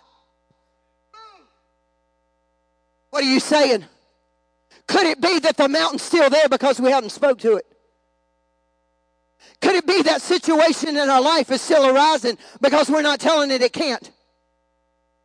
What 3.09 3.23
are 3.23 3.27
you 3.27 3.39
saying? 3.39 3.85
Could 4.87 5.05
it 5.05 5.21
be 5.21 5.39
that 5.39 5.57
the 5.57 5.67
mountain's 5.67 6.03
still 6.03 6.29
there 6.29 6.49
because 6.49 6.79
we 6.79 6.91
haven't 6.91 7.11
spoke 7.11 7.39
to 7.39 7.57
it? 7.57 7.65
Could 9.61 9.75
it 9.75 9.85
be 9.85 10.01
that 10.03 10.21
situation 10.21 10.89
in 10.97 11.09
our 11.09 11.21
life 11.21 11.51
is 11.51 11.61
still 11.61 11.93
arising 11.93 12.37
because 12.61 12.89
we're 12.89 13.01
not 13.01 13.19
telling 13.19 13.51
it 13.51 13.61
it 13.61 13.73
can't? 13.73 14.11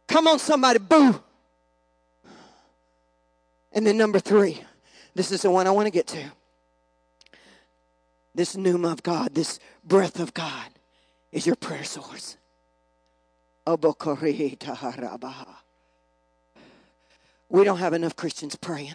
Come 0.09 0.27
on, 0.27 0.39
somebody, 0.39 0.79
boo. 0.79 1.21
And 3.73 3.87
then 3.87 3.97
number 3.97 4.21
three, 4.21 4.63
this 5.15 5.33
is 5.33 5.43
the 5.43 5.51
one 5.51 5.67
I 5.67 5.71
want 5.71 5.87
to 5.87 5.91
get 5.91 6.07
to. 6.09 6.25
This 8.35 8.57
pneuma 8.57 8.89
of 8.89 9.03
God, 9.03 9.35
this 9.35 9.61
breath 9.85 10.19
of 10.19 10.35
God, 10.35 10.71
is 11.33 11.47
your 11.47 11.57
prayer 11.57 11.85
source. 11.85 12.37
We 17.49 17.65
don't 17.65 17.79
have 17.79 17.93
enough 17.93 18.17
Christians 18.17 18.57
praying. 18.57 18.95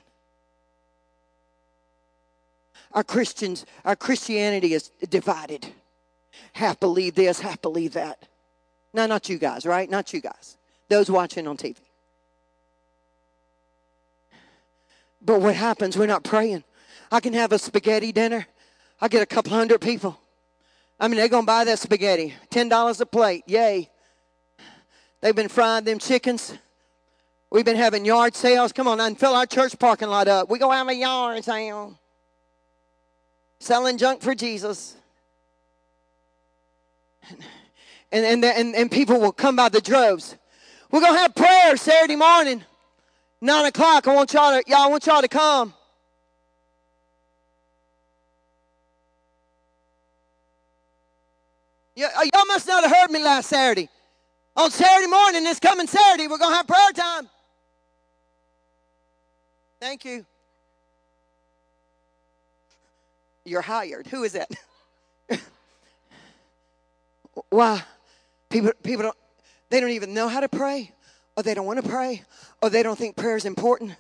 Our 2.94 3.04
Christians, 3.04 3.66
our 3.86 3.96
Christianity 3.96 4.74
is 4.74 4.90
divided. 5.10 5.68
Half 6.54 6.80
believe 6.80 7.16
this, 7.16 7.40
half 7.40 7.62
believe 7.62 7.94
that. 7.94 8.28
No, 8.94 9.06
not 9.06 9.30
you 9.30 9.38
guys, 9.38 9.66
right? 9.66 9.90
Not 9.90 10.14
you 10.14 10.22
guys. 10.22 10.58
Those 10.88 11.12
watching 11.12 11.48
on 11.48 11.58
TV. 11.58 11.78
But 15.22 15.42
what 15.42 15.56
happens? 15.56 15.98
We're 15.98 16.08
not 16.08 16.24
praying. 16.24 16.64
I 17.12 17.20
can 17.20 17.34
have 17.34 17.52
a 17.52 17.60
spaghetti 17.60 18.12
dinner. 18.12 18.48
I 19.00 19.08
get 19.08 19.22
a 19.22 19.26
couple 19.26 19.52
hundred 19.52 19.82
people. 19.82 20.20
I 21.00 21.08
mean, 21.08 21.18
they're 21.18 21.30
going 21.30 21.44
to 21.44 21.48
buy 21.48 21.64
that 21.66 21.80
spaghetti. 21.80 22.34
$10 22.52 23.02
a 23.02 23.06
plate. 23.06 23.44
Yay. 23.46 23.90
They've 25.22 25.36
been 25.36 25.50
frying 25.50 25.84
them 25.84 26.00
chickens. 26.00 26.54
We've 27.52 27.66
been 27.66 27.76
having 27.76 28.06
yard 28.06 28.36
sales. 28.36 28.72
Come 28.72 28.88
on, 28.88 29.00
and 29.00 29.20
fill 29.20 29.36
our 29.36 29.46
church 29.46 29.78
parking 29.78 30.08
lot 30.08 30.28
up. 30.28 30.50
We 30.50 30.60
go 30.60 30.72
have 30.72 30.88
a 30.88 30.96
yard 30.96 31.44
sale 31.44 31.99
selling 33.60 33.98
junk 33.98 34.22
for 34.22 34.34
Jesus. 34.34 34.96
And, 38.12 38.26
and, 38.26 38.44
and, 38.44 38.76
and 38.76 38.90
people 38.90 39.20
will 39.20 39.32
come 39.32 39.56
by 39.56 39.70
the 39.70 39.82
droves. 39.82 40.36
We're 40.90 41.02
going 41.02 41.14
to 41.14 41.20
have 41.20 41.36
prayer 41.36 41.78
Saturday 41.78 42.16
morning. 42.16 42.64
Nine 43.40 43.68
o'clock, 43.68 44.08
I 44.08 44.16
want 44.16 44.34
y'all 44.34 44.60
to, 44.60 44.68
y'all, 44.68 44.80
I 44.80 44.88
want 44.88 45.06
y'all 45.06 45.22
to 45.22 45.28
come. 45.28 45.74
Uh, 51.96 52.08
y'all 52.34 52.46
must 52.48 52.68
not 52.68 52.84
have 52.84 52.96
heard 52.96 53.12
me 53.12 53.24
last 53.24 53.50
Saturday. 53.50 53.90
On 54.56 54.72
Saturday 54.72 55.08
morning, 55.08 55.44
this 55.44 55.60
coming 55.60 55.86
Saturday, 55.86 56.28
we're 56.28 56.38
going 56.38 56.52
to 56.52 56.58
have 56.58 56.68
prayer 56.68 56.92
time. 56.96 57.30
Thank 59.80 60.04
you. 60.04 60.26
You're 63.50 63.62
hired. 63.62 64.06
Who 64.08 64.24
is 64.24 64.36
it? 64.36 64.48
Why? 67.50 67.84
People, 68.50 68.72
people 68.84 69.04
don't, 69.04 69.18
they 69.70 69.80
don't 69.80 69.90
even 69.90 70.14
know 70.14 70.28
how 70.28 70.40
to 70.40 70.48
pray, 70.48 70.92
or 71.36 71.42
they 71.42 71.56
don't 71.56 71.66
want 71.66 71.84
to 71.84 71.90
pray, 71.90 72.24
or 72.62 72.70
they 72.70 72.84
don't 72.84 72.98
think 72.98 73.16
prayer 73.16 73.38
is 73.38 73.46
important. 73.46 73.96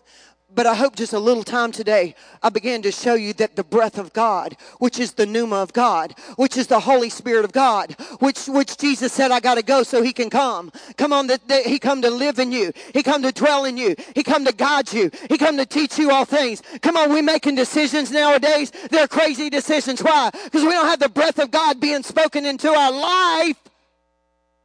But 0.51 0.65
I 0.65 0.73
hope 0.73 0.95
just 0.95 1.13
a 1.13 1.19
little 1.19 1.43
time 1.43 1.71
today, 1.71 2.15
I 2.41 2.49
began 2.49 2.81
to 2.81 2.91
show 2.91 3.13
you 3.13 3.33
that 3.33 3.55
the 3.55 3.63
breath 3.63 3.99
of 3.99 4.13
God, 4.13 4.57
which 4.79 4.99
is 4.99 5.13
the 5.13 5.27
pneuma 5.27 5.57
of 5.57 5.73
God, 5.73 6.15
which 6.37 6.57
is 6.57 6.65
the 6.65 6.79
Holy 6.79 7.09
Spirit 7.09 7.45
of 7.45 7.51
God, 7.51 7.91
which, 8.19 8.47
which 8.47 8.75
Jesus 8.77 9.13
said, 9.13 9.29
I 9.29 9.41
got 9.41 9.55
to 9.55 9.63
go 9.63 9.83
so 9.83 10.01
he 10.01 10.11
can 10.11 10.31
come. 10.31 10.71
Come 10.97 11.13
on, 11.13 11.27
that, 11.27 11.47
that 11.49 11.67
he 11.67 11.77
come 11.77 12.01
to 12.01 12.09
live 12.09 12.39
in 12.39 12.51
you. 12.51 12.73
He 12.93 13.03
come 13.03 13.21
to 13.21 13.31
dwell 13.31 13.65
in 13.65 13.77
you. 13.77 13.95
He 14.15 14.23
come 14.23 14.43
to 14.43 14.53
guide 14.53 14.91
you. 14.91 15.11
He 15.29 15.37
come 15.37 15.55
to 15.57 15.67
teach 15.67 15.99
you 15.99 16.09
all 16.09 16.25
things. 16.25 16.63
Come 16.81 16.97
on, 16.97 17.13
we 17.13 17.21
making 17.21 17.53
decisions 17.53 18.09
nowadays. 18.09 18.71
They're 18.89 19.07
crazy 19.07 19.51
decisions. 19.51 20.01
Why? 20.01 20.31
Because 20.31 20.63
we 20.63 20.71
don't 20.71 20.87
have 20.87 20.99
the 20.99 21.09
breath 21.09 21.37
of 21.37 21.51
God 21.51 21.79
being 21.79 22.01
spoken 22.01 22.45
into 22.45 22.69
our 22.69 22.91
life. 22.91 23.57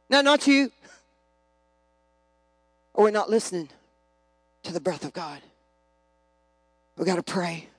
Now, 0.09 0.21
not 0.21 0.47
you. 0.47 0.71
Or 2.95 3.03
we're 3.03 3.11
not 3.11 3.29
listening 3.29 3.69
to 4.63 4.73
the 4.73 4.79
breath 4.79 5.05
of 5.05 5.13
God. 5.13 5.41
We 6.97 7.05
got 7.05 7.15
to 7.15 7.23
pray. 7.23 7.69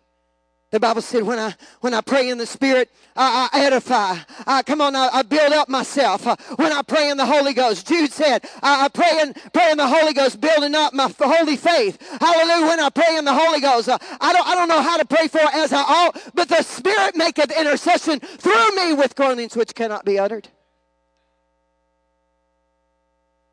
The 0.72 0.80
Bible 0.80 1.00
said, 1.00 1.22
when 1.22 1.38
I 1.38 1.54
when 1.80 1.94
I 1.94 2.00
pray 2.00 2.28
in 2.28 2.38
the 2.38 2.44
Spirit, 2.44 2.90
I, 3.14 3.48
I 3.52 3.64
edify. 3.66 4.16
I, 4.46 4.64
come 4.64 4.80
on, 4.80 4.96
I, 4.96 5.08
I, 5.12 5.22
build 5.22 5.52
up 5.52 5.68
myself. 5.68 6.26
Uh, 6.26 6.34
when 6.56 6.72
I 6.72 6.82
pray 6.82 7.08
in 7.08 7.16
the 7.16 7.24
Holy 7.24 7.54
Ghost, 7.54 7.86
Jude 7.86 8.12
said, 8.12 8.44
I, 8.62 8.86
I 8.86 8.88
pray 8.88 9.20
in 9.22 9.32
pray 9.52 9.70
in 9.70 9.78
the 9.78 9.86
Holy 9.86 10.12
Ghost, 10.12 10.40
building 10.40 10.74
up 10.74 10.92
my 10.92 11.10
holy 11.20 11.56
faith. 11.56 11.98
Hallelujah! 12.20 12.66
When 12.66 12.80
I 12.80 12.90
pray 12.90 13.16
in 13.16 13.24
the 13.24 13.32
Holy 13.32 13.60
Ghost, 13.60 13.88
uh, 13.88 13.96
I 14.20 14.32
don't 14.32 14.46
I 14.46 14.54
don't 14.56 14.68
know 14.68 14.82
how 14.82 14.96
to 14.96 15.04
pray 15.04 15.28
for 15.28 15.38
as 15.38 15.72
I 15.72 15.82
ought, 15.82 16.20
but 16.34 16.48
the 16.48 16.62
Spirit 16.62 17.16
maketh 17.16 17.56
intercession 17.56 18.18
through 18.18 18.74
me 18.74 18.92
with 18.92 19.14
groanings 19.14 19.56
which 19.56 19.72
cannot 19.72 20.04
be 20.04 20.18
uttered. 20.18 20.48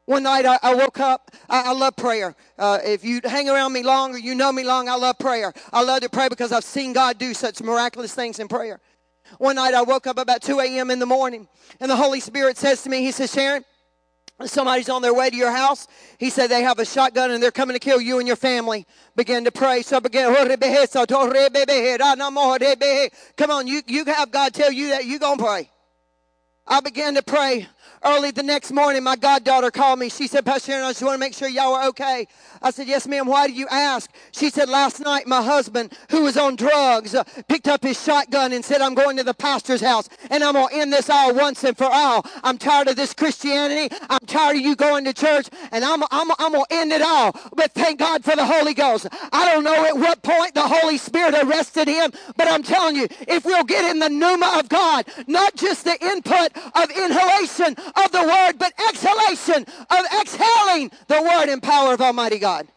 One 0.06 0.24
night 0.24 0.46
I, 0.46 0.60
I 0.62 0.76
woke 0.76 1.00
up. 1.00 1.32
I, 1.50 1.70
I 1.70 1.74
love 1.74 1.96
prayer. 1.96 2.36
Uh, 2.58 2.80
if 2.84 3.06
you 3.06 3.22
hang 3.24 3.50
around 3.50 3.72
me 3.72 3.84
long 3.84 4.14
or 4.14 4.18
you 4.18 4.36
know 4.36 4.52
me 4.52 4.64
long, 4.64 4.90
I 4.90 4.96
love 4.96 5.18
prayer. 5.18 5.54
I 5.72 5.82
love 5.84 6.02
to 6.02 6.10
pray 6.10 6.28
because 6.28 6.52
I've 6.52 6.66
seen 6.66 6.92
God 6.94 7.18
do 7.18 7.34
such 7.34 7.62
miraculous 7.62 8.14
things 8.14 8.40
in 8.40 8.48
prayer. 8.48 8.80
One 9.38 9.56
night 9.56 9.74
I 9.74 9.82
woke 9.82 10.06
up 10.06 10.18
about 10.20 10.42
2 10.42 10.60
a.m. 10.60 10.92
in 10.92 11.00
the 11.00 11.06
morning, 11.06 11.48
and 11.80 11.90
the 11.90 11.96
Holy 11.96 12.20
Spirit 12.20 12.58
says 12.58 12.84
to 12.84 12.90
me, 12.90 13.02
He 13.02 13.12
says, 13.12 13.32
Sharon, 13.32 13.64
somebody's 14.46 14.90
on 14.90 15.02
their 15.02 15.14
way 15.14 15.30
to 15.30 15.36
your 15.36 15.52
house. 15.52 15.88
He 16.18 16.30
said 16.30 16.48
they 16.48 16.64
have 16.64 16.80
a 16.80 16.86
shotgun 16.86 17.32
and 17.32 17.42
they're 17.42 17.52
coming 17.52 17.76
to 17.76 17.80
kill 17.80 18.02
you 18.02 18.20
and 18.20 18.28
your 18.28 18.36
family. 18.36 18.86
Begin 19.16 19.46
to 19.46 19.52
pray. 19.52 19.82
So 19.84 19.98
I 19.98 20.00
begin. 20.00 20.36
Come 23.38 23.52
on, 23.52 23.68
you, 23.68 23.82
you 23.88 24.06
have 24.06 24.32
God 24.32 24.54
tell 24.54 24.72
you 24.72 24.90
that 24.90 25.06
you 25.06 25.20
gonna 25.20 25.42
pray. 25.42 25.70
I 26.68 26.82
began 26.82 27.16
to 27.16 27.24
pray. 27.24 27.68
Early 28.04 28.32
the 28.32 28.44
next 28.44 28.72
morning, 28.72 29.04
my 29.04 29.16
goddaughter 29.16 29.72
called 29.72 30.00
me. 30.00 30.10
She 30.10 30.28
said, 30.28 30.46
Pastor 30.46 30.72
Sharon, 30.72 30.86
I 30.86 30.90
just 30.90 31.04
want 31.04 31.16
to 31.16 31.20
make 31.20 31.34
sure 31.34 31.48
y'all 31.48 31.74
are 31.74 31.88
okay. 31.90 32.28
I 32.62 32.72
said, 32.72 32.88
Yes, 32.88 33.08
ma'am. 33.08 33.28
Why 33.28 33.48
do 33.48 33.54
you 33.54 33.68
ask? 33.70 34.10
She 34.32 34.50
said, 34.50 34.70
Last 34.70 35.00
night, 35.00 35.28
my 35.28 35.42
husband, 35.42 35.94
who 36.10 36.24
was 36.24 36.38
on 36.38 36.56
drugs, 36.56 37.16
uh, 37.16 37.24
picked 37.48 37.68
up 37.68 37.84
his 37.84 38.02
shotgun 38.02 38.54
and 38.54 38.64
said, 38.64 38.82
I'm 38.82 38.94
going 38.94 39.18
to 39.18 39.24
the 39.24 39.34
pastor's 39.34 39.82
house 39.82 40.10
and 40.30 40.44
I'm 40.44 40.54
going 40.54 40.70
to 40.70 40.76
end 40.76 40.94
this 40.94 41.10
all 41.10 41.34
once 41.34 41.64
and 41.64 41.78
for 41.78 41.90
all. 41.90 42.26
I'm 42.44 42.58
tired 42.58 42.88
of 42.88 42.96
this 42.96 43.14
Christianity. 43.14 43.96
I'm 44.10 44.26
tired 44.26 44.58
of 44.58 44.62
you 44.62 44.76
going 44.76 45.06
to 45.06 45.14
church 45.14 45.50
and 45.72 45.84
I'm, 45.84 46.04
I'm, 46.12 46.32
I'm 46.40 46.52
going 46.52 46.66
to 46.70 46.76
end 46.76 46.92
it 46.92 47.02
all. 47.02 47.36
But 47.56 47.72
thank 47.74 48.00
God 48.00 48.24
for 48.24 48.36
the 48.36 48.46
Holy 48.46 48.74
Ghost. 48.74 49.08
I 49.32 49.52
don't 49.52 49.64
know 49.64 49.86
at 49.86 49.96
what 49.98 50.22
point 50.24 50.54
the 50.54 50.68
Holy 50.68 50.98
Spirit 50.98 51.36
arrested 51.44 51.88
him, 51.88 52.12
but 52.36 52.48
I'm 52.48 52.64
telling 52.64 52.96
you, 52.96 53.08
if 53.28 53.46
we'll 53.46 53.64
get 53.64 53.90
in 53.90 54.00
the 54.00 54.10
pneuma 54.10 54.58
of 54.60 54.70
God, 54.70 55.06
not 55.28 55.56
just 55.56 55.84
the 55.84 55.98
input 56.06 56.56
of 56.76 56.90
inhalation 56.92 57.73
of 57.78 58.12
the 58.12 58.24
word, 58.24 58.54
but 58.60 58.74
exhalation 58.90 59.66
of 59.90 60.06
exhaling 60.22 60.92
the 61.08 61.22
word 61.22 61.50
and 61.50 61.62
power 61.62 61.94
of 61.94 62.02
Almighty 62.02 62.40
God. 62.40 62.68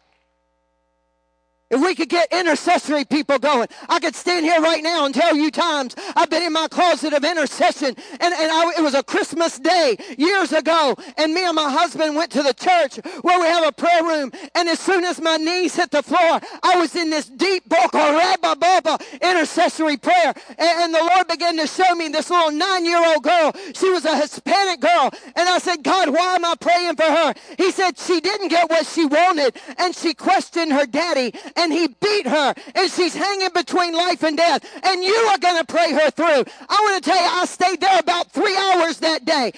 If 1.69 1.81
we 1.81 1.95
could 1.95 2.07
get 2.07 2.31
intercessory 2.31 3.03
people 3.03 3.39
going, 3.39 3.67
I 3.89 3.99
could 3.99 4.15
stand 4.15 4.45
here 4.45 4.61
right 4.61 4.81
now 4.81 5.05
and 5.05 5.13
tell 5.13 5.35
you 5.35 5.51
times 5.51 5.95
I've 6.15 6.29
been 6.29 6.43
in 6.43 6.53
my 6.53 6.69
closet 6.69 7.13
of 7.13 7.25
intercession. 7.25 7.93
And, 8.11 8.33
and 8.33 8.51
I, 8.51 8.73
it 8.77 8.81
was 8.81 8.93
a 8.93 9.03
Christmas 9.03 9.59
day 9.59 9.97
years 10.17 10.53
ago. 10.53 10.95
And 11.17 11.33
me 11.33 11.45
and 11.45 11.55
my 11.55 11.69
husband 11.69 12.15
went 12.15 12.31
to 12.31 12.43
the 12.43 12.53
church 12.53 12.99
where 13.21 13.39
we 13.39 13.47
have 13.47 13.67
a 13.67 13.73
prayer 13.73 14.03
room. 14.03 14.31
And 14.55 14.69
as 14.69 14.79
soon 14.79 15.03
as 15.03 15.19
my 15.21 15.35
knees 15.35 15.75
hit 15.75 15.91
the 15.91 16.03
floor, 16.03 16.39
I 16.63 16.79
was 16.79 16.95
in 16.95 17.09
this 17.09 17.25
deep 17.25 17.63
or 17.93 18.97
intercessory 19.21 19.97
prayer. 19.97 20.33
And, 20.57 20.59
and 20.59 20.93
the 20.93 20.99
Lord 20.99 21.27
began 21.27 21.57
to 21.57 21.67
show 21.67 21.95
me 21.95 22.07
this 22.07 22.29
little 22.29 22.51
nine 22.51 22.85
year 22.85 23.05
old 23.05 23.23
girl. 23.23 23.51
She 23.75 23.89
was 23.89 24.05
a 24.05 24.15
Hispanic 24.15 24.79
girl. 24.79 25.11
And 25.35 25.49
I 25.49 25.57
said, 25.57 25.83
God, 25.83 26.09
why 26.09 26.35
am 26.35 26.45
I 26.45 26.55
praying 26.59 26.95
for 26.95 27.03
her? 27.03 27.33
He 27.57 27.71
said 27.71 27.97
she 27.97 28.21
didn't 28.21 28.47
get 28.47 28.69
what 28.69 28.85
she 28.85 29.05
wanted. 29.05 29.57
And 29.77 29.93
she 29.93 30.13
questioned 30.13 30.71
her 30.71 30.85
daddy 30.85 31.33
and 31.57 31.73
he 31.73 31.87
beat 31.87 32.27
her 32.27 32.53
and 32.75 32.91
she's 32.91 33.13
hanging 33.13 33.49
between 33.53 33.93
life 33.93 34.23
and 34.23 34.37
death 34.37 34.63
and 34.83 35.03
you 35.03 35.13
are 35.13 35.37
going 35.39 35.57
to 35.57 35.65
pray 35.65 35.91
her 35.91 36.09
through. 36.11 36.45
I 36.69 36.79
want 36.81 37.03
to 37.03 37.09
tell 37.09 37.21
you, 37.21 37.29
I 37.29 37.45
stayed 37.45 37.81
there 37.81 37.99
about 37.99 38.31
three 38.31 38.55
hours 38.55 38.99
that 38.99 39.25
day. 39.25 39.51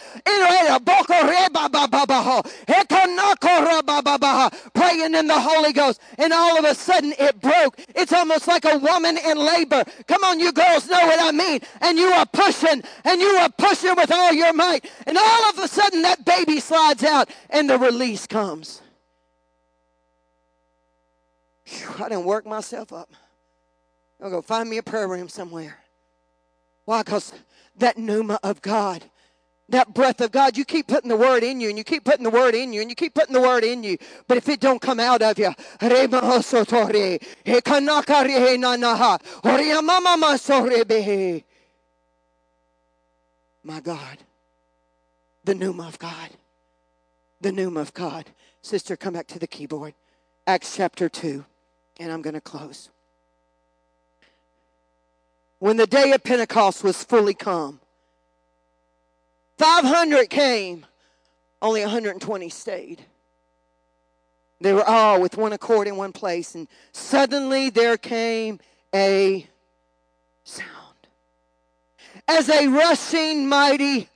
Praying 4.74 5.16
in 5.16 5.28
the 5.28 5.39
Holy 5.39 5.74
Ghost 5.74 6.02
and 6.18 6.34
all 6.34 6.58
of 6.58 6.66
a 6.66 6.74
sudden 6.74 7.14
it 7.20 7.39
broke. 7.41 7.80
It's 7.95 8.14
almost 8.14 8.47
like 8.47 8.66
a 8.66 8.78
woman 8.78 9.18
in 9.18 9.38
labor. 9.38 9.84
Come 10.08 10.24
on, 10.24 10.39
you 10.39 10.52
girls 10.52 10.88
know 10.88 11.06
what 11.06 11.20
I 11.20 11.32
mean. 11.32 11.60
And 11.82 11.97
you 11.97 12.08
are 12.08 12.26
pushing 12.26 12.82
and 13.04 13.22
you 13.22 13.28
are 13.28 13.50
pushing 13.50 13.95
with 13.95 14.12
all 14.12 14.34
your 14.34 14.54
might. 14.54 14.89
And 15.06 15.18
all 15.18 15.50
of 15.50 15.60
a 15.60 15.68
sudden 15.68 16.02
that 16.04 16.26
baby 16.26 16.60
slides 16.60 17.04
out 17.04 17.30
and 17.50 17.70
the 17.70 17.78
release 17.78 18.26
comes. 18.28 18.82
Whew, 21.70 22.05
I 22.05 22.09
didn't 22.09 22.26
work 22.26 22.45
myself 22.45 22.91
up. 22.91 23.09
I'll 24.22 24.30
go 24.30 24.41
find 24.41 24.70
me 24.70 24.78
a 24.78 24.84
prayer 24.84 25.07
room 25.07 25.30
somewhere. 25.30 25.78
Why? 26.86 27.03
Because 27.03 27.34
that 27.78 27.97
pneuma 27.97 28.39
of 28.43 28.61
God, 28.61 29.03
that 29.70 29.93
breath 29.93 30.20
of 30.22 30.32
God, 30.32 30.57
you 30.57 30.65
keep 30.65 30.88
putting 30.88 31.09
the 31.09 31.15
word 31.15 31.43
in 31.43 31.61
you 31.61 31.70
and 31.70 31.78
you 31.78 31.84
keep 31.84 32.03
putting 32.03 32.24
the 32.24 32.30
word 32.30 32.55
in 32.55 32.74
you 32.74 32.82
and 32.82 32.89
you 32.89 32.95
keep 32.95 33.13
putting 33.13 33.34
the 33.34 33.41
word 33.41 33.63
in 33.63 33.84
you. 33.84 33.97
But 34.28 34.38
if 34.38 34.49
it 34.49 34.59
don't 34.59 34.82
come 34.82 34.99
out 34.99 35.22
of 35.22 35.38
you, 35.38 35.53
my 43.63 43.80
God, 43.80 44.17
the 45.43 45.55
pneuma 45.55 45.88
of 45.88 45.99
God, 45.99 46.30
the 47.39 47.51
pneuma 47.51 47.82
of 47.82 47.93
God. 47.93 48.26
Sister, 48.61 48.97
come 48.97 49.13
back 49.13 49.28
to 49.28 49.39
the 49.39 49.47
keyboard. 49.47 49.93
Acts 50.47 50.76
chapter 50.76 51.07
2 51.07 51.45
and 52.00 52.12
I'm 52.12 52.22
going 52.22 52.34
to 52.34 52.41
close. 52.41 52.89
When 55.60 55.76
the 55.76 55.86
day 55.86 56.14
of 56.14 56.24
Pentecost 56.24 56.84
was 56.84 57.04
fully 57.04 57.34
come, 57.34 57.82
500 59.58 60.30
came, 60.30 60.86
only 61.62 61.82
120 61.82 62.47
stayed. 62.50 63.02
They 64.62 64.72
were 64.72 64.88
all 64.88 65.22
with 65.22 65.38
one 65.38 65.52
accord 65.52 65.88
in 65.88 65.97
one 65.97 66.14
place, 66.14 66.56
and 66.56 66.68
suddenly 66.93 67.70
there 67.70 67.97
came 67.97 68.60
a 68.95 69.47
sound 70.45 70.68
as 72.28 72.50
a 72.50 72.68
rushing 72.68 73.47
mighty 73.47 74.10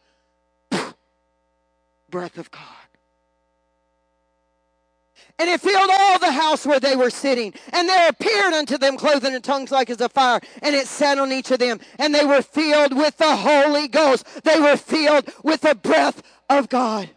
breath 2.10 2.38
of 2.38 2.50
God 2.52 2.83
and 5.44 5.52
it 5.52 5.60
filled 5.60 5.90
all 5.92 6.20
the 6.20 6.32
house 6.32 6.66
where 6.66 6.80
they 6.80 6.96
were 6.96 7.10
sitting. 7.10 7.54
And 7.74 7.90
there 7.90 8.08
appeared 8.08 8.54
unto 8.54 8.78
them 8.78 8.96
clothing 8.96 9.36
and 9.36 9.44
tongues 9.44 9.72
like 9.72 9.90
as 9.90 10.00
a 10.00 10.08
fire, 10.08 10.40
and 10.62 10.74
it 10.74 10.88
sat 10.88 11.18
on 11.18 11.34
each 11.34 11.52
of 11.52 11.60
them. 11.60 11.82
And 12.00 12.16
they 12.16 12.24
were 12.24 12.42
filled 12.42 12.96
with 12.96 13.18
the 13.18 13.36
Holy 13.36 13.90
Ghost. 13.90 14.26
They 14.46 14.58
were 14.58 14.78
filled 14.78 15.30
with 15.44 15.60
the 15.60 15.76
breath 15.76 16.24
of 16.50 16.70
God. 16.70 17.10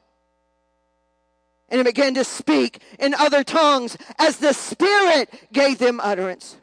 And 1.69 1.81
it 1.81 1.85
began 1.85 2.15
to 2.15 2.25
speak 2.25 2.83
in 2.99 3.15
other 3.15 3.45
tongues 3.45 3.97
as 4.19 4.39
the 4.39 4.55
Spirit 4.55 5.33
gave 5.53 5.79
them 5.79 6.01
utterance. 6.03 6.57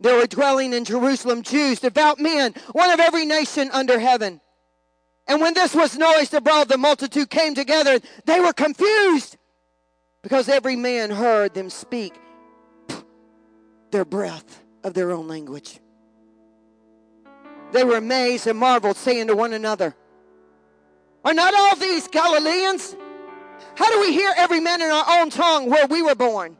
There 0.00 0.16
were 0.16 0.26
dwelling 0.26 0.72
in 0.72 0.84
Jerusalem 0.84 1.42
Jews, 1.42 1.78
devout 1.78 2.18
men, 2.18 2.54
one 2.72 2.90
of 2.90 2.98
every 2.98 3.24
nation 3.24 3.70
under 3.72 4.00
heaven. 4.00 4.40
And 5.28 5.40
when 5.40 5.54
this 5.54 5.76
was 5.76 5.96
noised 5.96 6.34
abroad, 6.34 6.68
the 6.68 6.76
multitude 6.76 7.30
came 7.30 7.54
together. 7.54 8.00
They 8.24 8.40
were 8.40 8.52
confused 8.52 9.36
Because 10.22 10.48
every 10.48 10.76
man 10.76 11.10
heard 11.10 11.54
them 11.54 11.70
speak 11.70 12.14
their 13.90 14.04
breath 14.04 14.62
of 14.84 14.94
their 14.94 15.10
own 15.12 15.26
language. 15.26 15.80
They 17.72 17.84
were 17.84 17.96
amazed 17.96 18.46
and 18.46 18.58
marveled, 18.58 18.96
saying 18.96 19.28
to 19.28 19.36
one 19.36 19.52
another, 19.52 19.94
Are 21.24 21.34
not 21.34 21.54
all 21.54 21.76
these 21.76 22.08
Galileans? 22.08 22.96
How 23.76 23.90
do 23.90 24.00
we 24.00 24.12
hear 24.12 24.32
every 24.36 24.60
man 24.60 24.82
in 24.82 24.90
our 24.90 25.20
own 25.20 25.30
tongue 25.30 25.70
where 25.70 25.86
we 25.86 26.02
were 26.02 26.14
born? 26.14 26.56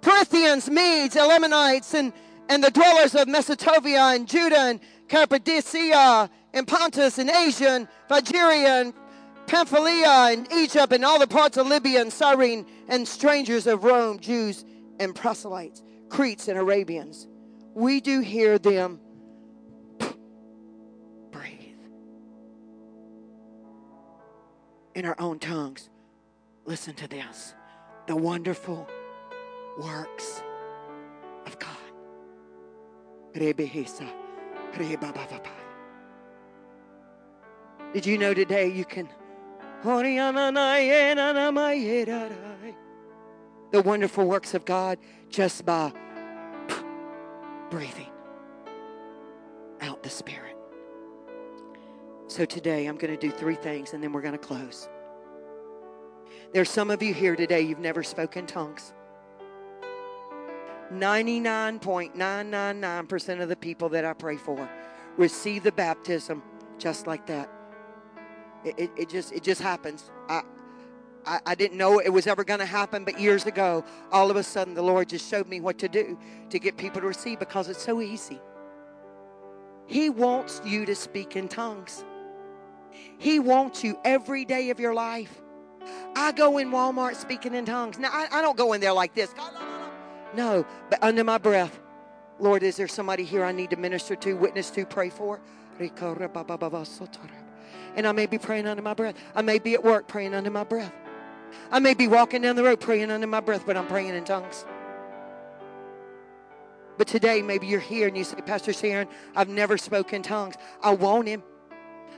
Parthians, 0.00 0.70
Medes, 0.70 1.16
Elamites, 1.16 1.94
and, 1.94 2.12
and 2.48 2.62
the 2.62 2.70
dwellers 2.70 3.14
of 3.14 3.26
Mesopotamia 3.26 4.00
and 4.00 4.28
Judah 4.28 4.58
and 4.58 4.80
Cappadocia 5.08 6.30
and 6.52 6.66
Pontus 6.66 7.18
and 7.18 7.28
Asia 7.28 7.70
and 7.70 7.88
Phrygia 8.08 8.80
and 8.80 8.94
Pamphylia 9.46 10.32
and 10.32 10.50
Egypt 10.52 10.92
and 10.92 11.04
all 11.04 11.18
the 11.18 11.26
parts 11.26 11.56
of 11.56 11.66
Libya 11.66 12.00
and 12.00 12.12
Cyrene 12.12 12.66
and 12.88 13.06
strangers 13.06 13.66
of 13.66 13.84
Rome, 13.84 14.18
Jews 14.18 14.64
and 14.98 15.14
proselytes, 15.14 15.82
Cretes 16.08 16.48
and 16.48 16.58
Arabians. 16.58 17.28
We 17.74 18.00
do 18.00 18.20
hear 18.20 18.58
them 18.58 19.00
breathe 21.30 21.78
in 24.94 25.04
our 25.04 25.16
own 25.18 25.38
tongues. 25.38 25.90
Listen 26.64 26.94
to 26.94 27.08
this 27.08 27.54
the 28.06 28.16
wonderful 28.16 28.88
works 29.78 30.42
of 31.44 31.58
God. 31.58 31.76
Did 37.92 38.06
you 38.06 38.18
know 38.18 38.32
today 38.32 38.68
you 38.68 38.84
can? 38.84 39.08
The 43.70 43.82
wonderful 43.82 44.26
works 44.26 44.52
of 44.52 44.64
God 44.64 44.98
just 45.30 45.64
by 45.64 45.92
breathing 47.70 48.10
out 49.80 50.02
the 50.02 50.10
Spirit. 50.10 50.56
So 52.26 52.44
today 52.44 52.86
I'm 52.86 52.96
going 52.96 53.16
to 53.16 53.16
do 53.16 53.30
three 53.30 53.54
things 53.54 53.92
and 53.92 54.02
then 54.02 54.12
we're 54.12 54.22
going 54.22 54.32
to 54.32 54.38
close. 54.38 54.88
There's 56.52 56.68
some 56.68 56.90
of 56.90 57.00
you 57.00 57.14
here 57.14 57.36
today, 57.36 57.60
you've 57.60 57.78
never 57.78 58.02
spoken 58.02 58.44
tongues. 58.44 58.92
99.999% 60.92 63.40
of 63.40 63.48
the 63.48 63.54
people 63.54 63.88
that 63.90 64.04
I 64.04 64.14
pray 64.14 64.36
for 64.36 64.68
receive 65.16 65.62
the 65.62 65.70
baptism 65.70 66.42
just 66.76 67.06
like 67.06 67.24
that. 67.26 67.48
It, 68.64 68.78
it, 68.78 68.90
it 68.96 69.08
just 69.08 69.32
it 69.32 69.42
just 69.42 69.60
happens. 69.60 70.10
I, 70.28 70.42
I, 71.26 71.40
I 71.46 71.54
didn't 71.54 71.78
know 71.78 71.98
it 71.98 72.08
was 72.08 72.26
ever 72.26 72.44
going 72.44 72.60
to 72.60 72.66
happen, 72.66 73.04
but 73.04 73.20
years 73.20 73.46
ago, 73.46 73.84
all 74.12 74.30
of 74.30 74.36
a 74.36 74.42
sudden, 74.42 74.74
the 74.74 74.82
Lord 74.82 75.08
just 75.08 75.28
showed 75.28 75.48
me 75.48 75.60
what 75.60 75.78
to 75.78 75.88
do 75.88 76.18
to 76.50 76.58
get 76.58 76.76
people 76.76 77.00
to 77.00 77.06
receive 77.06 77.38
because 77.38 77.68
it's 77.68 77.82
so 77.82 78.00
easy. 78.00 78.40
He 79.86 80.10
wants 80.10 80.60
you 80.64 80.86
to 80.86 80.94
speak 80.94 81.36
in 81.36 81.48
tongues. 81.48 82.04
He 83.18 83.38
wants 83.38 83.84
you 83.84 83.98
every 84.04 84.44
day 84.44 84.70
of 84.70 84.80
your 84.80 84.94
life. 84.94 85.42
I 86.16 86.32
go 86.32 86.58
in 86.58 86.70
Walmart 86.70 87.14
speaking 87.14 87.54
in 87.54 87.64
tongues. 87.64 87.98
Now, 87.98 88.10
I, 88.12 88.26
I 88.32 88.42
don't 88.42 88.56
go 88.56 88.72
in 88.72 88.80
there 88.80 88.92
like 88.92 89.14
this. 89.14 89.32
No, 90.34 90.66
but 90.90 91.02
under 91.02 91.24
my 91.24 91.38
breath, 91.38 91.78
Lord, 92.38 92.62
is 92.62 92.76
there 92.76 92.88
somebody 92.88 93.24
here 93.24 93.44
I 93.44 93.52
need 93.52 93.70
to 93.70 93.76
minister 93.76 94.16
to, 94.16 94.34
witness 94.34 94.70
to, 94.70 94.84
pray 94.84 95.08
for? 95.10 95.40
And 97.96 98.06
I 98.06 98.12
may 98.12 98.26
be 98.26 98.38
praying 98.38 98.66
under 98.66 98.82
my 98.82 98.94
breath. 98.94 99.16
I 99.34 99.42
may 99.42 99.58
be 99.58 99.74
at 99.74 99.82
work 99.82 100.06
praying 100.06 100.34
under 100.34 100.50
my 100.50 100.64
breath. 100.64 100.94
I 101.70 101.78
may 101.78 101.94
be 101.94 102.06
walking 102.06 102.42
down 102.42 102.56
the 102.56 102.62
road 102.62 102.80
praying 102.80 103.10
under 103.10 103.26
my 103.26 103.40
breath, 103.40 103.64
but 103.66 103.76
I'm 103.76 103.86
praying 103.86 104.14
in 104.14 104.24
tongues. 104.24 104.64
But 106.98 107.08
today, 107.08 107.42
maybe 107.42 107.66
you're 107.66 107.80
here 107.80 108.08
and 108.08 108.16
you 108.16 108.24
say, 108.24 108.36
Pastor 108.42 108.72
Sharon, 108.72 109.08
I've 109.34 109.48
never 109.48 109.76
spoken 109.76 110.22
tongues. 110.22 110.54
I 110.82 110.92
want 110.94 111.28
him. 111.28 111.42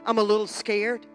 I'm 0.04 0.18
a 0.18 0.22
little 0.22 0.46
scared. 0.46 1.06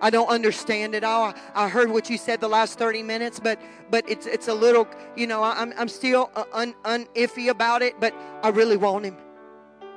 I 0.00 0.10
don't 0.10 0.28
understand 0.28 0.94
it 0.96 1.04
all. 1.04 1.32
I, 1.54 1.68
heard 1.68 1.88
what 1.88 2.10
you 2.10 2.18
said 2.18 2.40
the 2.40 2.48
last 2.48 2.76
30 2.76 3.04
minutes, 3.04 3.38
but 3.38 3.60
but 3.88 4.08
it's 4.10 4.26
it's 4.26 4.48
a 4.48 4.54
little, 4.54 4.88
you 5.16 5.28
know, 5.28 5.44
I'm 5.44 5.72
I'm 5.78 5.88
still 5.88 6.28
uh, 6.34 6.44
un, 6.52 6.74
un 6.84 7.06
iffy 7.14 7.50
about 7.50 7.82
it, 7.82 8.00
but 8.00 8.12
I 8.42 8.48
really 8.48 8.76
want 8.76 9.04
him 9.04 9.16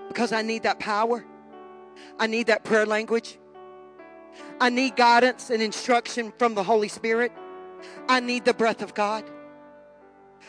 because 0.08 0.32
I 0.32 0.44
need 0.44 0.62
that 0.64 0.80
power. 0.80 1.26
I 2.20 2.28
need 2.28 2.48
that 2.48 2.64
prayer 2.64 2.86
language. 2.86 3.40
I 4.60 4.70
need 4.70 4.96
guidance 4.96 5.50
and 5.50 5.62
instruction 5.62 6.34
from 6.38 6.56
the 6.56 6.64
Holy 6.64 6.88
Spirit. 6.88 7.32
I 8.08 8.20
need 8.20 8.46
the 8.46 8.54
breath 8.54 8.82
of 8.82 8.94
God. 8.94 9.24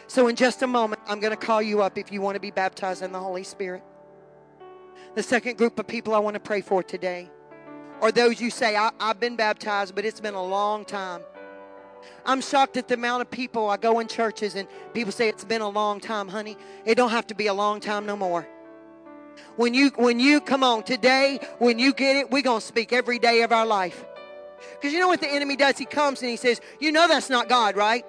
So, 0.09 0.29
in 0.29 0.37
just 0.37 0.63
a 0.63 0.67
moment, 0.67 1.03
I'm 1.07 1.21
going 1.21 1.37
to 1.37 1.47
call 1.47 1.61
you 1.61 1.83
up 1.83 1.99
if 1.99 2.13
you 2.13 2.21
want 2.21 2.37
to 2.37 2.41
be 2.41 2.51
baptized 2.51 3.03
in 3.03 3.13
the 3.13 3.19
Holy 3.19 3.43
Spirit. 3.43 3.83
The 5.15 5.23
second 5.23 5.59
group 5.59 5.79
of 5.79 5.87
people 5.87 6.15
I 6.15 6.19
want 6.19 6.35
to 6.35 6.41
pray 6.41 6.61
for 6.61 6.83
today 6.83 7.31
are 8.01 8.13
those 8.13 8.41
you 8.41 8.51
say, 8.51 8.77
I, 8.77 8.91
have 9.01 9.19
been 9.19 9.37
baptized, 9.37 9.95
but 9.95 10.05
it's 10.05 10.21
been 10.21 10.35
a 10.35 10.45
long 10.45 10.85
time. 10.85 11.23
I'm 12.25 12.41
shocked 12.41 12.77
at 12.77 12.89
the 12.89 12.95
amount 12.95 13.23
of 13.23 13.31
people 13.31 13.69
I 13.69 13.77
go 13.79 13.99
in 13.99 14.07
churches 14.07 14.55
and 14.55 14.69
people 14.95 15.13
say 15.13 15.29
it's 15.29 15.45
been 15.45 15.63
a 15.63 15.69
long 15.69 16.01
time, 16.01 16.29
honey. 16.29 16.57
It 16.85 16.95
don't 16.95 17.11
have 17.11 17.27
to 17.29 17.35
be 17.35 17.47
a 17.47 17.55
long 17.55 17.81
time 17.81 18.07
no 18.07 18.17
more. 18.17 18.47
When 19.57 19.75
you 19.75 19.91
when 19.97 20.21
you 20.21 20.41
come 20.41 20.63
on 20.63 20.83
today, 20.83 21.41
when 21.59 21.79
you 21.79 21.93
get 21.93 22.17
it, 22.17 22.31
we're 22.31 22.43
gonna 22.43 22.61
speak 22.61 22.93
every 22.93 23.19
day 23.19 23.43
of 23.43 23.53
our 23.53 23.67
life. 23.67 24.05
Because 24.73 24.93
you 24.93 25.01
know 25.01 25.09
what 25.09 25.21
the 25.21 25.29
enemy 25.29 25.57
does? 25.57 25.79
He 25.79 25.85
comes 25.85 26.21
and 26.23 26.31
he 26.31 26.37
says, 26.37 26.61
You 26.81 26.93
know 26.93 27.09
that's 27.09 27.31
not 27.31 27.49
God, 27.49 27.77
right? 27.77 28.05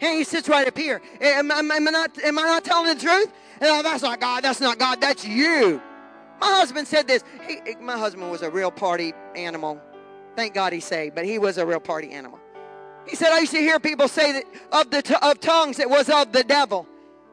And 0.00 0.16
he 0.16 0.24
sits 0.24 0.48
right 0.48 0.66
up 0.66 0.76
here. 0.76 1.00
Am, 1.20 1.50
am, 1.50 1.70
am 1.70 1.88
I, 1.88 1.90
not, 1.90 2.18
am 2.22 2.38
I 2.38 2.42
not 2.42 2.64
telling 2.64 2.94
the 2.94 3.00
truth? 3.00 3.32
No, 3.60 3.82
that's 3.82 4.02
not 4.02 4.20
God. 4.20 4.44
That's 4.44 4.60
not 4.60 4.78
God. 4.78 5.00
That's 5.00 5.26
you. 5.26 5.82
My 6.40 6.46
husband 6.46 6.86
said 6.86 7.08
this. 7.08 7.24
He, 7.46 7.74
my 7.80 7.98
husband 7.98 8.30
was 8.30 8.42
a 8.42 8.50
real 8.50 8.70
party 8.70 9.12
animal. 9.34 9.80
Thank 10.36 10.54
God 10.54 10.72
he 10.72 10.78
saved, 10.78 11.16
but 11.16 11.24
he 11.24 11.38
was 11.38 11.58
a 11.58 11.66
real 11.66 11.80
party 11.80 12.12
animal. 12.12 12.38
He 13.08 13.16
said, 13.16 13.32
I 13.32 13.40
used 13.40 13.52
to 13.52 13.58
hear 13.58 13.80
people 13.80 14.06
say 14.06 14.32
that 14.32 14.44
of 14.70 14.90
the 14.90 15.26
of 15.26 15.40
tongues, 15.40 15.80
it 15.80 15.90
was 15.90 16.08
of 16.08 16.30
the 16.32 16.44
devil. 16.44 16.86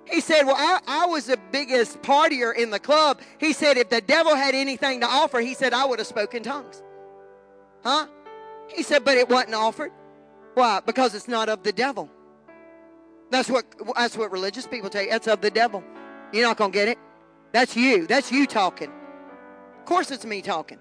He 0.06 0.22
said, 0.22 0.44
Well, 0.44 0.56
I, 0.58 0.80
I 0.88 1.06
was 1.08 1.26
the 1.26 1.40
biggest 1.52 2.02
partier 2.02 2.56
in 2.56 2.70
the 2.70 2.80
club. 2.80 3.22
He 3.38 3.54
said, 3.54 3.78
If 3.78 3.90
the 3.90 4.02
devil 4.02 4.36
had 4.36 4.56
anything 4.56 5.02
to 5.02 5.08
offer, 5.08 5.40
he 5.40 5.54
said, 5.54 5.74
I 5.74 5.86
would 5.86 6.00
have 6.00 6.08
spoken 6.08 6.44
tongues. 6.44 6.82
Huh? 7.84 8.08
He 8.68 8.84
said, 8.84 9.04
But 9.04 9.18
it 9.18 9.30
wasn't 9.30 9.56
offered. 9.56 9.92
Why? 10.54 10.80
Because 10.86 11.16
it's 11.16 11.28
not 11.28 11.50
of 11.50 11.64
the 11.64 11.72
devil. 11.72 12.10
That's 13.32 13.50
what 13.50 13.66
that's 13.96 14.16
what 14.16 14.32
religious 14.32 14.68
people 14.68 14.90
tell 14.90 15.02
you. 15.02 15.10
That's 15.10 15.28
of 15.28 15.42
the 15.42 15.50
devil. 15.50 15.84
You're 16.32 16.48
not 16.48 16.58
gonna 16.58 16.72
get 16.72 16.88
it. 16.88 16.98
That's 17.52 17.76
you. 17.76 18.08
That's 18.08 18.32
you 18.32 18.46
talking. 18.46 18.92
Of 19.80 19.86
course, 19.86 20.12
it's 20.12 20.26
me 20.26 20.42
talking. 20.42 20.80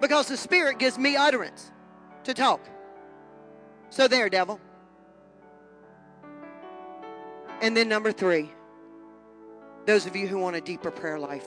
Because 0.00 0.28
the 0.28 0.36
Spirit 0.36 0.78
gives 0.78 0.98
me 0.98 1.16
utterance 1.16 1.72
to 2.24 2.34
talk. 2.34 2.60
So, 3.90 4.06
there, 4.06 4.28
devil. 4.28 4.60
And 7.60 7.76
then, 7.76 7.88
number 7.88 8.12
three, 8.12 8.50
those 9.86 10.06
of 10.06 10.14
you 10.14 10.26
who 10.26 10.38
want 10.38 10.56
a 10.56 10.60
deeper 10.60 10.90
prayer 10.90 11.18
life. 11.18 11.46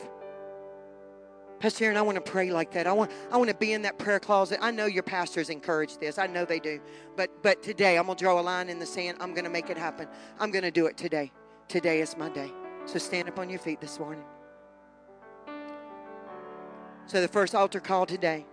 Pastor 1.60 1.86
Sharon, 1.86 1.96
I 1.96 2.02
want 2.02 2.16
to 2.16 2.32
pray 2.32 2.50
like 2.50 2.72
that. 2.72 2.88
I 2.88 2.92
want, 2.92 3.12
I 3.32 3.38
want 3.38 3.50
to 3.50 3.56
be 3.56 3.72
in 3.72 3.84
that 3.84 4.00
prayer 4.00 4.20
closet. 4.20 4.58
I 4.62 4.72
know 4.72 4.88
your 4.88 5.04
pastors 5.04 5.50
encourage 5.50 5.98
this. 5.98 6.18
I 6.18 6.26
know 6.26 6.44
they 6.44 6.60
do. 6.60 6.82
But, 7.16 7.30
but 7.44 7.62
today, 7.62 8.00
I'm 8.00 8.08
going 8.08 8.18
to 8.18 8.24
draw 8.24 8.40
a 8.40 8.42
line 8.42 8.68
in 8.68 8.80
the 8.80 8.86
sand. 8.86 9.18
I'm 9.22 9.34
going 9.34 9.44
to 9.44 9.50
make 9.50 9.70
it 9.70 9.78
happen. 9.78 10.08
I'm 10.40 10.50
going 10.50 10.64
to 10.64 10.72
do 10.72 10.88
it 10.88 10.98
today. 10.98 11.32
Today 11.68 12.02
is 12.02 12.18
my 12.18 12.30
day. 12.30 12.52
So 12.86 12.98
stand 12.98 13.30
up 13.30 13.38
on 13.38 13.50
your 13.50 13.60
feet 13.60 13.80
this 13.80 14.00
morning. 14.00 14.24
So 17.06 17.22
the 17.22 17.28
first 17.28 17.54
altar 17.54 17.80
call 17.80 18.06
today 18.08 18.46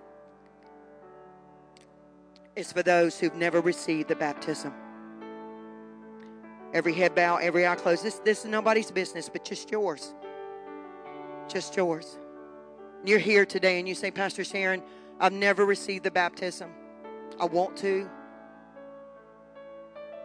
is 2.56 2.72
for 2.72 2.82
those 2.82 3.18
who've 3.18 3.34
never 3.34 3.60
received 3.60 4.08
the 4.08 4.16
baptism. 4.16 4.74
Every 6.74 6.92
head 6.92 7.14
bow, 7.14 7.36
every 7.36 7.66
eye 7.66 7.76
closed. 7.76 8.04
This, 8.04 8.20
this 8.24 8.40
is 8.40 8.44
nobody's 8.46 8.90
business, 8.90 9.28
but 9.28 9.44
just 9.44 9.70
yours. 9.70 10.14
Just 11.48 11.76
yours. 11.76 12.18
You're 13.04 13.18
here 13.18 13.46
today 13.46 13.78
and 13.78 13.88
you 13.88 13.94
say, 13.94 14.10
Pastor 14.10 14.44
Sharon, 14.44 14.82
I've 15.20 15.32
never 15.32 15.64
received 15.64 16.04
the 16.04 16.10
baptism. 16.10 16.70
I 17.40 17.46
want 17.46 17.76
to. 17.78 18.08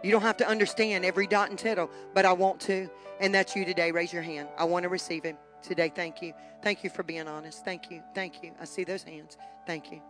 You 0.04 0.12
don't 0.12 0.22
have 0.22 0.38
to 0.38 0.48
understand 0.48 1.06
every 1.06 1.28
dot 1.28 1.50
and 1.50 1.58
tittle, 1.58 1.90
but 2.14 2.26
I 2.26 2.34
want 2.34 2.60
to. 2.62 2.90
And 3.22 3.34
that's 3.34 3.56
you 3.56 3.64
today. 3.64 3.92
Raise 3.92 4.12
your 4.12 4.22
hand. 4.22 4.50
I 4.58 4.66
want 4.66 4.84
to 4.84 4.90
receive 4.90 5.24
him 5.24 5.38
today. 5.62 5.92
Thank 5.96 6.22
you. 6.22 6.34
Thank 6.62 6.84
you 6.84 6.90
for 6.90 7.04
being 7.04 7.28
honest. 7.28 7.64
Thank 7.64 7.90
you. 7.90 8.04
Thank 8.14 8.44
you. 8.44 8.52
I 8.60 8.66
see 8.66 8.84
those 8.84 9.04
hands. 9.04 9.38
Thank 9.66 9.92
you. 9.92 10.02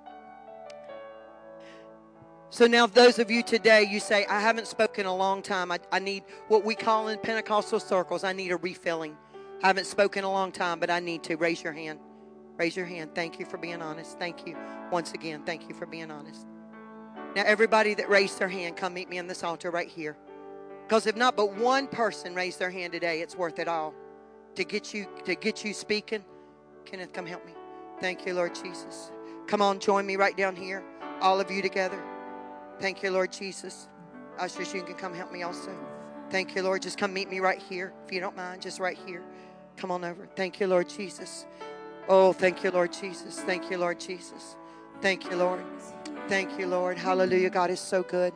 So 2.53 2.67
now, 2.67 2.85
those 2.85 3.17
of 3.17 3.31
you 3.31 3.41
today, 3.41 3.81
you 3.81 3.99
say, 3.99 4.27
I 4.27 4.39
haven't 4.39 4.67
spoken 4.67 5.07
a 5.07 5.15
long 5.15 5.41
time. 5.41 5.71
I, 5.71 5.79
I 5.91 5.97
need 5.97 6.21
what 6.49 6.63
we 6.63 6.75
call 6.75 7.07
in 7.07 7.17
Pentecostal 7.17 7.79
circles, 7.79 8.23
I 8.23 8.31
need 8.31 8.51
a 8.51 8.57
refilling. 8.57 9.17
I 9.63 9.65
haven't 9.65 9.87
spoken 9.87 10.23
a 10.23 10.31
long 10.31 10.51
time, 10.51 10.79
but 10.79 10.91
I 10.91 10.99
need 10.99 11.23
to. 11.23 11.35
Raise 11.35 11.63
your 11.63 11.73
hand. 11.73 11.97
Raise 12.59 12.77
your 12.77 12.85
hand. 12.85 13.15
Thank 13.15 13.39
you 13.39 13.47
for 13.47 13.57
being 13.57 13.81
honest. 13.81 14.19
Thank 14.19 14.45
you. 14.45 14.55
Once 14.91 15.13
again, 15.13 15.41
thank 15.47 15.67
you 15.67 15.73
for 15.73 15.87
being 15.87 16.11
honest. 16.11 16.45
Now, 17.35 17.41
everybody 17.43 17.95
that 17.95 18.07
raised 18.07 18.37
their 18.37 18.49
hand, 18.49 18.77
come 18.77 18.93
meet 18.93 19.09
me 19.09 19.17
on 19.17 19.25
this 19.25 19.43
altar 19.43 19.71
right 19.71 19.89
here. 19.89 20.15
Because 20.83 21.07
if 21.07 21.15
not 21.15 21.35
but 21.35 21.55
one 21.55 21.87
person 21.87 22.35
raised 22.35 22.59
their 22.59 22.69
hand 22.69 22.93
today, 22.93 23.21
it's 23.21 23.35
worth 23.35 23.57
it 23.57 23.67
all 23.67 23.95
to 24.53 24.63
get 24.63 24.93
you 24.93 25.07
to 25.25 25.33
get 25.33 25.65
you 25.65 25.73
speaking. 25.73 26.23
Kenneth, 26.85 27.13
come 27.13 27.25
help 27.25 27.43
me. 27.47 27.53
Thank 27.99 28.27
you, 28.27 28.35
Lord 28.35 28.53
Jesus. 28.53 29.11
Come 29.47 29.63
on, 29.63 29.79
join 29.79 30.05
me 30.05 30.17
right 30.17 30.37
down 30.37 30.55
here, 30.55 30.83
all 31.19 31.39
of 31.39 31.49
you 31.49 31.63
together. 31.63 32.12
Thank 32.79 33.03
you, 33.03 33.11
Lord 33.11 33.31
Jesus. 33.31 33.87
Ushers, 34.39 34.73
you 34.73 34.83
can 34.83 34.95
come 34.95 35.13
help 35.13 35.31
me 35.31 35.43
also. 35.43 35.75
Thank 36.29 36.55
you, 36.55 36.63
Lord. 36.63 36.81
Just 36.81 36.97
come 36.97 37.13
meet 37.13 37.29
me 37.29 37.39
right 37.39 37.61
here, 37.61 37.93
if 38.05 38.11
you 38.11 38.19
don't 38.19 38.35
mind, 38.35 38.61
just 38.61 38.79
right 38.79 38.97
here. 39.05 39.23
Come 39.77 39.91
on 39.91 40.03
over. 40.03 40.27
Thank 40.35 40.59
you, 40.59 40.67
Lord 40.67 40.89
Jesus. 40.89 41.45
Oh, 42.07 42.33
thank 42.33 42.63
you, 42.63 42.71
Lord 42.71 42.91
Jesus. 42.91 43.39
Thank 43.41 43.69
you, 43.69 43.77
Lord 43.77 43.99
Jesus. 43.99 44.55
Thank 45.01 45.29
you, 45.29 45.35
Lord. 45.35 45.63
Thank 46.27 46.57
you, 46.57 46.67
Lord. 46.67 46.97
Hallelujah. 46.97 47.49
God 47.49 47.69
is 47.69 47.79
so 47.79 48.03
good. 48.03 48.33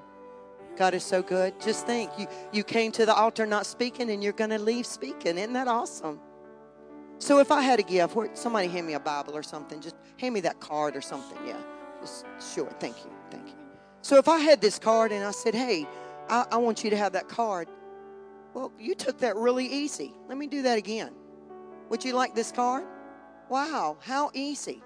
God 0.78 0.94
is 0.94 1.04
so 1.04 1.22
good. 1.24 1.60
Just 1.60 1.88
think, 1.88 2.12
you, 2.18 2.28
you 2.52 2.64
came 2.64 2.92
to 2.94 3.06
the 3.06 3.14
altar 3.14 3.46
not 3.46 3.66
speaking 3.66 4.12
and 4.12 4.24
you're 4.24 4.34
going 4.34 4.52
to 4.52 4.60
leave 4.60 4.86
speaking. 4.86 5.38
Isn't 5.38 5.54
that 5.54 5.68
awesome? 5.68 6.20
So 7.20 7.40
if 7.40 7.52
I 7.52 7.62
had 7.62 7.80
a 7.80 7.84
gift, 7.84 8.16
somebody 8.38 8.68
hand 8.68 8.86
me 8.86 8.94
a 8.94 9.00
Bible 9.00 9.36
or 9.36 9.44
something, 9.44 9.82
just 9.82 9.96
hand 10.20 10.34
me 10.36 10.42
that 10.42 10.60
card 10.60 10.96
or 10.96 11.02
something. 11.02 11.38
Yeah, 11.48 11.58
just 12.00 12.26
sure. 12.54 12.70
Thank 12.80 12.98
you. 13.04 13.12
Thank 13.32 13.48
you. 13.48 13.67
So 14.02 14.18
if 14.18 14.28
I 14.28 14.40
had 14.40 14.62
this 14.62 14.80
card 14.80 15.12
and 15.12 15.24
I 15.24 15.32
said, 15.32 15.54
hey, 15.54 15.88
I, 16.30 16.46
I 16.52 16.58
want 16.58 16.84
you 16.84 16.90
to 16.90 16.98
have 16.98 17.14
that 17.14 17.28
card. 17.28 17.68
Well, 18.54 18.72
you 18.80 18.96
took 18.96 19.20
that 19.20 19.36
really 19.36 19.66
easy. 19.66 20.14
Let 20.28 20.38
me 20.38 20.48
do 20.48 20.64
that 20.64 20.78
again. 20.78 21.12
Would 21.90 22.04
you 22.04 22.14
like 22.14 22.36
this 22.36 22.52
card? 22.52 22.86
Wow, 23.50 23.98
how 24.02 24.32
easy. 24.34 24.82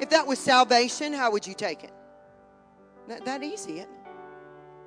If 0.00 0.10
that 0.10 0.26
was 0.26 0.38
salvation, 0.38 1.12
how 1.12 1.30
would 1.30 1.46
you 1.46 1.54
take 1.54 1.84
it? 1.84 1.92
That, 3.08 3.24
that 3.24 3.42
easy, 3.42 3.80
it? 3.80 3.88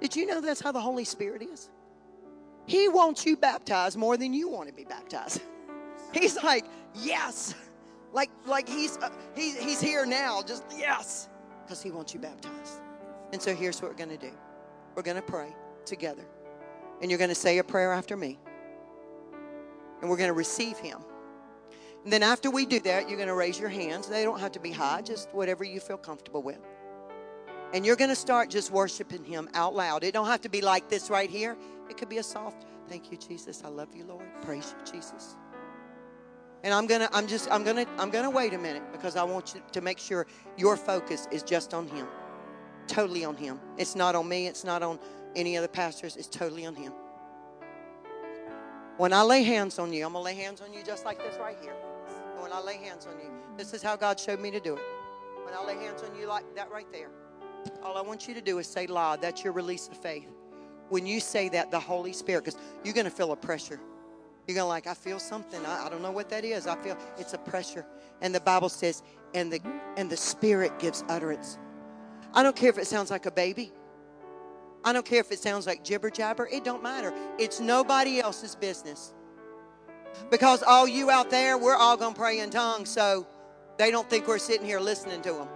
Did 0.01 0.15
you 0.15 0.25
know 0.25 0.41
that's 0.41 0.61
how 0.61 0.71
the 0.71 0.81
Holy 0.81 1.03
Spirit 1.03 1.41
is? 1.41 1.69
He 2.65 2.87
wants 2.87 3.25
you 3.25 3.35
baptized 3.35 3.97
more 3.97 4.15
than 4.17 4.33
you 4.33 4.47
want 4.47 4.67
to 4.69 4.73
be 4.73 4.83
baptized. 4.83 5.41
He's 6.13 6.41
like, 6.43 6.65
yes. 6.93 7.55
Like, 8.11 8.29
like 8.45 8.67
he's, 8.67 8.97
uh, 8.97 9.09
he's, 9.35 9.57
he's 9.57 9.79
here 9.79 10.05
now, 10.05 10.41
just 10.41 10.63
yes. 10.75 11.29
Because 11.63 11.81
he 11.81 11.91
wants 11.91 12.13
you 12.13 12.19
baptized. 12.19 12.81
And 13.31 13.41
so 13.41 13.53
here's 13.53 13.81
what 13.81 13.91
we're 13.91 13.97
going 13.97 14.17
to 14.17 14.17
do 14.17 14.31
we're 14.95 15.03
going 15.03 15.17
to 15.17 15.21
pray 15.21 15.55
together. 15.85 16.25
And 17.01 17.09
you're 17.09 17.17
going 17.17 17.29
to 17.29 17.35
say 17.35 17.57
a 17.59 17.63
prayer 17.63 17.93
after 17.93 18.17
me. 18.17 18.37
And 20.01 20.09
we're 20.09 20.17
going 20.17 20.29
to 20.29 20.33
receive 20.33 20.77
him. 20.77 20.99
And 22.03 22.11
then 22.11 22.23
after 22.23 22.49
we 22.49 22.65
do 22.65 22.79
that, 22.81 23.07
you're 23.09 23.17
going 23.17 23.27
to 23.27 23.35
raise 23.35 23.59
your 23.59 23.69
hands. 23.69 24.07
They 24.07 24.23
don't 24.23 24.39
have 24.39 24.53
to 24.53 24.59
be 24.59 24.71
high, 24.71 25.01
just 25.01 25.29
whatever 25.33 25.63
you 25.63 25.79
feel 25.79 25.97
comfortable 25.97 26.41
with. 26.41 26.59
And 27.73 27.85
you're 27.85 27.95
going 27.95 28.09
to 28.09 28.15
start 28.15 28.49
just 28.49 28.71
worshiping 28.71 29.23
him 29.23 29.49
out 29.53 29.75
loud. 29.75 30.03
It 30.03 30.13
don't 30.13 30.27
have 30.27 30.41
to 30.41 30.49
be 30.49 30.61
like 30.61 30.89
this 30.89 31.09
right 31.09 31.29
here. 31.29 31.57
It 31.89 31.97
could 31.97 32.09
be 32.09 32.17
a 32.17 32.23
soft, 32.23 32.65
thank 32.87 33.11
you, 33.11 33.17
Jesus. 33.17 33.61
I 33.63 33.67
love 33.67 33.93
you, 33.93 34.05
Lord. 34.05 34.25
Praise 34.41 34.73
you, 34.77 34.91
Jesus. 34.91 35.35
And 36.63 36.73
I'm 36.73 36.87
gonna, 36.87 37.09
I'm 37.13 37.27
just, 37.27 37.49
I'm 37.51 37.63
gonna, 37.63 37.85
I'm 37.97 38.09
gonna 38.09 38.29
wait 38.29 38.53
a 38.53 38.57
minute 38.57 38.83
because 38.91 39.15
I 39.15 39.23
want 39.23 39.53
you 39.55 39.61
to 39.71 39.81
make 39.81 39.97
sure 39.97 40.27
your 40.57 40.75
focus 40.75 41.27
is 41.31 41.41
just 41.41 41.73
on 41.73 41.87
him. 41.87 42.07
Totally 42.89 43.23
on 43.23 43.37
him. 43.37 43.59
It's 43.77 43.95
not 43.95 44.15
on 44.15 44.27
me, 44.27 44.47
it's 44.47 44.63
not 44.63 44.81
on 44.81 44.99
any 45.35 45.55
other 45.55 45.67
pastors, 45.67 46.15
it's 46.15 46.27
totally 46.27 46.65
on 46.65 46.75
him. 46.75 46.91
When 48.97 49.13
I 49.13 49.21
lay 49.21 49.43
hands 49.43 49.77
on 49.77 49.93
you, 49.93 50.05
I'm 50.05 50.13
gonna 50.13 50.25
lay 50.25 50.33
hands 50.33 50.59
on 50.59 50.73
you 50.73 50.83
just 50.83 51.05
like 51.05 51.19
this 51.19 51.37
right 51.39 51.55
here. 51.61 51.75
When 52.39 52.51
I 52.51 52.59
lay 52.59 52.77
hands 52.77 53.05
on 53.05 53.13
you, 53.19 53.31
this 53.57 53.73
is 53.73 53.83
how 53.83 53.95
God 53.95 54.19
showed 54.19 54.39
me 54.39 54.49
to 54.49 54.59
do 54.59 54.75
it. 54.75 54.81
When 55.45 55.53
I 55.53 55.63
lay 55.63 55.75
hands 55.85 56.01
on 56.01 56.15
you 56.15 56.25
like 56.25 56.43
that 56.55 56.71
right 56.71 56.91
there, 56.91 57.11
all 57.83 57.95
I 57.95 58.01
want 58.01 58.27
you 58.27 58.33
to 58.33 58.41
do 58.41 58.57
is 58.57 58.67
say 58.67 58.87
"La." 58.87 59.15
That's 59.17 59.43
your 59.43 59.53
release 59.53 59.87
of 59.87 59.95
faith. 59.95 60.27
When 60.89 61.05
you 61.05 61.19
say 61.19 61.47
that, 61.49 61.69
the 61.69 61.79
Holy 61.79 62.11
Spirit, 62.11 62.45
because 62.45 62.59
you're 62.83 62.95
gonna 62.95 63.11
feel 63.11 63.31
a 63.31 63.37
pressure. 63.37 63.79
You're 64.47 64.55
gonna 64.55 64.67
like, 64.67 64.87
I 64.87 64.95
feel 64.95 65.19
something. 65.19 65.63
I, 65.63 65.85
I 65.85 65.89
don't 65.89 66.01
know 66.01 66.11
what 66.11 66.27
that 66.29 66.43
is. 66.43 66.65
I 66.65 66.75
feel 66.81 66.97
it's 67.19 67.33
a 67.33 67.37
pressure. 67.37 67.85
And 68.21 68.33
the 68.33 68.39
Bible 68.39 68.69
says, 68.69 69.03
and 69.35 69.53
the 69.53 69.61
and 69.95 70.09
the 70.09 70.17
Spirit 70.17 70.79
gives 70.79 71.03
utterance. 71.07 71.59
I 72.33 72.43
don't 72.43 72.55
care 72.55 72.69
if 72.69 72.77
it 72.77 72.87
sounds 72.87 73.11
like 73.11 73.25
a 73.25 73.31
baby. 73.31 73.71
I 74.83 74.93
don't 74.93 75.05
care 75.05 75.19
if 75.19 75.31
it 75.31 75.39
sounds 75.39 75.67
like 75.67 75.83
jibber 75.83 76.09
jabber. 76.09 76.47
It 76.47 76.63
don't 76.63 76.81
matter. 76.81 77.13
It's 77.37 77.59
nobody 77.59 78.19
else's 78.19 78.55
business. 78.55 79.13
Because 80.31 80.63
all 80.63 80.87
you 80.87 81.11
out 81.11 81.29
there, 81.29 81.57
we're 81.57 81.75
all 81.75 81.97
going 81.97 82.13
to 82.13 82.19
pray 82.19 82.39
in 82.39 82.49
tongues, 82.49 82.89
so 82.89 83.27
they 83.77 83.91
don't 83.91 84.09
think 84.09 84.27
we're 84.27 84.37
sitting 84.37 84.65
here 84.65 84.79
listening 84.79 85.21
to 85.23 85.33
them. 85.33 85.47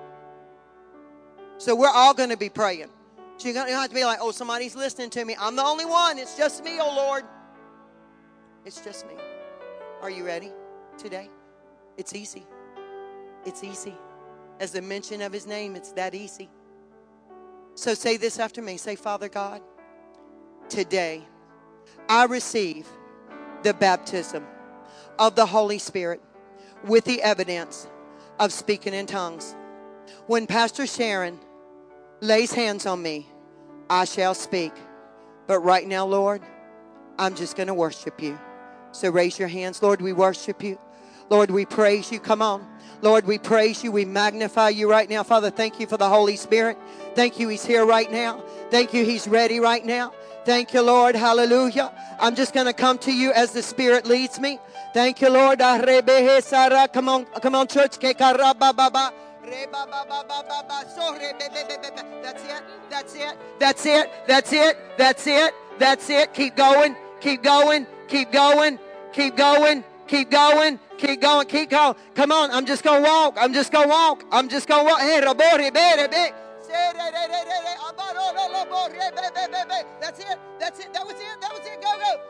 So 1.58 1.76
we're 1.76 1.90
all 1.90 2.14
going 2.14 2.30
to 2.30 2.38
be 2.38 2.50
praying. 2.50 2.90
So 3.38 3.48
you 3.48 3.54
don't 3.54 3.70
have 3.70 3.90
to 3.90 3.96
be 3.96 4.06
like, 4.06 4.20
oh, 4.22 4.32
somebody's 4.32 4.76
listening 4.76 5.10
to 5.12 5.26
me. 5.26 5.36
I'm 5.40 5.56
the 5.56 5.64
only 5.64 5.86
one. 5.86 6.18
It's 6.18 6.38
just 6.38 6.64
me, 6.64 6.80
oh 6.80 6.94
Lord. 6.96 7.24
It's 8.66 8.82
just 8.82 9.08
me. 9.08 9.16
Are 10.02 10.10
you 10.10 10.26
ready 10.26 10.52
today? 10.98 11.30
It's 11.98 12.14
easy. 12.14 12.46
It's 13.46 13.64
easy. 13.64 13.96
As 14.60 14.72
the 14.72 14.82
mention 14.82 15.22
of 15.22 15.34
his 15.34 15.48
name, 15.48 15.76
it's 15.76 15.92
that 15.94 16.14
easy. 16.16 16.50
So 17.76 17.94
say 17.94 18.18
this 18.18 18.40
after 18.40 18.62
me. 18.62 18.78
Say, 18.78 18.96
Father 18.96 19.30
God, 19.30 19.62
today 20.70 21.24
I 22.08 22.26
receive 22.26 22.88
the 23.64 23.74
baptism 23.74 24.46
of 25.18 25.36
the 25.36 25.46
Holy 25.46 25.80
Spirit 25.80 26.22
with 26.86 27.06
the 27.06 27.22
evidence 27.22 27.88
of 28.40 28.52
speaking 28.52 28.94
in 28.94 29.06
tongues. 29.06 29.56
When 30.28 30.48
Pastor 30.48 30.86
Sharon 30.86 31.40
lays 32.22 32.54
hands 32.54 32.86
on 32.86 33.02
me, 33.02 33.28
I 33.90 34.06
shall 34.06 34.34
speak. 34.34 34.74
But 35.48 35.60
right 35.60 35.88
now, 35.88 36.06
Lord, 36.06 36.42
I'm 37.18 37.36
just 37.36 37.56
going 37.56 37.68
to 37.68 37.74
worship 37.74 38.22
you. 38.22 38.40
So 38.92 39.10
raise 39.10 39.40
your 39.40 39.48
hands. 39.48 39.82
Lord, 39.82 40.02
we 40.02 40.14
worship 40.14 40.64
you. 40.64 40.80
Lord, 41.30 41.52
we 41.52 41.66
praise 41.66 42.12
you. 42.12 42.20
Come 42.20 42.42
on. 42.42 42.68
Lord, 43.02 43.26
we 43.26 43.38
praise 43.38 43.84
you. 43.84 43.92
We 43.92 44.06
magnify 44.06 44.70
you 44.70 44.90
right 44.90 45.10
now. 45.10 45.24
Father, 45.24 45.50
thank 45.50 45.80
you 45.80 45.88
for 45.88 45.98
the 45.98 46.08
Holy 46.08 46.38
Spirit. 46.38 46.78
Thank 47.16 47.38
you, 47.38 47.50
He's 47.50 47.66
here 47.66 47.86
right 47.86 48.10
now. 48.10 48.42
Thank 48.72 48.94
you, 48.94 49.04
He's 49.04 49.28
ready 49.28 49.60
right 49.60 49.86
now. 49.86 50.14
Thank 50.46 50.74
you, 50.74 50.82
Lord. 50.82 51.16
Hallelujah. 51.16 51.92
I'm 52.20 52.36
just 52.36 52.54
going 52.54 52.66
to 52.66 52.74
come 52.74 52.98
to 53.00 53.14
you 53.14 53.32
as 53.34 53.52
the 53.52 53.62
Spirit 53.62 54.06
leads 54.06 54.40
me. 54.40 54.60
Thank 54.94 55.22
you, 55.22 55.30
Lord. 55.30 55.62
Ah, 55.62 56.88
come 56.94 57.10
on, 57.10 57.26
come 57.26 57.56
on, 57.56 57.68
church. 57.68 57.98
That's 58.00 58.16
it. 62.36 62.64
That's 62.90 63.16
it. 63.16 63.38
That's 63.60 63.94
it. 63.94 64.10
That's 64.28 64.54
it. 64.54 64.78
That's 64.98 65.28
it. 65.28 65.54
That's 65.80 66.10
it. 66.10 66.34
Keep 66.34 66.56
going. 66.56 66.96
Keep 67.20 67.44
going. 67.44 67.88
Keep 68.08 68.32
going. 68.32 68.80
Keep 69.12 69.36
going. 69.36 69.84
Keep 70.08 70.32
going. 70.32 70.80
Keep 70.98 71.22
going. 71.22 71.48
Keep 71.48 71.70
going. 71.70 71.96
Come 72.16 72.32
on. 72.32 72.52
I'm 72.52 72.66
just 72.66 72.84
going 72.84 73.04
to 73.04 73.10
walk. 73.10 73.36
I'm 73.40 73.54
just 73.54 73.72
going 73.72 73.88
to 73.88 73.90
walk. 73.90 74.24
I'm 74.32 74.50
just 74.50 74.68
going 74.68 74.86
to 74.86 74.92
walk. 74.92 75.00
That's 80.02 80.20
it. 80.20 80.40
That's 80.60 80.80
it. 80.80 80.94
That 80.94 81.06
was 81.06 81.16
it. 81.16 81.42
That 81.42 81.52
was 81.52 81.66
it. 81.66 81.82
Go, 81.82 81.98
go. 81.98 82.22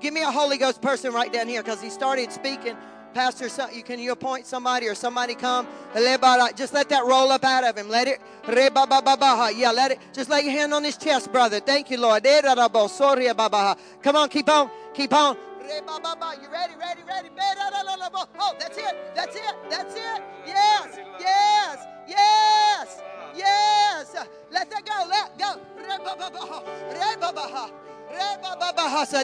Give 0.00 0.12
me 0.12 0.22
a 0.22 0.30
Holy 0.30 0.58
Ghost 0.58 0.80
person 0.80 1.12
right 1.12 1.32
down 1.32 1.48
here 1.48 1.62
because 1.62 1.82
he 1.82 1.90
started 1.90 2.32
speaking. 2.32 2.76
Pastor, 3.14 3.48
you 3.72 3.82
can 3.84 4.00
you 4.00 4.10
appoint 4.10 4.44
somebody 4.44 4.88
or 4.88 4.94
somebody 4.96 5.36
come? 5.36 5.68
Just 5.94 6.74
let 6.74 6.88
that 6.88 7.04
roll 7.06 7.30
up 7.30 7.44
out 7.44 7.62
of 7.62 7.78
him. 7.78 7.88
Let 7.88 8.08
it. 8.08 8.20
Yeah, 8.48 9.70
let 9.70 9.92
it. 9.92 10.00
Just 10.12 10.28
lay 10.28 10.40
your 10.40 10.52
hand 10.52 10.74
on 10.74 10.82
his 10.82 10.96
chest, 10.96 11.30
brother. 11.30 11.60
Thank 11.60 11.90
you, 11.90 11.98
Lord. 11.98 12.24
Come 12.24 14.16
on, 14.16 14.28
keep 14.28 14.50
on, 14.50 14.68
keep 14.92 15.14
on. 15.14 15.36
You 15.62 15.80
ready, 16.50 16.74
ready, 16.78 17.02
ready? 17.06 17.28
Oh, 18.38 18.54
that's 18.58 18.76
it. 18.76 19.14
That's 19.14 19.36
it. 19.36 19.54
That's 19.70 19.94
it. 19.94 20.22
Yes, 20.44 20.98
yes, 21.20 21.86
yes, 22.08 23.00
yes. 23.36 24.16
Let 24.50 24.70
that 24.70 24.84
go. 24.84 25.06
Let 25.08 25.38
go. 25.38 25.60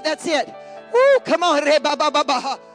That's 0.05 0.27
it. 0.27 0.55
Woo, 0.93 1.21
come 1.25 1.43
on. 1.43 2.70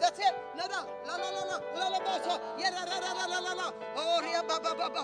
That's 0.00 0.18
it. 0.20 0.34
No, 0.56 0.66
no. 0.66 0.86
La, 1.06 1.16
la, 1.16 1.30
la, 1.30 1.42
la. 1.44 1.60
La, 1.74 1.88
la, 1.88 1.98
la. 1.98 2.40
Yeah, 2.58 2.70
la, 2.70 2.84
la, 2.84 2.98
la, 3.00 3.26
la, 3.26 3.38
la, 3.40 3.52
la. 3.54 3.72
Oh, 3.96 4.22
yeah, 4.22 4.42
ba, 4.42 4.60
ba, 4.62 4.74
ba, 4.74 4.90
ba. 4.90 5.02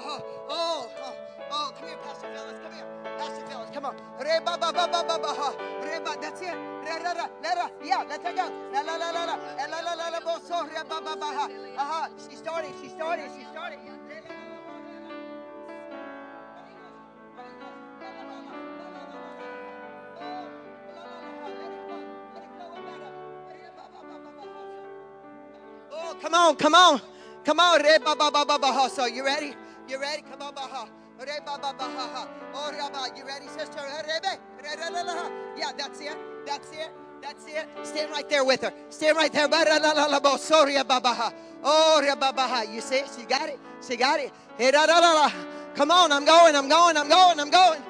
Oh, 0.48 0.88
oh, 1.02 1.16
oh. 1.50 1.72
Come 1.78 1.88
here, 1.88 1.98
Pastor 1.98 2.28
Phyllis. 2.34 2.60
Come 2.62 2.72
here. 2.72 2.86
Pastor 3.18 3.46
Phyllis, 3.46 3.70
come 3.74 3.84
on. 3.86 3.96
Re, 4.20 4.38
ba, 4.44 4.56
ba, 4.58 4.72
ba, 4.72 4.88
ba, 4.88 5.04
ba, 5.06 5.18
ba. 5.18 5.56
Re. 5.82 5.98
That's 6.20 6.40
it. 6.42 6.54
Ra, 6.86 6.96
ra, 6.96 7.28
la, 7.42 7.52
ra. 7.54 7.70
Yeah, 7.82 8.04
let 8.08 8.22
her 8.22 8.32
go. 8.32 8.46
La, 8.72 8.82
la, 8.82 8.96
la, 8.96 9.10
la, 9.10 9.24
la. 9.24 9.36
La, 9.68 9.80
la, 9.80 9.94
la, 9.94 10.08
la, 10.08 10.20
bo, 10.20 10.38
so, 10.46 10.64
re, 10.66 10.82
ba, 10.88 11.00
ba, 11.00 11.16
ba. 11.16 11.48
Aha. 11.78 12.08
She 12.28 12.36
started. 12.36 12.72
She 12.82 12.88
started. 12.88 13.30
She 13.36 13.44
started. 13.50 13.78
Come 26.32 26.48
on, 26.48 26.56
come 26.56 26.74
on. 26.74 27.00
Come 27.44 27.60
on. 27.60 28.90
So 28.90 29.04
you 29.04 29.22
ready? 29.22 29.54
You 29.86 30.00
ready? 30.00 30.22
Come 30.22 30.40
on, 30.40 30.54
baha. 30.54 30.88
Oh, 32.54 33.10
you 33.14 33.26
ready, 33.26 33.48
sister? 33.48 33.82
Yeah, 35.58 35.72
that's 35.76 36.00
it. 36.00 36.16
That's 36.46 36.70
it. 36.70 36.90
That's 37.20 37.44
it. 37.46 37.68
Stand 37.82 38.10
right 38.12 38.26
there 38.30 38.46
with 38.46 38.62
her. 38.62 38.72
Stand 38.88 39.18
right 39.18 39.30
there. 39.30 39.46
Oh, 41.62 42.00
you 42.72 42.80
see? 42.80 43.02
She 43.14 43.26
got 43.26 43.50
it. 43.50 43.60
She 43.86 43.96
got 43.96 44.18
it. 44.18 44.32
Come 45.74 45.90
on, 45.90 46.12
I'm 46.12 46.24
going, 46.24 46.56
I'm 46.56 46.66
going, 46.66 46.96
I'm 46.96 47.10
going, 47.10 47.40
I'm 47.40 47.50
going. 47.50 47.82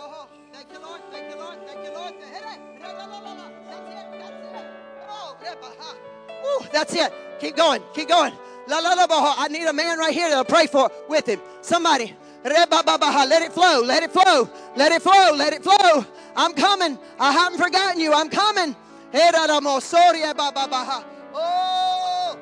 Oh, 0.00 0.28
thank 0.54 0.72
you, 0.72 0.78
Lord. 0.80 1.00
Thank 1.12 1.28
you, 1.30 1.36
Lord. 1.36 1.58
Thank 1.66 1.84
you, 1.84 1.92
Lord. 1.92 2.14
Oh, 6.44 6.66
that's 6.72 6.94
it. 6.94 7.12
Keep 7.40 7.56
going. 7.56 7.82
Keep 7.94 8.08
going. 8.08 8.32
La 8.66 8.78
la 8.80 8.92
la 8.92 9.06
I 9.38 9.48
need 9.48 9.66
a 9.66 9.72
man 9.72 9.98
right 9.98 10.12
here 10.12 10.28
to 10.30 10.44
pray 10.44 10.66
for 10.66 10.90
with 11.08 11.26
him. 11.26 11.40
Somebody. 11.62 12.14
Let 12.44 12.68
it 13.42 13.52
flow. 13.52 13.82
Let 13.82 14.02
it 14.02 14.12
flow. 14.12 14.48
Let 14.76 14.92
it 14.92 15.02
flow. 15.02 15.32
Let 15.34 15.52
it 15.52 15.62
flow. 15.62 16.04
I'm 16.36 16.52
coming. 16.52 16.98
I 17.18 17.32
haven't 17.32 17.58
forgotten 17.58 18.00
you. 18.00 18.12
I'm 18.12 18.28
coming. 18.28 18.76
Oh, 21.34 22.36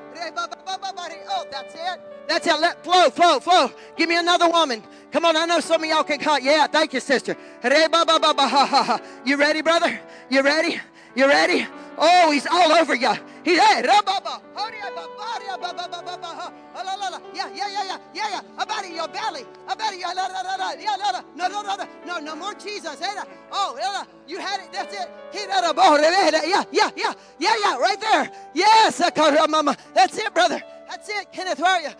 oh, 1.29 1.47
that's 1.51 1.75
it. 1.75 2.01
That's 2.29 2.47
it. 2.47 2.61
Let 2.61 2.83
flow, 2.85 3.11
flow, 3.11 3.41
flow. 3.41 3.71
Give 3.97 4.09
me 4.09 4.17
another 4.19 4.49
woman. 4.49 4.83
Come 5.13 5.25
on, 5.25 5.37
I 5.37 5.47
know 5.47 5.61
some 5.61 5.83
of 5.83 5.89
y'all 5.89 6.03
can 6.03 6.19
cut. 6.19 6.43
Yeah, 6.43 6.67
thank 6.67 6.93
you, 6.93 7.01
sister. 7.01 7.37
You 9.25 9.37
ready, 9.37 9.63
brother? 9.63 10.01
You 10.29 10.43
ready? 10.43 10.81
You 11.15 11.27
ready? 11.29 11.67
Oh, 11.99 12.31
he's 12.31 12.47
all 12.47 12.73
over 12.73 12.95
you. 12.95 13.13
He's 13.45 13.59
hey, 13.59 13.83
yeah, 17.35 17.49
yeah, 17.55 17.69
yeah, 17.69 17.85
yeah, 17.85 17.99
yeah, 18.15 18.29
yeah. 18.31 18.63
About 18.63 18.85
in 18.85 18.95
your 18.95 19.09
belly. 19.09 19.45
About 19.69 19.93
in 19.93 20.01
your 20.01 20.15
no, 20.15 20.29
no, 21.49 21.63
no, 21.63 21.63
no, 21.63 21.87
no, 22.07 22.19
no 22.19 22.37
more 22.37 22.55
Jesus. 22.55 23.01
Oh, 23.53 24.07
you 24.27 24.39
had 24.39 24.61
it. 24.61 24.73
That's 24.73 24.95
it. 24.95 25.09
Yeah, 25.33 26.65
yeah, 26.73 26.93
yeah, 26.97 27.13
yeah, 27.39 27.55
yeah. 27.65 27.77
Right 27.79 28.01
there. 28.01 28.31
Yes, 28.55 28.99
that's 28.99 30.19
it, 30.19 30.35
brother. 30.35 30.63
That's 30.89 31.09
it. 31.09 31.33
Kenneth, 31.33 31.59
where 31.61 31.71
are 31.71 31.81
you? 31.81 31.91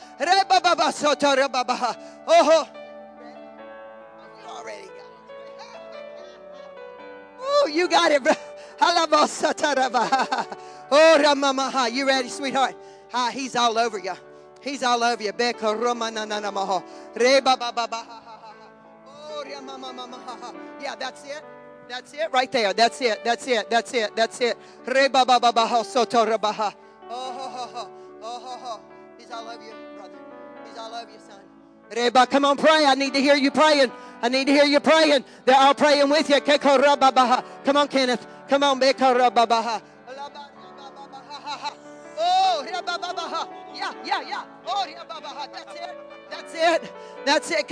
Oh, 2.29 2.69
you 4.41 4.49
already 4.49 4.87
got 4.87 4.93
it. 4.93 4.97
Oh, 7.39 7.69
you 7.73 7.89
got 7.89 8.11
it, 8.11 8.25
bro. 8.25 8.33
Oh, 10.89 11.19
Ramamaha. 11.21 11.93
You 11.93 12.07
ready, 12.07 12.29
sweetheart? 12.29 12.75
Ah, 13.13 13.31
he's 13.33 13.57
all 13.57 13.79
over 13.79 13.99
you. 13.99 14.15
He's 14.61 14.83
all 14.83 15.03
over 15.03 15.23
you. 15.23 15.33
Beka 15.33 15.75
Romananamaha. 15.77 16.83
Reba 17.15 17.57
Baba. 17.57 18.07
Oh, 19.07 19.45
ra 19.45 19.61
maha 19.61 20.37
ha. 20.41 20.55
Yeah, 20.81 20.95
that's 20.97 21.25
it. 21.25 21.43
That's 21.89 22.13
it 22.13 22.29
right 22.33 22.51
there. 22.51 22.73
That's 22.73 23.01
it. 23.01 23.25
That's 23.25 23.47
it. 23.47 23.71
That's 23.71 23.95
it. 23.95 24.17
That's 24.17 24.41
it. 24.41 24.57
Reba 24.87 25.25
Baba 25.25 25.85
Soto 25.85 26.25
Rabaha. 26.25 26.75
Oh, 27.09 27.33
ho, 27.33 27.49
ho, 27.49 27.67
ho. 27.67 27.91
Oh, 28.23 28.41
ho, 28.41 28.59
ho. 28.59 28.81
He's 29.19 29.31
all 29.31 29.49
over 29.49 29.63
you, 29.63 29.73
brother. 29.97 30.19
He's 30.69 30.79
all 30.79 30.95
over 30.95 31.11
you, 31.11 31.19
son. 31.27 31.41
Reba, 31.95 32.27
come 32.27 32.45
on, 32.45 32.57
pray. 32.57 32.85
I 32.85 32.95
need 32.95 33.15
to 33.15 33.21
hear 33.21 33.37
you 33.37 33.51
praying. 33.51 33.93
I 34.23 34.29
need 34.29 34.47
to 34.47 34.53
hear 34.53 34.65
you 34.65 34.81
praying. 34.81 35.25
They're 35.45 35.57
all 35.57 35.75
praying 35.75 36.09
with 36.09 36.29
you. 36.31 36.41
Come 36.41 37.77
on, 37.77 37.89
Kenneth. 37.89 38.27
Come 38.49 38.63
on. 38.63 38.81
Oh, 42.19 42.65
yeah, 43.75 43.93
yeah, 44.05 44.23
yeah. 44.23 44.45
Oh, 44.67 44.87
that's 45.51 45.75
it. 45.75 45.95
That's 46.31 46.55
it. 46.55 46.93
That's 47.25 47.51
it. 47.51 47.67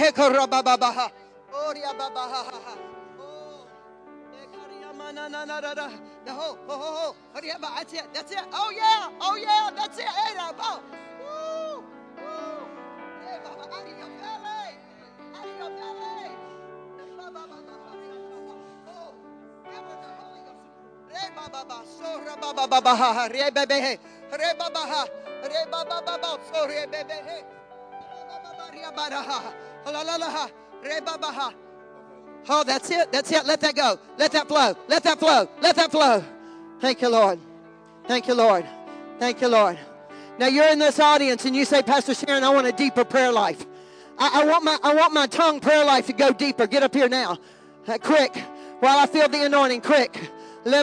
Oh. 6.27 6.59
Oh, 6.67 6.67
oh. 6.69 7.17
That's 7.35 7.93
it. 7.93 8.05
That's 8.13 8.33
it. 8.33 8.39
Oh 8.53 8.71
yeah. 8.75 9.09
Oh 9.21 9.37
yeah. 9.37 9.71
That's 9.75 9.99
it. 9.99 10.07
Oh. 10.59 10.81
Oh, 32.49 32.65
that's 32.65 32.91
it. 32.91 33.11
That's 33.13 33.31
it. 33.33 33.47
Let 33.47 33.61
that 33.61 33.75
go. 33.75 33.99
Let 34.19 34.33
that 34.33 34.49
flow. 34.49 34.77
Let 34.89 35.03
that 35.05 35.19
flow. 35.19 35.49
Let 35.63 35.77
that 35.77 35.91
flow. 35.91 36.23
Thank 36.81 37.01
you, 37.01 37.09
Lord. 37.09 37.39
Thank 38.07 38.29
you, 38.29 38.35
Lord. 38.35 38.67
Thank 39.19 39.41
you, 39.41 39.49
Lord. 39.49 39.79
Now 40.39 40.49
you're 40.49 40.69
in 40.69 40.79
this 40.79 40.99
audience 40.99 41.45
and 41.45 41.55
you 41.55 41.65
say, 41.65 41.83
Pastor 41.83 42.15
Sharon, 42.15 42.43
I 42.45 42.51
want 42.51 42.67
a 42.67 42.73
deeper 42.73 43.05
prayer 43.05 43.33
life. 43.33 43.65
I, 44.19 44.43
I 44.43 44.45
want 44.47 44.65
my 44.65 44.79
I 44.83 44.95
want 44.95 45.13
my 45.13 45.27
tongue 45.27 45.61
prayer 45.61 45.85
life 45.85 46.07
to 46.07 46.13
go 46.13 46.33
deeper. 46.33 46.67
Get 46.67 46.83
up 46.83 46.95
here 46.95 47.09
now. 47.09 47.39
Uh, 47.87 47.99
quick. 47.99 48.43
While 48.85 48.99
I 48.99 49.07
feel 49.07 49.29
the 49.31 49.47
anointing, 49.47 49.81
quick. 49.81 50.31
Oh, 50.67 50.79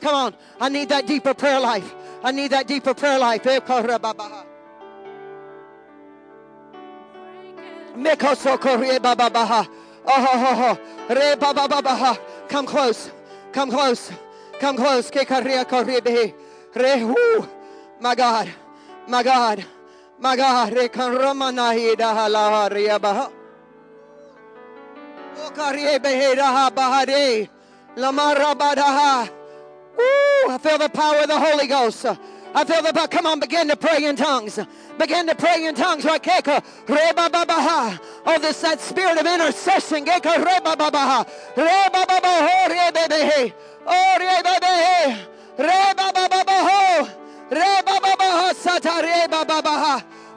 come 0.00 0.14
on. 0.16 0.34
I 0.60 0.68
need 0.68 0.88
that 0.88 1.06
deeper 1.06 1.32
prayer 1.32 1.60
life. 1.60 1.94
I 2.24 2.32
need 2.32 2.50
that 2.50 2.66
deeper 2.66 2.92
prayer 2.92 3.20
life. 3.20 3.46
Eh, 3.46 3.60
come 12.48 12.66
close. 12.66 13.12
Come 13.52 13.70
close. 13.70 14.10
Come 14.58 14.76
close. 14.76 15.12
My 18.00 18.14
God. 18.16 18.48
My 19.06 19.22
God. 19.22 19.64
My 20.18 20.34
God. 20.36 20.74
Ooh, 30.00 30.50
I 30.50 30.58
feel 30.62 30.78
the 30.78 30.88
power 30.88 31.16
of 31.16 31.28
the 31.28 31.38
Holy 31.38 31.66
Ghost. 31.66 32.06
I 32.54 32.64
feel 32.64 32.82
the 32.82 32.92
power. 32.92 33.08
Come 33.08 33.26
on, 33.26 33.40
begin 33.40 33.68
to 33.68 33.76
pray 33.76 34.04
in 34.04 34.16
tongues. 34.16 34.58
Begin 34.98 35.26
to 35.26 35.34
pray 35.34 35.66
in 35.66 35.74
tongues. 35.74 36.04
Right. 36.04 36.20
Oh, 38.26 38.38
this 38.40 38.60
that 38.62 38.80
spirit 38.80 39.18
of 39.18 39.26
intercession. 39.26 40.04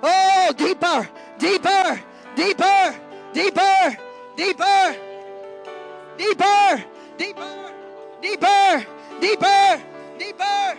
Oh, 0.03 0.53
deeper, 0.57 1.07
deeper, 1.37 2.01
deeper, 2.35 2.95
deeper, 3.33 3.97
deeper, 4.35 4.95
deeper. 6.17 6.85
Deeper, 7.17 7.35
deeper, 7.41 7.71
deeper, 8.19 8.85
deeper, 9.19 9.81
deeper, 10.17 10.77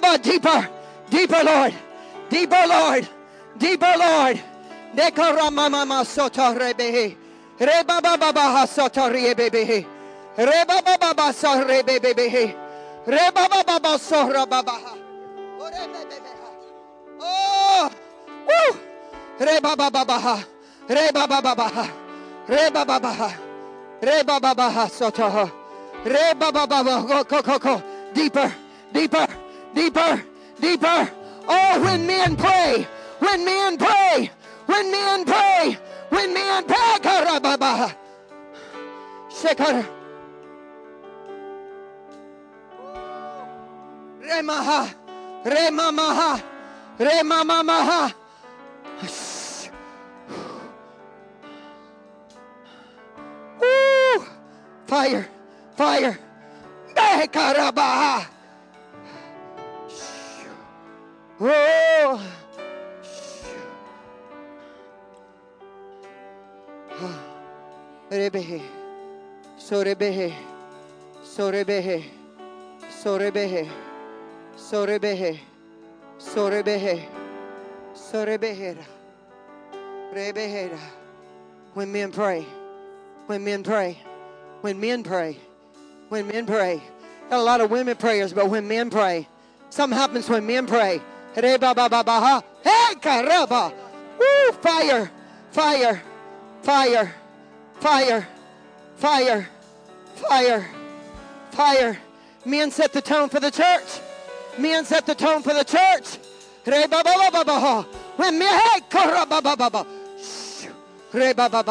deeper. 0.00 0.18
deeper, 0.22 0.70
deeper, 1.10 1.44
Lord, 1.44 1.74
deeper, 2.28 2.66
Lord, 2.66 3.08
deeper, 3.58 3.94
Lord, 3.98 4.40
Dekora 4.94 5.50
mama 5.50 5.84
ma 5.84 6.04
soto 6.04 6.54
rebehe. 6.54 7.16
Reba 7.58 8.00
baba 8.00 8.32
baha 8.32 8.66
soto 8.66 9.10
rebehe. 9.10 9.86
Reba 10.38 10.82
baba 10.82 11.14
ba 11.14 11.32
so 11.32 11.48
rebehe. 11.64 12.54
Reba 13.06 13.48
baba 13.48 13.80
ba 13.80 13.98
so 13.98 14.28
rababaha. 14.30 14.94
Oh, 17.20 17.90
woo. 18.46 18.78
Reba 19.40 19.74
baba 19.76 20.04
baha. 20.04 20.44
Reba 20.88 21.26
baba 21.26 21.54
baha. 21.56 21.90
Reba 22.48 22.84
baba 22.84 23.00
baha. 23.00 23.34
Reba 24.00 24.40
baba 24.40 24.54
baha 24.54 24.88
soto. 24.88 25.50
Reba 26.04 26.52
baba 26.52 26.84
go 26.84 27.24
go 27.24 27.42
go 27.42 27.58
go. 27.58 27.82
Deeper, 28.14 28.52
deeper, 28.92 29.26
deeper, 29.74 30.22
deeper. 30.60 31.10
Oh, 31.46 31.80
when 31.82 32.06
men 32.06 32.36
pray, 32.36 32.86
when 33.18 33.44
men 33.44 33.76
pray, 33.76 34.30
when 34.66 34.90
men 34.90 35.24
pray, 35.24 35.78
when 36.08 36.32
men 36.34 36.64
pray. 36.64 36.74
Shekar. 39.30 39.84
Remaha, 44.22 44.94
Remamaha, 45.44 46.42
Remamamaha. 46.98 48.14
Woo! 53.60 54.24
Fire, 54.86 55.28
fire. 55.76 56.18
Bekarabaha. 56.94 58.33
Oh. 61.40 62.20
Rebehe. 68.10 68.62
Sorebehe. 69.58 70.34
Sorebehe. 71.24 72.04
Sorebehe. 72.88 73.68
Sorebehe. 74.56 75.40
Sorebehe. 76.18 77.04
Sorebehera. 77.94 78.84
Rebehera. 80.12 80.78
When 81.74 81.90
men 81.90 82.12
pray. 82.12 82.46
When 83.26 83.42
men 83.42 83.62
pray. 83.64 83.98
When 84.60 84.80
men 84.80 85.02
pray. 85.02 85.38
When 86.08 86.28
men 86.28 86.46
pray. 86.46 86.80
Got 87.30 87.40
a 87.40 87.42
lot 87.42 87.60
of 87.60 87.70
women 87.70 87.96
prayers, 87.96 88.32
but 88.32 88.48
when 88.48 88.68
men 88.68 88.90
pray, 88.90 89.26
something 89.70 89.98
happens 89.98 90.28
when 90.28 90.46
men 90.46 90.66
pray. 90.66 91.00
Reba 91.36 91.74
ba 91.74 91.88
ba 91.88 92.02
ba 92.04 92.20
ha. 92.20 92.42
Hey 92.62 92.94
karaba. 93.00 93.72
Woo! 94.18 94.52
Fire. 94.60 95.10
Fire. 95.50 96.02
Fire. 96.62 97.14
Fire. 97.80 98.28
Fire. 98.96 99.48
Fire. 100.14 100.66
Fire. 101.50 101.98
Men 102.44 102.70
set 102.70 102.92
the 102.92 103.02
tone 103.02 103.28
for 103.28 103.40
the 103.40 103.50
church. 103.50 104.00
Men 104.58 104.84
set 104.84 105.06
the 105.06 105.14
tone 105.14 105.42
for 105.42 105.54
the 105.54 105.64
church. 105.64 106.18
Reba 106.66 107.02
ba 107.02 107.14
ba 107.16 107.30
ba 107.32 107.44
ba 107.44 107.60
ha. 107.60 107.86
When 108.16 108.38
men 108.38 108.60
hey 108.60 108.80
karaba 108.88 109.42
ba 109.42 109.56
ba 109.56 109.56
ba. 109.56 109.70
Ba. 109.70 109.86
Shh. 110.18 110.68
Reba 111.12 111.48
ba 111.48 111.62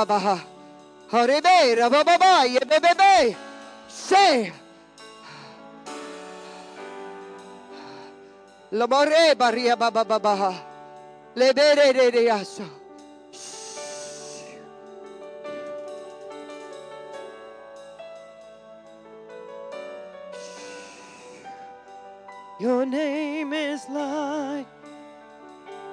Your 22.59 22.85
name 22.87 23.53
is 23.53 23.87
light. 23.89 24.65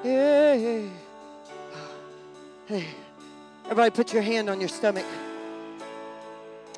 Yeah. 0.03 0.55
Hey. 0.55 0.91
Eh. 2.71 2.85
Everybody 3.65 3.91
put 3.91 4.15
your 4.15 4.23
hand 4.23 4.49
on 4.49 4.59
your 4.59 4.71
stomach. 4.71 5.05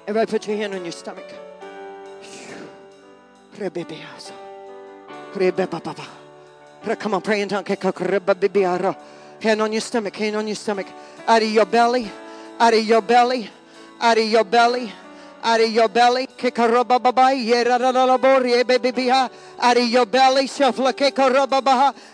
Everybody 0.08 0.28
put 0.28 0.48
your 0.48 0.56
hand 0.56 0.74
on 0.74 0.82
your 0.82 0.90
stomach. 0.90 1.32
Rebebeaso. 3.56 4.41
Come 6.98 7.14
on, 7.14 7.22
pray 7.22 7.40
in 7.40 7.48
tongue. 7.48 7.64
Kekorebebearo. 7.64 8.96
Hand 9.40 9.62
on 9.62 9.72
your 9.72 9.80
stomach, 9.80 10.16
hand 10.16 10.36
on 10.36 10.46
your 10.46 10.56
stomach. 10.56 10.86
Out 11.26 11.42
of 11.42 11.48
your 11.48 11.66
belly, 11.66 12.10
out 12.58 12.74
of 12.74 12.84
your 12.84 13.02
belly, 13.02 13.50
out 14.00 14.18
of 14.18 14.24
your 14.24 14.44
belly, 14.44 14.92
out 15.42 15.60
of 15.60 15.70
your 15.70 15.88
belly. 15.88 16.28
Out 19.60 19.76
of 19.76 19.88
your 19.88 20.06
belly. 20.06 20.48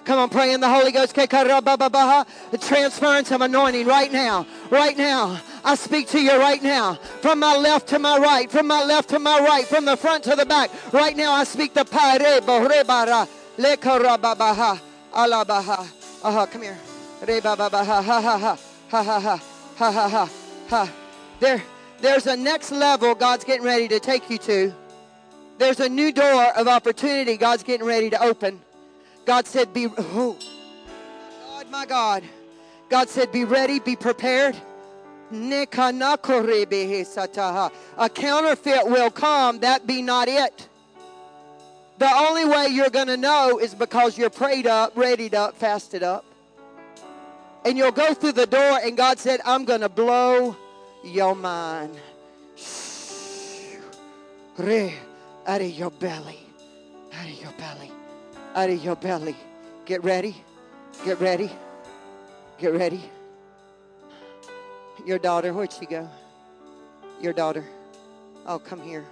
Come 0.04 0.18
on, 0.18 0.28
pray 0.30 0.52
in 0.52 0.60
the 0.60 0.68
Holy 0.68 0.92
Ghost. 0.92 1.14
Transference 1.14 3.30
of 3.30 3.40
anointing 3.40 3.86
right 3.86 4.12
now. 4.12 4.46
Right 4.70 4.96
now. 4.96 5.40
I 5.64 5.74
speak 5.74 6.08
to 6.08 6.20
you 6.20 6.38
right 6.38 6.62
now. 6.62 6.94
From 7.20 7.40
my 7.40 7.56
left 7.56 7.88
to 7.88 7.98
my 7.98 8.18
right. 8.18 8.50
From 8.50 8.66
my 8.66 8.84
left 8.84 9.10
to 9.10 9.18
my 9.18 9.40
right. 9.40 9.66
From 9.66 9.84
the 9.84 9.96
front 9.96 10.24
to 10.24 10.36
the 10.36 10.46
back. 10.46 10.70
Right 10.92 11.16
now 11.16 11.32
I 11.32 11.44
speak 11.44 11.74
the 11.74 11.84
pare 11.84 12.40
borebara. 12.40 13.28
Lekorobabaha. 13.56 14.80
Alabaha. 15.12 15.80
Uh-huh. 16.22 16.46
Come 16.46 16.62
here. 16.62 16.78
Rebababaha. 17.22 18.02
Ha 18.02 18.20
ha 18.20 18.38
ha. 18.38 18.58
Ha 18.88 19.02
ha 19.02 19.20
ha. 19.20 19.42
Ha 19.76 19.92
ha 19.92 20.08
ha. 20.08 20.30
Ha. 20.70 20.92
There, 21.40 21.62
there's 22.00 22.26
a 22.26 22.36
next 22.36 22.72
level 22.72 23.14
God's 23.14 23.44
getting 23.44 23.64
ready 23.64 23.88
to 23.88 24.00
take 24.00 24.28
you 24.30 24.38
to. 24.38 24.74
There's 25.58 25.80
a 25.80 25.88
new 25.88 26.12
door 26.12 26.56
of 26.56 26.68
opportunity 26.68 27.36
God's 27.36 27.64
getting 27.64 27.86
ready 27.86 28.10
to 28.10 28.22
open. 28.22 28.60
God 29.26 29.46
said, 29.46 29.74
Be 29.74 29.88
oh, 29.98 30.38
God, 31.44 31.70
my 31.70 31.84
God. 31.84 32.22
God 32.88 33.08
said, 33.08 33.32
Be 33.32 33.44
ready, 33.44 33.80
be 33.80 33.96
prepared. 33.96 34.56
A 35.30 35.66
counterfeit 38.08 38.86
will 38.86 39.10
come, 39.10 39.60
that 39.60 39.86
be 39.86 40.02
not 40.02 40.28
it. 40.28 40.68
The 41.98 42.08
only 42.08 42.44
way 42.44 42.68
you're 42.68 42.90
going 42.90 43.08
to 43.08 43.16
know 43.16 43.58
is 43.58 43.74
because 43.74 44.16
you're 44.16 44.30
prayed 44.30 44.66
up, 44.66 44.96
readied 44.96 45.34
up, 45.34 45.56
fasted 45.56 46.02
up. 46.02 46.24
And 47.64 47.76
you'll 47.76 47.92
go 47.92 48.14
through 48.14 48.32
the 48.32 48.46
door, 48.46 48.80
and 48.82 48.96
God 48.96 49.18
said, 49.18 49.40
I'm 49.44 49.64
going 49.64 49.80
to 49.80 49.88
blow 49.88 50.56
your 51.04 51.34
mind. 51.34 51.98
Out 55.46 55.60
of 55.60 55.70
your 55.70 55.90
belly. 55.90 56.38
Out 57.12 57.26
of 57.26 57.40
your 57.40 57.52
belly. 57.52 57.90
Out 58.54 58.70
of 58.70 58.84
your 58.84 58.96
belly. 58.96 59.36
Get 59.84 60.04
ready. 60.04 60.36
Get 61.04 61.20
ready. 61.20 61.50
Get 62.58 62.72
ready. 62.74 63.02
Your 65.06 65.18
daughter, 65.18 65.52
where'd 65.52 65.72
she 65.72 65.86
go? 65.86 66.08
Your 67.20 67.32
daughter. 67.32 67.64
Oh, 68.46 68.58
come 68.58 68.80
here. 68.80 69.04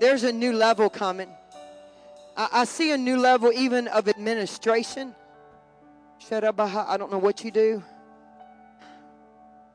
There's 0.00 0.22
a 0.24 0.32
new 0.32 0.52
level 0.52 0.88
coming. 0.90 1.28
I, 2.36 2.48
I 2.52 2.64
see 2.64 2.92
a 2.92 2.98
new 2.98 3.18
level 3.18 3.52
even 3.52 3.88
of 3.88 4.08
administration. 4.08 5.14
I 6.30 6.96
don't 6.96 7.10
know 7.10 7.18
what 7.18 7.44
you 7.44 7.50
do. 7.50 7.82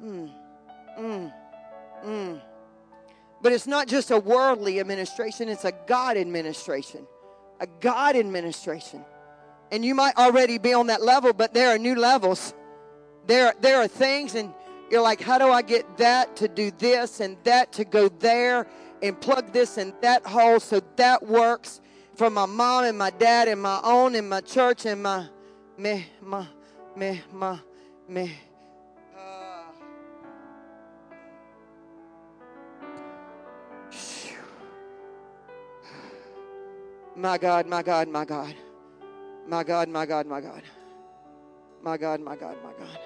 Mm, 0.01 0.32
mm, 0.99 1.34
mm. 2.05 2.41
But 3.41 3.51
it's 3.51 3.68
not 3.68 3.88
just 3.88 4.11
a 4.11 4.18
worldly 4.18 4.80
administration, 4.80 5.49
it's 5.49 5.66
a 5.66 5.74
God 5.88 6.18
administration. 6.18 7.05
A 7.59 7.68
God 7.68 8.16
administration. 8.16 9.03
And 9.76 9.84
you 9.84 9.93
might 9.93 10.15
already 10.15 10.57
be 10.57 10.71
on 10.71 10.88
that 10.88 11.01
level, 11.01 11.34
but 11.34 11.53
there 11.53 11.76
are 11.76 11.78
new 11.78 11.95
levels. 11.95 12.53
There, 13.28 13.53
there 13.59 13.82
are 13.82 13.89
things, 13.89 14.34
and 14.34 14.53
you're 14.89 15.01
like, 15.01 15.19
how 15.19 15.38
do 15.38 15.51
I 15.51 15.63
get 15.63 15.97
that 15.97 16.38
to 16.38 16.47
do 16.47 16.71
this 16.78 17.19
and 17.19 17.36
that 17.43 17.73
to 17.73 17.84
go 17.84 18.07
there 18.07 18.67
and 19.03 19.19
plug 19.19 19.51
this 19.51 19.78
in 19.78 19.93
that 20.01 20.26
hole 20.26 20.61
so 20.61 20.80
that 20.95 21.28
works 21.28 21.82
for 22.15 22.30
my 22.30 22.45
mom 22.45 22.86
and 22.86 22.97
my 22.97 23.09
dad 23.09 23.49
and 23.49 23.61
my 23.61 23.82
own 23.84 24.15
and 24.15 24.30
my 24.30 24.39
church 24.39 24.86
and 24.86 25.03
my 25.03 25.28
me, 25.78 26.05
ma, 26.21 26.45
me, 26.95 27.21
ma, 27.34 27.59
me. 28.07 28.32
Uh. 29.13 29.63
My 37.17 37.38
God, 37.38 37.65
my 37.65 37.84
God, 37.84 38.07
my 38.07 38.23
God. 38.23 38.55
My 39.48 39.64
God, 39.64 39.89
my 39.89 40.06
God, 40.06 40.26
my 40.26 40.41
God. 40.41 40.64
My 41.84 41.98
God, 41.98 42.20
my 42.20 42.36
God, 42.36 42.58
my 42.64 42.72
God. 42.74 43.00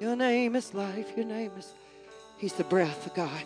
Your 0.00 0.16
name 0.16 0.54
is 0.54 0.74
life. 0.74 1.16
Your 1.16 1.24
name 1.24 1.52
is 1.58 1.72
He's 2.36 2.52
the 2.52 2.64
breath 2.64 3.06
of 3.06 3.14
God. 3.14 3.44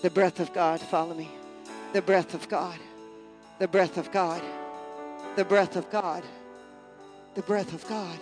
The 0.00 0.08
breath 0.08 0.40
of 0.40 0.54
God. 0.54 0.80
Follow 0.80 1.14
me. 1.14 1.30
The 1.92 2.00
breath 2.00 2.32
of 2.32 2.48
God. 2.48 2.78
The 3.58 3.68
breath 3.68 3.98
of 3.98 4.10
God. 4.10 4.40
The 5.36 5.44
breath 5.44 5.76
of 5.76 5.90
God. 5.90 6.22
The 7.34 7.42
breath 7.42 7.74
of 7.74 7.86
God. 7.86 8.18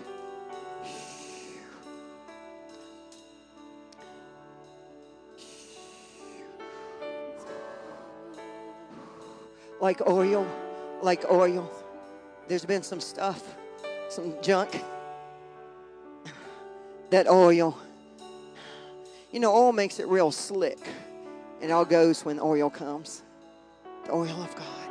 Like 9.85 10.01
oil, 10.09 10.47
like 11.03 11.31
oil. 11.31 11.71
There's 12.49 12.65
been 12.65 12.83
some 12.83 13.01
stuff, 13.01 13.55
some 14.09 14.35
junk. 14.41 14.81
That 17.11 17.29
oil. 17.29 17.77
You 19.31 19.41
know, 19.41 19.55
oil 19.55 19.73
makes 19.73 19.99
it 19.99 20.09
real 20.09 20.33
slick. 20.33 20.79
It 21.61 21.71
all 21.71 21.85
goes 21.85 22.25
when 22.25 22.41
oil 22.41 22.71
comes. 22.71 23.25
The 24.07 24.13
oil 24.13 24.43
of 24.43 24.57
God. 24.57 24.84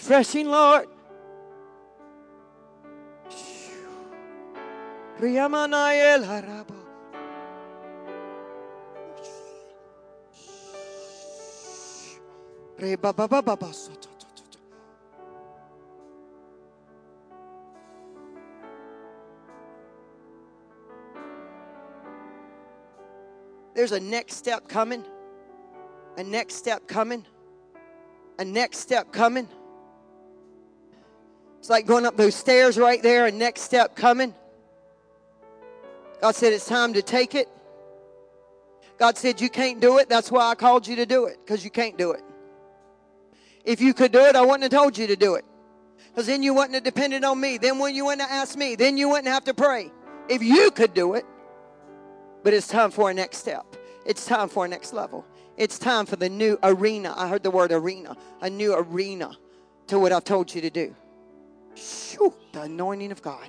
Refreshing, 0.00 0.48
Lord. 0.48 0.88
There's 23.74 23.92
a 23.92 24.00
next 24.00 24.36
step 24.36 24.66
coming. 24.66 25.04
A 26.16 26.24
next 26.24 26.54
step 26.54 26.88
coming. 26.88 27.26
A 28.38 28.44
next 28.46 28.78
step 28.78 29.12
coming. 29.12 29.46
Like 31.70 31.86
going 31.86 32.04
up 32.04 32.16
those 32.16 32.34
stairs 32.34 32.76
right 32.76 33.00
there, 33.00 33.26
and 33.26 33.38
next 33.38 33.60
step 33.60 33.94
coming. 33.94 34.34
God 36.20 36.34
said 36.34 36.52
it's 36.52 36.66
time 36.66 36.94
to 36.94 37.00
take 37.00 37.36
it. 37.36 37.48
God 38.98 39.16
said 39.16 39.40
you 39.40 39.48
can't 39.48 39.80
do 39.80 39.98
it. 39.98 40.08
That's 40.08 40.32
why 40.32 40.50
I 40.50 40.56
called 40.56 40.88
you 40.88 40.96
to 40.96 41.06
do 41.06 41.26
it, 41.26 41.38
because 41.42 41.64
you 41.64 41.70
can't 41.70 41.96
do 41.96 42.10
it. 42.10 42.22
If 43.64 43.80
you 43.80 43.94
could 43.94 44.10
do 44.10 44.18
it, 44.18 44.34
I 44.34 44.40
wouldn't 44.40 44.64
have 44.64 44.72
told 44.72 44.98
you 44.98 45.06
to 45.06 45.14
do 45.14 45.36
it. 45.36 45.44
Because 46.08 46.26
then 46.26 46.42
you 46.42 46.54
wouldn't 46.54 46.74
have 46.74 46.82
depended 46.82 47.22
on 47.22 47.40
me. 47.40 47.56
Then 47.56 47.78
when 47.78 47.94
you 47.94 48.04
wouldn't 48.04 48.28
have 48.28 48.42
asked 48.42 48.56
me, 48.56 48.74
then 48.74 48.96
you 48.96 49.08
wouldn't 49.08 49.28
have 49.28 49.44
to 49.44 49.54
pray. 49.54 49.92
If 50.28 50.42
you 50.42 50.72
could 50.72 50.92
do 50.92 51.14
it. 51.14 51.24
But 52.42 52.52
it's 52.52 52.66
time 52.66 52.90
for 52.90 53.10
a 53.10 53.14
next 53.14 53.36
step. 53.38 53.64
It's 54.04 54.26
time 54.26 54.48
for 54.48 54.64
a 54.64 54.68
next 54.68 54.92
level. 54.92 55.24
It's 55.56 55.78
time 55.78 56.04
for 56.04 56.16
the 56.16 56.28
new 56.28 56.58
arena. 56.64 57.14
I 57.16 57.28
heard 57.28 57.44
the 57.44 57.50
word 57.52 57.70
arena. 57.70 58.16
A 58.40 58.50
new 58.50 58.74
arena 58.74 59.38
to 59.86 60.00
what 60.00 60.10
I've 60.10 60.24
told 60.24 60.52
you 60.52 60.62
to 60.62 60.70
do. 60.70 60.96
Shoo, 61.74 62.34
the 62.52 62.62
anointing 62.62 63.12
of 63.12 63.22
God 63.22 63.48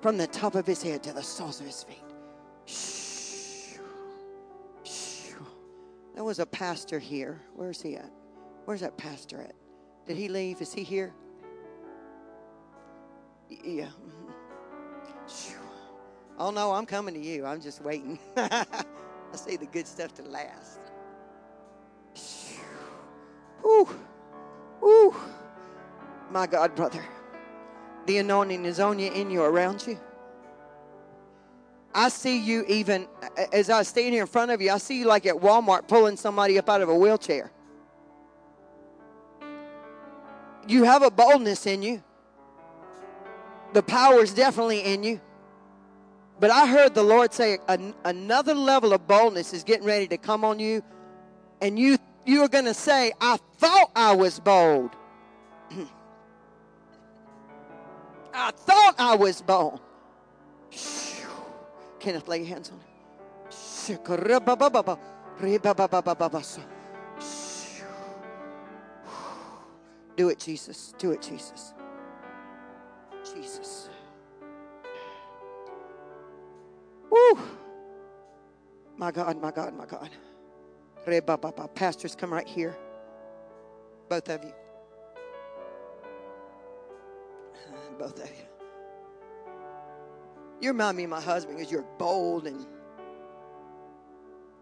from 0.00 0.16
the 0.16 0.26
top 0.26 0.54
of 0.54 0.66
his 0.66 0.82
head 0.82 1.02
to 1.04 1.12
the 1.12 1.22
soles 1.22 1.60
of 1.60 1.66
his 1.66 1.82
feet. 1.82 1.96
Shoo, 2.66 3.80
shoo. 4.84 5.46
There 6.14 6.24
was 6.24 6.38
a 6.38 6.46
pastor 6.46 6.98
here. 6.98 7.40
Where's 7.54 7.82
he 7.82 7.96
at? 7.96 8.10
Where's 8.64 8.80
that 8.80 8.96
pastor 8.96 9.40
at? 9.40 9.54
Did 10.06 10.16
he 10.16 10.28
leave? 10.28 10.60
Is 10.60 10.72
he 10.72 10.82
here? 10.82 11.12
Yeah. 13.48 13.88
Oh 16.38 16.50
no, 16.50 16.72
I'm 16.72 16.86
coming 16.86 17.14
to 17.14 17.20
you. 17.20 17.44
I'm 17.44 17.60
just 17.60 17.82
waiting. 17.82 18.18
I 18.36 18.64
see 19.34 19.56
the 19.56 19.66
good 19.66 19.86
stuff 19.86 20.14
to 20.14 20.22
last. 20.22 20.80
Ooh, 23.64 23.88
ooh, 24.82 25.14
my 26.30 26.46
God, 26.46 26.74
brother. 26.74 27.04
The 28.06 28.18
anointing 28.18 28.64
is 28.64 28.80
on 28.80 28.98
you, 28.98 29.12
in 29.12 29.30
you, 29.30 29.42
around 29.42 29.86
you. 29.86 29.98
I 31.94 32.10
see 32.10 32.38
you 32.38 32.64
even 32.68 33.08
as 33.52 33.70
I 33.70 33.82
stand 33.82 34.12
here 34.12 34.22
in 34.22 34.28
front 34.28 34.50
of 34.50 34.60
you, 34.60 34.70
I 34.70 34.78
see 34.78 35.00
you 35.00 35.06
like 35.06 35.26
at 35.26 35.34
Walmart 35.34 35.88
pulling 35.88 36.16
somebody 36.16 36.58
up 36.58 36.68
out 36.68 36.80
of 36.80 36.88
a 36.88 36.94
wheelchair. 36.94 37.50
You 40.66 40.84
have 40.84 41.02
a 41.02 41.10
boldness 41.10 41.66
in 41.66 41.82
you. 41.82 42.02
The 43.72 43.82
power 43.82 44.20
is 44.20 44.34
definitely 44.34 44.80
in 44.80 45.02
you. 45.02 45.20
But 46.40 46.50
I 46.50 46.66
heard 46.66 46.94
the 46.94 47.02
Lord 47.02 47.32
say 47.32 47.58
another 48.04 48.54
level 48.54 48.92
of 48.92 49.06
boldness 49.06 49.52
is 49.52 49.64
getting 49.64 49.86
ready 49.86 50.06
to 50.08 50.18
come 50.18 50.44
on 50.44 50.58
you. 50.58 50.84
And 51.60 51.78
you, 51.78 51.98
you 52.24 52.42
are 52.42 52.48
going 52.48 52.66
to 52.66 52.74
say, 52.74 53.12
I 53.20 53.38
thought 53.56 53.90
I 53.96 54.14
was 54.14 54.38
bold. 54.38 54.90
I 58.38 58.52
thought 58.52 58.94
I 58.98 59.16
was 59.16 59.42
born. 59.42 59.80
Kenneth, 61.98 62.28
lay 62.28 62.38
your 62.38 62.46
hands 62.46 62.70
on 62.70 62.78
him. 62.78 62.84
Do 70.16 70.28
it, 70.28 70.38
Jesus. 70.38 70.94
Do 70.98 71.10
it, 71.10 71.20
Jesus. 71.20 71.74
Jesus. 73.34 73.88
Woo. 77.10 77.38
My 78.96 79.10
God, 79.10 79.40
my 79.40 79.50
God, 79.50 79.74
my 79.74 79.86
God. 79.86 80.10
Pastors, 81.74 82.14
come 82.14 82.32
right 82.32 82.46
here. 82.46 82.76
Both 84.08 84.28
of 84.28 84.44
you. 84.44 84.52
Both 87.98 88.22
of 88.22 88.28
you. 88.28 88.46
You 90.60 90.70
remind 90.70 90.96
me 90.96 91.04
of 91.04 91.10
my 91.10 91.20
husband 91.20 91.56
because 91.56 91.70
you're 91.70 91.86
bold 91.98 92.46
and 92.46 92.66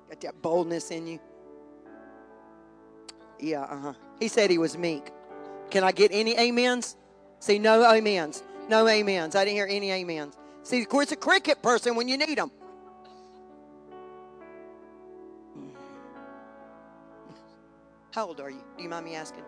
got 0.08 0.20
that 0.20 0.42
boldness 0.42 0.90
in 0.90 1.06
you. 1.06 1.20
Yeah, 3.38 3.62
uh 3.62 3.78
huh. 3.78 3.92
He 4.18 4.28
said 4.28 4.50
he 4.50 4.58
was 4.58 4.76
meek. 4.76 5.10
Can 5.70 5.84
I 5.84 5.92
get 5.92 6.10
any 6.12 6.38
amens? 6.38 6.96
See, 7.40 7.58
no 7.58 7.84
amens. 7.84 8.42
No 8.68 8.88
amens. 8.88 9.34
I 9.34 9.44
didn't 9.44 9.56
hear 9.56 9.66
any 9.68 9.92
amens. 9.92 10.36
See, 10.62 10.80
of 10.80 10.88
course, 10.88 11.12
a 11.12 11.16
cricket 11.16 11.62
person 11.62 11.94
when 11.94 12.08
you 12.08 12.16
need 12.16 12.38
them. 12.38 12.50
How 18.12 18.28
old 18.28 18.40
are 18.40 18.50
you? 18.50 18.64
Do 18.76 18.82
you 18.82 18.88
mind 18.88 19.04
me 19.04 19.14
asking? 19.14 19.44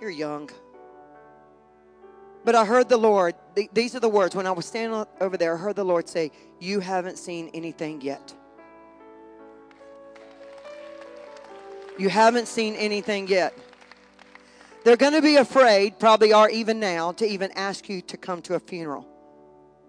You're 0.00 0.10
young. 0.10 0.50
But 2.46 2.54
I 2.54 2.64
heard 2.64 2.88
the 2.88 2.96
Lord, 2.96 3.34
these 3.72 3.96
are 3.96 4.00
the 4.00 4.08
words. 4.08 4.36
When 4.36 4.46
I 4.46 4.52
was 4.52 4.66
standing 4.66 5.04
over 5.20 5.36
there, 5.36 5.54
I 5.54 5.58
heard 5.58 5.74
the 5.74 5.84
Lord 5.84 6.08
say, 6.08 6.30
You 6.60 6.78
haven't 6.78 7.18
seen 7.18 7.50
anything 7.52 8.00
yet. 8.00 8.32
You 11.98 12.08
haven't 12.08 12.46
seen 12.46 12.76
anything 12.76 13.26
yet. 13.26 13.52
They're 14.84 14.96
going 14.96 15.14
to 15.14 15.22
be 15.22 15.34
afraid, 15.34 15.98
probably 15.98 16.32
are 16.32 16.48
even 16.48 16.78
now, 16.78 17.10
to 17.12 17.26
even 17.26 17.50
ask 17.56 17.88
you 17.88 18.00
to 18.02 18.16
come 18.16 18.40
to 18.42 18.54
a 18.54 18.60
funeral 18.60 19.08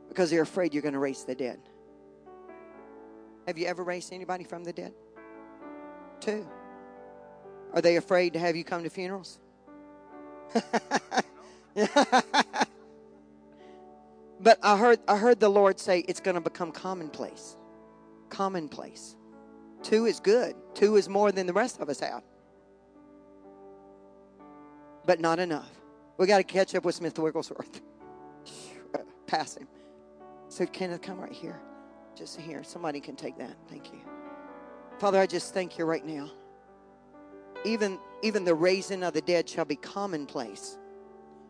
because 0.09 0.31
they're 0.31 0.41
afraid 0.41 0.73
you're 0.73 0.81
going 0.81 0.93
to 0.93 0.99
raise 0.99 1.25
the 1.25 1.35
dead. 1.35 1.59
Have 3.45 3.59
you 3.59 3.67
ever 3.67 3.83
raised 3.83 4.11
anybody 4.11 4.43
from 4.43 4.63
the 4.63 4.73
dead? 4.73 4.93
Two. 6.21 6.47
Are 7.75 7.81
they 7.81 7.97
afraid 7.97 8.33
to 8.33 8.39
have 8.39 8.55
you 8.55 8.63
come 8.63 8.81
to 8.81 8.89
funerals? 8.89 9.37
but 14.39 14.57
I 14.63 14.77
heard 14.77 14.99
I 15.07 15.17
heard 15.17 15.39
the 15.39 15.49
Lord 15.49 15.79
say 15.79 15.99
it's 15.99 16.19
going 16.19 16.35
to 16.35 16.41
become 16.41 16.71
commonplace. 16.71 17.55
Commonplace. 18.29 19.15
Two 19.83 20.05
is 20.05 20.19
good. 20.19 20.55
Two 20.73 20.95
is 20.95 21.07
more 21.07 21.31
than 21.31 21.45
the 21.45 21.53
rest 21.53 21.79
of 21.79 21.87
us 21.89 21.99
have. 21.99 22.23
But 25.05 25.19
not 25.19 25.37
enough. 25.39 25.69
We 26.17 26.25
got 26.25 26.37
to 26.37 26.43
catch 26.43 26.73
up 26.73 26.83
with 26.83 26.95
Smith 26.95 27.17
Wigglesworth. 27.19 27.81
Pass 29.27 29.55
him. 29.55 29.67
So, 30.49 30.65
Kenneth, 30.65 31.01
come 31.01 31.19
right 31.19 31.31
here. 31.31 31.59
Just 32.15 32.39
here. 32.39 32.63
Somebody 32.63 32.99
can 32.99 33.15
take 33.15 33.37
that. 33.37 33.55
Thank 33.69 33.93
you. 33.93 33.99
Father, 34.97 35.19
I 35.19 35.27
just 35.27 35.53
thank 35.53 35.77
you 35.77 35.85
right 35.85 36.03
now. 36.03 36.31
Even, 37.63 37.99
even 38.23 38.45
the 38.45 38.55
raising 38.55 39.03
of 39.03 39.13
the 39.13 39.21
dead 39.21 39.47
shall 39.47 39.65
be 39.65 39.75
commonplace. 39.75 40.79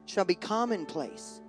Shall 0.08 0.26
be 0.26 0.36
commonplace. 0.36 1.42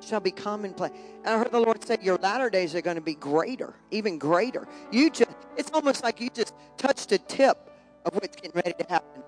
Shall 0.00 0.20
be 0.20 0.30
commonplace. 0.30 0.92
And 1.24 1.34
I 1.34 1.38
heard 1.38 1.50
the 1.50 1.58
Lord 1.60 1.82
say, 1.82 1.96
Your 2.02 2.18
latter 2.18 2.50
days 2.50 2.74
are 2.74 2.82
going 2.82 2.96
to 2.96 3.02
be 3.02 3.14
greater, 3.14 3.74
even 3.90 4.18
greater. 4.18 4.68
You 4.92 5.10
just, 5.10 5.30
it's 5.56 5.70
almost 5.72 6.04
like 6.04 6.20
you 6.20 6.28
just 6.28 6.54
touched 6.76 7.10
a 7.12 7.18
tip 7.18 7.70
of 8.04 8.14
what's 8.14 8.36
getting 8.36 8.52
ready 8.54 8.74
to 8.78 8.86
happen. 8.90 9.22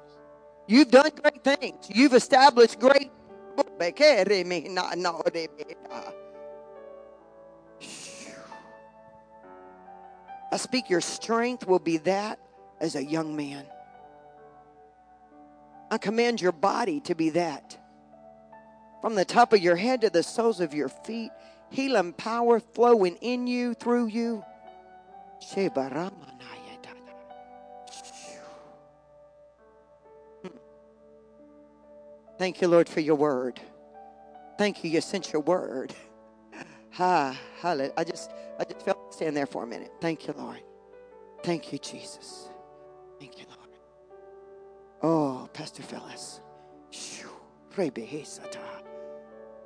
You've 0.69 0.91
done 0.91 1.11
great 1.23 1.43
things. 1.43 1.89
You've 1.89 2.13
established 2.13 2.79
great. 2.79 3.11
I 10.53 10.57
speak 10.59 10.91
your 10.91 11.01
strength 11.01 11.67
will 11.67 11.79
be 11.79 11.97
that 11.99 12.39
as 12.81 12.95
a 12.95 13.05
young 13.05 13.35
man. 13.37 13.65
I 15.91 15.97
command 15.99 16.43
your 16.43 16.53
body 16.53 17.01
to 17.01 17.15
be 17.15 17.31
that. 17.31 17.79
From 19.07 19.15
the 19.15 19.25
top 19.25 19.53
of 19.53 19.61
your 19.61 19.77
head 19.77 20.01
to 20.01 20.11
the 20.11 20.25
soles 20.25 20.59
of 20.59 20.75
your 20.75 20.89
feet, 20.89 21.31
healing 21.71 22.13
power 22.13 22.59
flowing 22.59 23.15
in 23.21 23.47
you, 23.47 23.73
through 23.75 24.07
you. 24.07 24.43
Hmm. 30.43 30.57
Thank 32.37 32.61
you, 32.61 32.67
Lord, 32.67 32.89
for 32.89 32.99
your 32.99 33.15
word. 33.15 33.61
Thank 34.59 34.83
you, 34.83 34.91
you 34.91 35.01
sent 35.01 35.33
your 35.33 35.43
word. 35.43 35.95
Ha, 36.95 37.39
hallelujah. 37.61 37.93
I 37.97 38.03
just, 38.03 38.33
I 38.59 38.65
just 38.65 38.85
felt 38.85 39.15
stand 39.15 39.37
there 39.37 39.47
for 39.47 39.63
a 39.63 39.67
minute. 39.69 39.93
Thank 40.01 40.27
you, 40.27 40.35
Lord. 40.37 40.63
Thank 41.45 41.73
you, 41.73 41.79
Jesus. 41.79 42.49
Thank 43.21 43.39
you, 43.39 43.45
Lord. 43.49 43.71
Oh, 45.03 45.49
Pastor 45.53 45.85
Phyllis. 45.85 46.41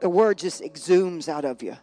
The 0.00 0.08
word 0.08 0.38
just 0.38 0.62
exhumes 0.62 1.28
out 1.28 1.44
of 1.44 1.62
you. 1.62 1.76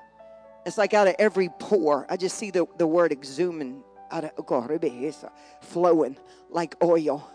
It's 0.65 0.77
like 0.77 0.93
out 0.93 1.07
of 1.07 1.15
every 1.19 1.49
pore. 1.59 2.05
I 2.09 2.17
just 2.17 2.37
see 2.37 2.51
the, 2.51 2.65
the 2.77 2.87
word 2.87 3.11
exhuming 3.11 3.83
out 4.11 4.25
of 4.25 4.31
oh, 4.37 5.31
flowing 5.61 6.17
like 6.49 6.75
oil. 6.83 7.29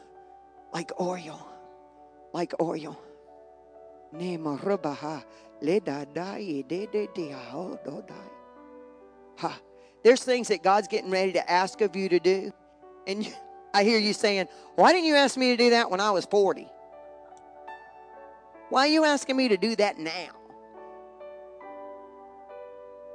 Like 0.73 0.91
oil. 1.01 1.49
Like 2.33 2.53
oil. 2.61 2.99
Ha. 9.39 9.61
There's 10.05 10.25
things 10.25 10.49
that 10.49 10.63
God's 10.63 10.89
getting 10.89 11.11
ready 11.11 11.33
to 11.33 11.51
ask 11.51 11.81
of 11.81 11.95
you 11.95 12.09
to 12.09 12.19
do. 12.19 12.53
And 13.07 13.33
I 13.75 13.85
hear 13.85 13.99
you 13.99 14.13
saying, 14.13 14.49
Why 14.75 14.93
didn't 14.93 15.07
you 15.07 15.15
ask 15.15 15.37
me 15.37 15.57
to 15.57 15.57
do 15.57 15.71
that 15.71 15.91
when 15.91 16.01
I 16.01 16.11
was 16.11 16.27
40? 16.27 16.69
Why 18.69 18.89
are 18.89 18.91
you 18.91 19.05
asking 19.05 19.37
me 19.37 19.49
to 19.49 19.57
do 19.57 19.77
that 19.77 19.99
now? 19.99 20.42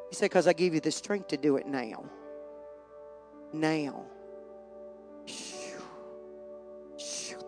He 0.10 0.16
said, 0.16 0.26
Because 0.26 0.48
I 0.48 0.54
give 0.54 0.74
you 0.74 0.80
the 0.80 0.92
strength 0.92 1.28
to 1.30 1.38
do 1.38 1.58
it 1.58 1.68
now. 1.68 2.06
Now. 3.54 4.06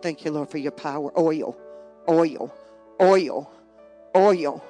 Thank 0.02 0.24
you, 0.24 0.30
Lord, 0.30 0.48
for 0.48 0.58
your 0.58 0.72
power. 0.72 1.12
Oil, 1.18 1.56
oil, 2.08 2.54
oil, 3.00 3.52
oil, 4.16 4.64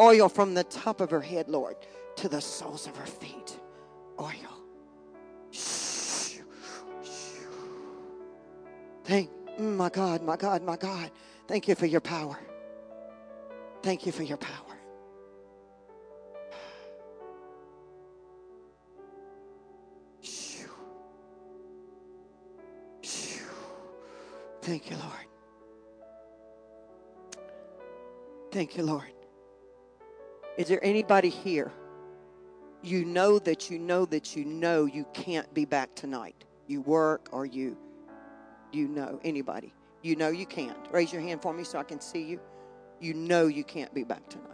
oil 0.00 0.28
from 0.28 0.54
the 0.54 0.64
top 0.64 1.00
of 1.00 1.10
her 1.10 1.20
head, 1.20 1.48
Lord, 1.48 1.76
to 2.16 2.28
the 2.28 2.40
soles 2.40 2.86
of 2.86 2.96
her 2.96 3.06
feet. 3.06 3.58
Oil. 4.18 4.32
Thank 9.04 9.30
my 9.58 9.90
God, 9.90 10.22
my 10.22 10.36
God, 10.36 10.62
my 10.62 10.76
God. 10.76 11.10
Thank 11.46 11.68
you 11.68 11.74
for 11.74 11.86
your 11.86 12.00
power. 12.00 12.38
Thank 13.82 14.06
you 14.06 14.12
for 14.12 14.22
your 14.22 14.38
power. 14.38 14.63
Thank 24.64 24.88
you, 24.88 24.96
Lord. 24.96 25.26
Thank 28.50 28.78
you, 28.78 28.82
Lord. 28.82 29.12
Is 30.56 30.68
there 30.68 30.82
anybody 30.82 31.28
here? 31.28 31.70
You 32.82 33.04
know 33.04 33.38
that 33.40 33.68
you 33.68 33.78
know 33.78 34.06
that 34.06 34.34
you 34.34 34.46
know 34.46 34.86
you 34.86 35.04
can't 35.12 35.52
be 35.52 35.66
back 35.66 35.94
tonight. 35.94 36.46
You 36.66 36.80
work 36.80 37.28
or 37.30 37.44
you 37.44 37.76
you 38.72 38.88
know 38.88 39.20
anybody. 39.22 39.74
You 40.00 40.16
know 40.16 40.28
you 40.28 40.46
can't. 40.46 40.78
Raise 40.90 41.12
your 41.12 41.20
hand 41.20 41.42
for 41.42 41.52
me 41.52 41.62
so 41.62 41.78
I 41.78 41.82
can 41.82 42.00
see 42.00 42.22
you. 42.22 42.40
You 43.00 43.12
know 43.12 43.48
you 43.48 43.64
can't 43.64 43.92
be 43.92 44.02
back 44.02 44.26
tonight. 44.30 44.48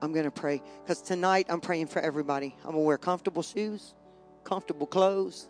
I'm 0.00 0.12
going 0.12 0.24
to 0.24 0.32
pray 0.32 0.60
because 0.82 1.02
tonight 1.02 1.46
I'm 1.48 1.60
praying 1.60 1.86
for 1.86 2.02
everybody. 2.02 2.56
I'm 2.64 2.72
going 2.72 2.82
to 2.82 2.86
wear 2.86 2.98
comfortable 2.98 3.44
shoes, 3.44 3.94
comfortable 4.42 4.88
clothes. 4.88 5.48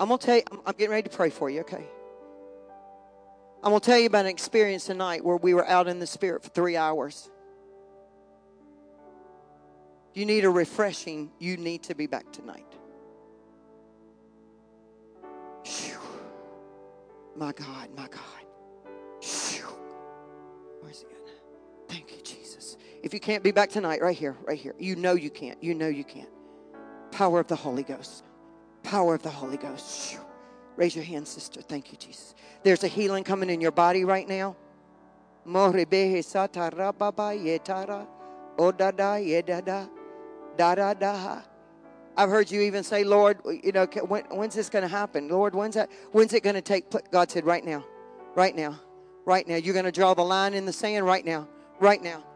I'm 0.00 0.08
going 0.08 0.18
to 0.18 0.26
tell 0.26 0.36
you, 0.36 0.42
I'm, 0.50 0.60
I'm 0.66 0.72
getting 0.72 0.90
ready 0.90 1.08
to 1.08 1.14
pray 1.14 1.28
for 1.28 1.50
you, 1.50 1.60
okay? 1.60 1.84
I'm 3.62 3.70
going 3.70 3.80
to 3.80 3.86
tell 3.86 3.98
you 3.98 4.06
about 4.06 4.24
an 4.24 4.30
experience 4.30 4.86
tonight 4.86 5.22
where 5.22 5.36
we 5.36 5.52
were 5.52 5.68
out 5.68 5.86
in 5.86 5.98
the 5.98 6.06
Spirit 6.06 6.42
for 6.42 6.48
three 6.48 6.76
hours. 6.76 7.30
You 10.14 10.24
need 10.24 10.46
a 10.46 10.50
refreshing, 10.50 11.30
you 11.38 11.58
need 11.58 11.82
to 11.84 11.94
be 11.94 12.06
back 12.06 12.32
tonight. 12.32 12.64
My 17.36 17.52
God, 17.52 17.88
my 17.96 18.08
God. 18.08 18.20
Where's 20.80 21.00
he 21.00 21.06
at? 21.06 21.88
Thank 21.88 22.10
you, 22.10 22.22
Jesus. 22.22 22.76
If 23.02 23.14
you 23.14 23.20
can't 23.20 23.42
be 23.42 23.50
back 23.50 23.70
tonight, 23.70 24.02
right 24.02 24.16
here, 24.16 24.36
right 24.44 24.58
here. 24.58 24.74
You 24.78 24.96
know 24.96 25.14
you 25.14 25.30
can't. 25.30 25.62
You 25.62 25.74
know 25.74 25.88
you 25.88 26.04
can't. 26.04 26.28
Power 27.12 27.40
of 27.40 27.46
the 27.46 27.56
Holy 27.56 27.82
Ghost. 27.82 28.24
Power 28.90 29.14
of 29.14 29.22
the 29.22 29.30
Holy 29.30 29.56
Ghost. 29.56 30.18
Raise 30.74 30.96
your 30.96 31.04
hand, 31.04 31.28
sister. 31.28 31.62
Thank 31.62 31.92
you, 31.92 31.98
Jesus. 31.98 32.34
There's 32.64 32.82
a 32.82 32.88
healing 32.88 33.22
coming 33.22 33.48
in 33.48 33.60
your 33.60 33.70
body 33.70 34.04
right 34.04 34.28
now. 34.28 34.56
I've 42.16 42.28
heard 42.28 42.50
you 42.50 42.60
even 42.62 42.82
say, 42.82 43.04
Lord, 43.04 43.38
you 43.62 43.70
know, 43.70 43.86
when, 44.08 44.24
when's 44.24 44.56
this 44.56 44.68
going 44.68 44.82
to 44.82 44.88
happen? 44.88 45.28
Lord, 45.28 45.54
when's 45.54 45.76
that? 45.76 45.88
When's 46.10 46.32
it 46.32 46.42
going 46.42 46.56
to 46.56 46.60
take 46.60 46.90
place? 46.90 47.04
God 47.12 47.30
said, 47.30 47.44
right 47.44 47.64
now, 47.64 47.84
right 48.34 48.56
now, 48.56 48.80
right 49.24 49.46
now. 49.46 49.54
You're 49.54 49.74
going 49.74 49.84
to 49.84 49.92
draw 49.92 50.14
the 50.14 50.24
line 50.24 50.52
in 50.52 50.66
the 50.66 50.72
sand 50.72 51.06
right 51.06 51.24
now, 51.24 51.46
right 51.78 52.02
now, 52.02 52.16
right 52.18 52.20
now. 52.20 52.29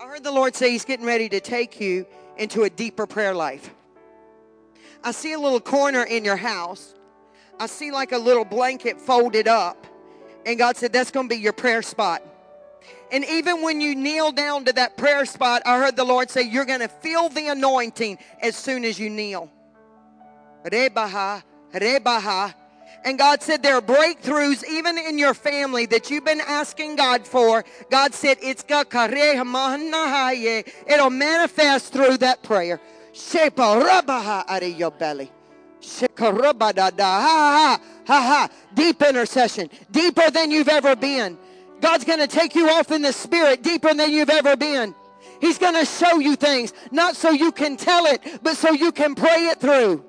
I 0.00 0.06
heard 0.06 0.24
the 0.24 0.32
Lord 0.32 0.56
say 0.56 0.70
He's 0.70 0.86
getting 0.86 1.04
ready 1.04 1.28
to 1.28 1.40
take 1.40 1.78
you 1.78 2.06
into 2.38 2.62
a 2.62 2.70
deeper 2.70 3.06
prayer 3.06 3.34
life. 3.34 3.74
I 5.04 5.12
see 5.12 5.34
a 5.34 5.38
little 5.38 5.60
corner 5.60 6.04
in 6.04 6.24
your 6.24 6.36
house. 6.36 6.94
I 7.58 7.66
see 7.66 7.90
like 7.90 8.12
a 8.12 8.18
little 8.18 8.46
blanket 8.46 8.98
folded 8.98 9.46
up. 9.46 9.86
And 10.46 10.58
God 10.58 10.78
said, 10.78 10.92
That's 10.92 11.10
going 11.10 11.28
to 11.28 11.34
be 11.34 11.40
your 11.40 11.52
prayer 11.52 11.82
spot. 11.82 12.22
And 13.12 13.24
even 13.24 13.62
when 13.62 13.80
you 13.80 13.94
kneel 13.94 14.32
down 14.32 14.64
to 14.66 14.72
that 14.74 14.96
prayer 14.96 15.24
spot, 15.24 15.62
I 15.66 15.78
heard 15.78 15.96
the 15.96 16.04
Lord 16.04 16.30
say, 16.30 16.42
You're 16.42 16.64
going 16.64 16.80
to 16.80 16.88
feel 16.88 17.28
the 17.28 17.48
anointing 17.48 18.18
as 18.40 18.56
soon 18.56 18.84
as 18.84 18.98
you 18.98 19.10
kneel. 19.10 19.50
Rebaha, 20.64 21.42
rebaha, 21.72 22.54
and 23.04 23.18
God 23.18 23.42
said 23.42 23.62
there 23.62 23.76
are 23.76 23.82
breakthroughs 23.82 24.64
even 24.68 24.98
in 24.98 25.18
your 25.18 25.34
family 25.34 25.86
that 25.86 26.10
you've 26.10 26.24
been 26.24 26.40
asking 26.40 26.96
God 26.96 27.26
for. 27.26 27.64
God 27.90 28.14
said 28.14 28.38
it's 28.42 28.62
it'll 30.86 31.10
manifest 31.10 31.92
through 31.92 32.18
that 32.18 32.42
prayer. 32.42 32.80
out 34.48 34.62
of 34.62 34.78
your 34.78 34.90
belly. 34.90 35.30
Deep 38.74 39.02
intercession, 39.02 39.70
deeper 39.90 40.30
than 40.30 40.50
you've 40.50 40.68
ever 40.68 40.94
been. 40.94 41.38
God's 41.80 42.04
going 42.04 42.18
to 42.20 42.26
take 42.26 42.54
you 42.54 42.68
off 42.68 42.90
in 42.90 43.02
the 43.02 43.12
spirit 43.12 43.62
deeper 43.62 43.92
than 43.94 44.10
you've 44.10 44.30
ever 44.30 44.56
been. 44.56 44.94
He's 45.40 45.58
going 45.58 45.74
to 45.74 45.86
show 45.86 46.18
you 46.18 46.36
things, 46.36 46.72
not 46.90 47.16
so 47.16 47.30
you 47.30 47.50
can 47.52 47.76
tell 47.76 48.06
it, 48.06 48.20
but 48.42 48.56
so 48.56 48.70
you 48.72 48.92
can 48.92 49.14
pray 49.14 49.48
it 49.48 49.60
through. 49.60 50.04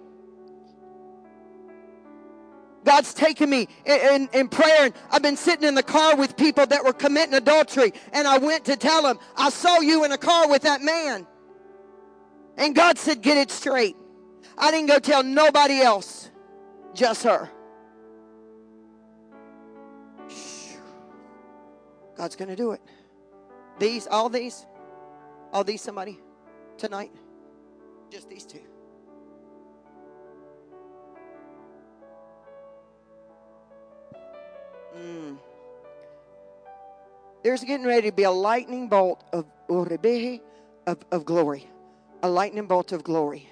God's 2.83 3.13
taken 3.13 3.49
me 3.49 3.67
in, 3.85 3.99
in, 4.13 4.29
in, 4.33 4.47
prayer, 4.49 4.85
and 4.85 4.93
I've 5.11 5.21
been 5.21 5.37
sitting 5.37 5.67
in 5.67 5.75
the 5.75 5.83
car 5.83 6.15
with 6.15 6.35
people 6.35 6.65
that 6.65 6.83
were 6.83 6.93
committing 6.93 7.35
adultery, 7.35 7.93
and 8.11 8.27
I 8.27 8.39
went 8.39 8.65
to 8.65 8.75
tell 8.75 9.03
them, 9.03 9.19
I 9.37 9.51
saw 9.51 9.79
you 9.79 10.03
in 10.03 10.11
a 10.11 10.17
car 10.17 10.49
with 10.49 10.63
that 10.63 10.81
man. 10.81 11.27
And 12.57 12.75
God 12.75 12.97
said, 12.97 13.21
Get 13.21 13.37
it 13.37 13.51
straight. 13.51 13.95
I 14.57 14.71
didn't 14.71 14.87
go 14.87 14.99
tell 14.99 15.23
nobody 15.23 15.79
else, 15.79 16.29
just 16.93 17.23
her. 17.23 17.49
God's 22.21 22.35
going 22.35 22.49
to 22.49 22.55
do 22.55 22.73
it. 22.73 22.81
These, 23.79 24.05
all 24.05 24.29
these, 24.29 24.67
all 25.51 25.63
these, 25.63 25.81
somebody 25.81 26.19
tonight, 26.77 27.11
just 28.11 28.29
these 28.29 28.45
two. 28.45 28.61
Mm. 34.95 35.39
There's 37.43 37.63
getting 37.63 37.87
ready 37.87 38.11
to 38.11 38.15
be 38.15 38.21
a 38.21 38.29
lightning 38.29 38.87
bolt 38.87 39.23
of 39.33 39.47
of, 39.67 40.99
of 41.09 41.25
glory. 41.25 41.67
A 42.21 42.29
lightning 42.29 42.67
bolt 42.67 42.91
of 42.91 43.03
glory. 43.03 43.49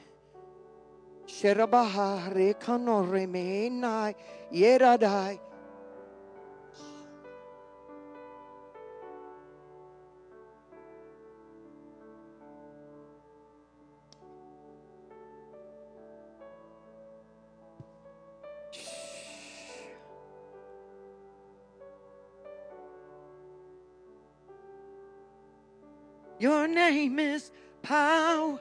Your 26.39 26.69
name 26.69 27.19
is 27.19 27.51
power. 27.81 28.59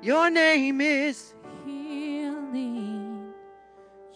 Your 0.00 0.30
name 0.30 0.80
is 0.80 1.34
healing. 1.64 3.32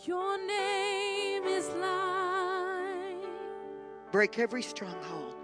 Your 0.05 0.39
name 0.47 1.45
is 1.45 1.69
light. 1.71 3.17
Break 4.13 4.39
every 4.39 4.63
stronghold. 4.63 5.35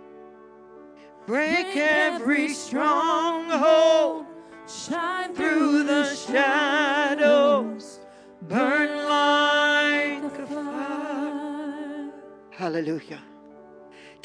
Break, 1.26 1.64
Break 1.64 1.76
every 1.76 2.48
stronghold. 2.50 4.26
Shine 4.68 5.34
through 5.34 5.82
the 5.82 6.04
shadows. 6.14 7.98
Burn 8.42 9.08
like 9.08 10.38
a 10.38 10.46
fire. 10.46 12.12
Hallelujah. 12.50 13.20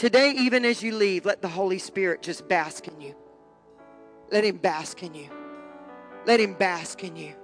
Today, 0.02 0.34
even 0.36 0.66
as 0.66 0.82
you 0.82 0.96
leave, 0.96 1.28
let 1.28 1.44
the 1.44 1.48
Holy 1.48 1.78
Spirit 1.78 2.24
just 2.24 2.48
bask 2.48 2.88
in 2.88 3.00
you. 3.00 3.14
Let 4.32 4.44
Him 4.44 4.58
bask 4.58 5.04
in 5.04 5.14
you. 5.14 5.30
Let 6.26 6.40
Him 6.40 6.56
bask 6.56 7.04
in 7.04 7.16
you. 7.16 7.36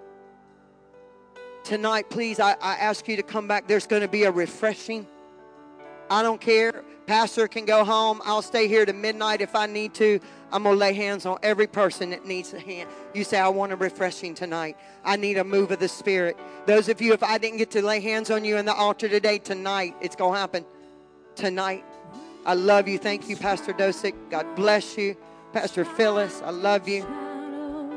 Tonight, 1.63 2.09
please, 2.09 2.39
I, 2.39 2.53
I 2.53 2.77
ask 2.77 3.07
you 3.07 3.15
to 3.15 3.21
come 3.21 3.47
back. 3.47 3.67
There's 3.67 3.85
going 3.85 4.01
to 4.01 4.07
be 4.07 4.23
a 4.23 4.31
refreshing. 4.31 5.05
I 6.09 6.23
don't 6.23 6.41
care. 6.41 6.83
Pastor 7.05 7.47
can 7.47 7.65
go 7.65 7.83
home. 7.83 8.23
I'll 8.25 8.41
stay 8.41 8.67
here 8.67 8.87
to 8.87 8.93
midnight 8.93 9.41
if 9.41 9.53
I 9.53 9.67
need 9.67 9.93
to. 9.93 10.19
I'm 10.51 10.63
going 10.63 10.73
to 10.73 10.79
lay 10.79 10.93
hands 10.93 11.27
on 11.27 11.37
every 11.43 11.67
person 11.67 12.09
that 12.09 12.25
needs 12.25 12.55
a 12.55 12.59
hand. 12.59 12.89
You 13.13 13.23
say, 13.23 13.37
I 13.37 13.49
want 13.49 13.71
a 13.71 13.75
refreshing 13.75 14.33
tonight. 14.33 14.77
I 15.05 15.15
need 15.15 15.37
a 15.37 15.43
move 15.43 15.69
of 15.69 15.77
the 15.77 15.87
Spirit. 15.87 16.35
Those 16.65 16.89
of 16.89 17.01
you, 17.01 17.13
if 17.13 17.21
I 17.21 17.37
didn't 17.37 17.59
get 17.59 17.69
to 17.71 17.85
lay 17.85 17.99
hands 17.99 18.31
on 18.31 18.43
you 18.43 18.57
in 18.57 18.65
the 18.65 18.73
altar 18.73 19.07
today, 19.07 19.37
tonight, 19.37 19.93
it's 20.01 20.15
going 20.15 20.33
to 20.33 20.39
happen. 20.39 20.65
Tonight. 21.35 21.85
I 22.47 22.53
love 22.53 22.87
you. 22.87 22.97
Thank 22.97 23.27
you, 23.27 23.35
Pastor 23.35 23.73
Dosick. 23.73 24.15
God 24.29 24.55
bless 24.55 24.97
you. 24.97 25.17
Pastor 25.51 25.83
Phyllis, 25.83 26.41
I 26.41 26.51
love 26.51 26.87
you. 26.87 27.05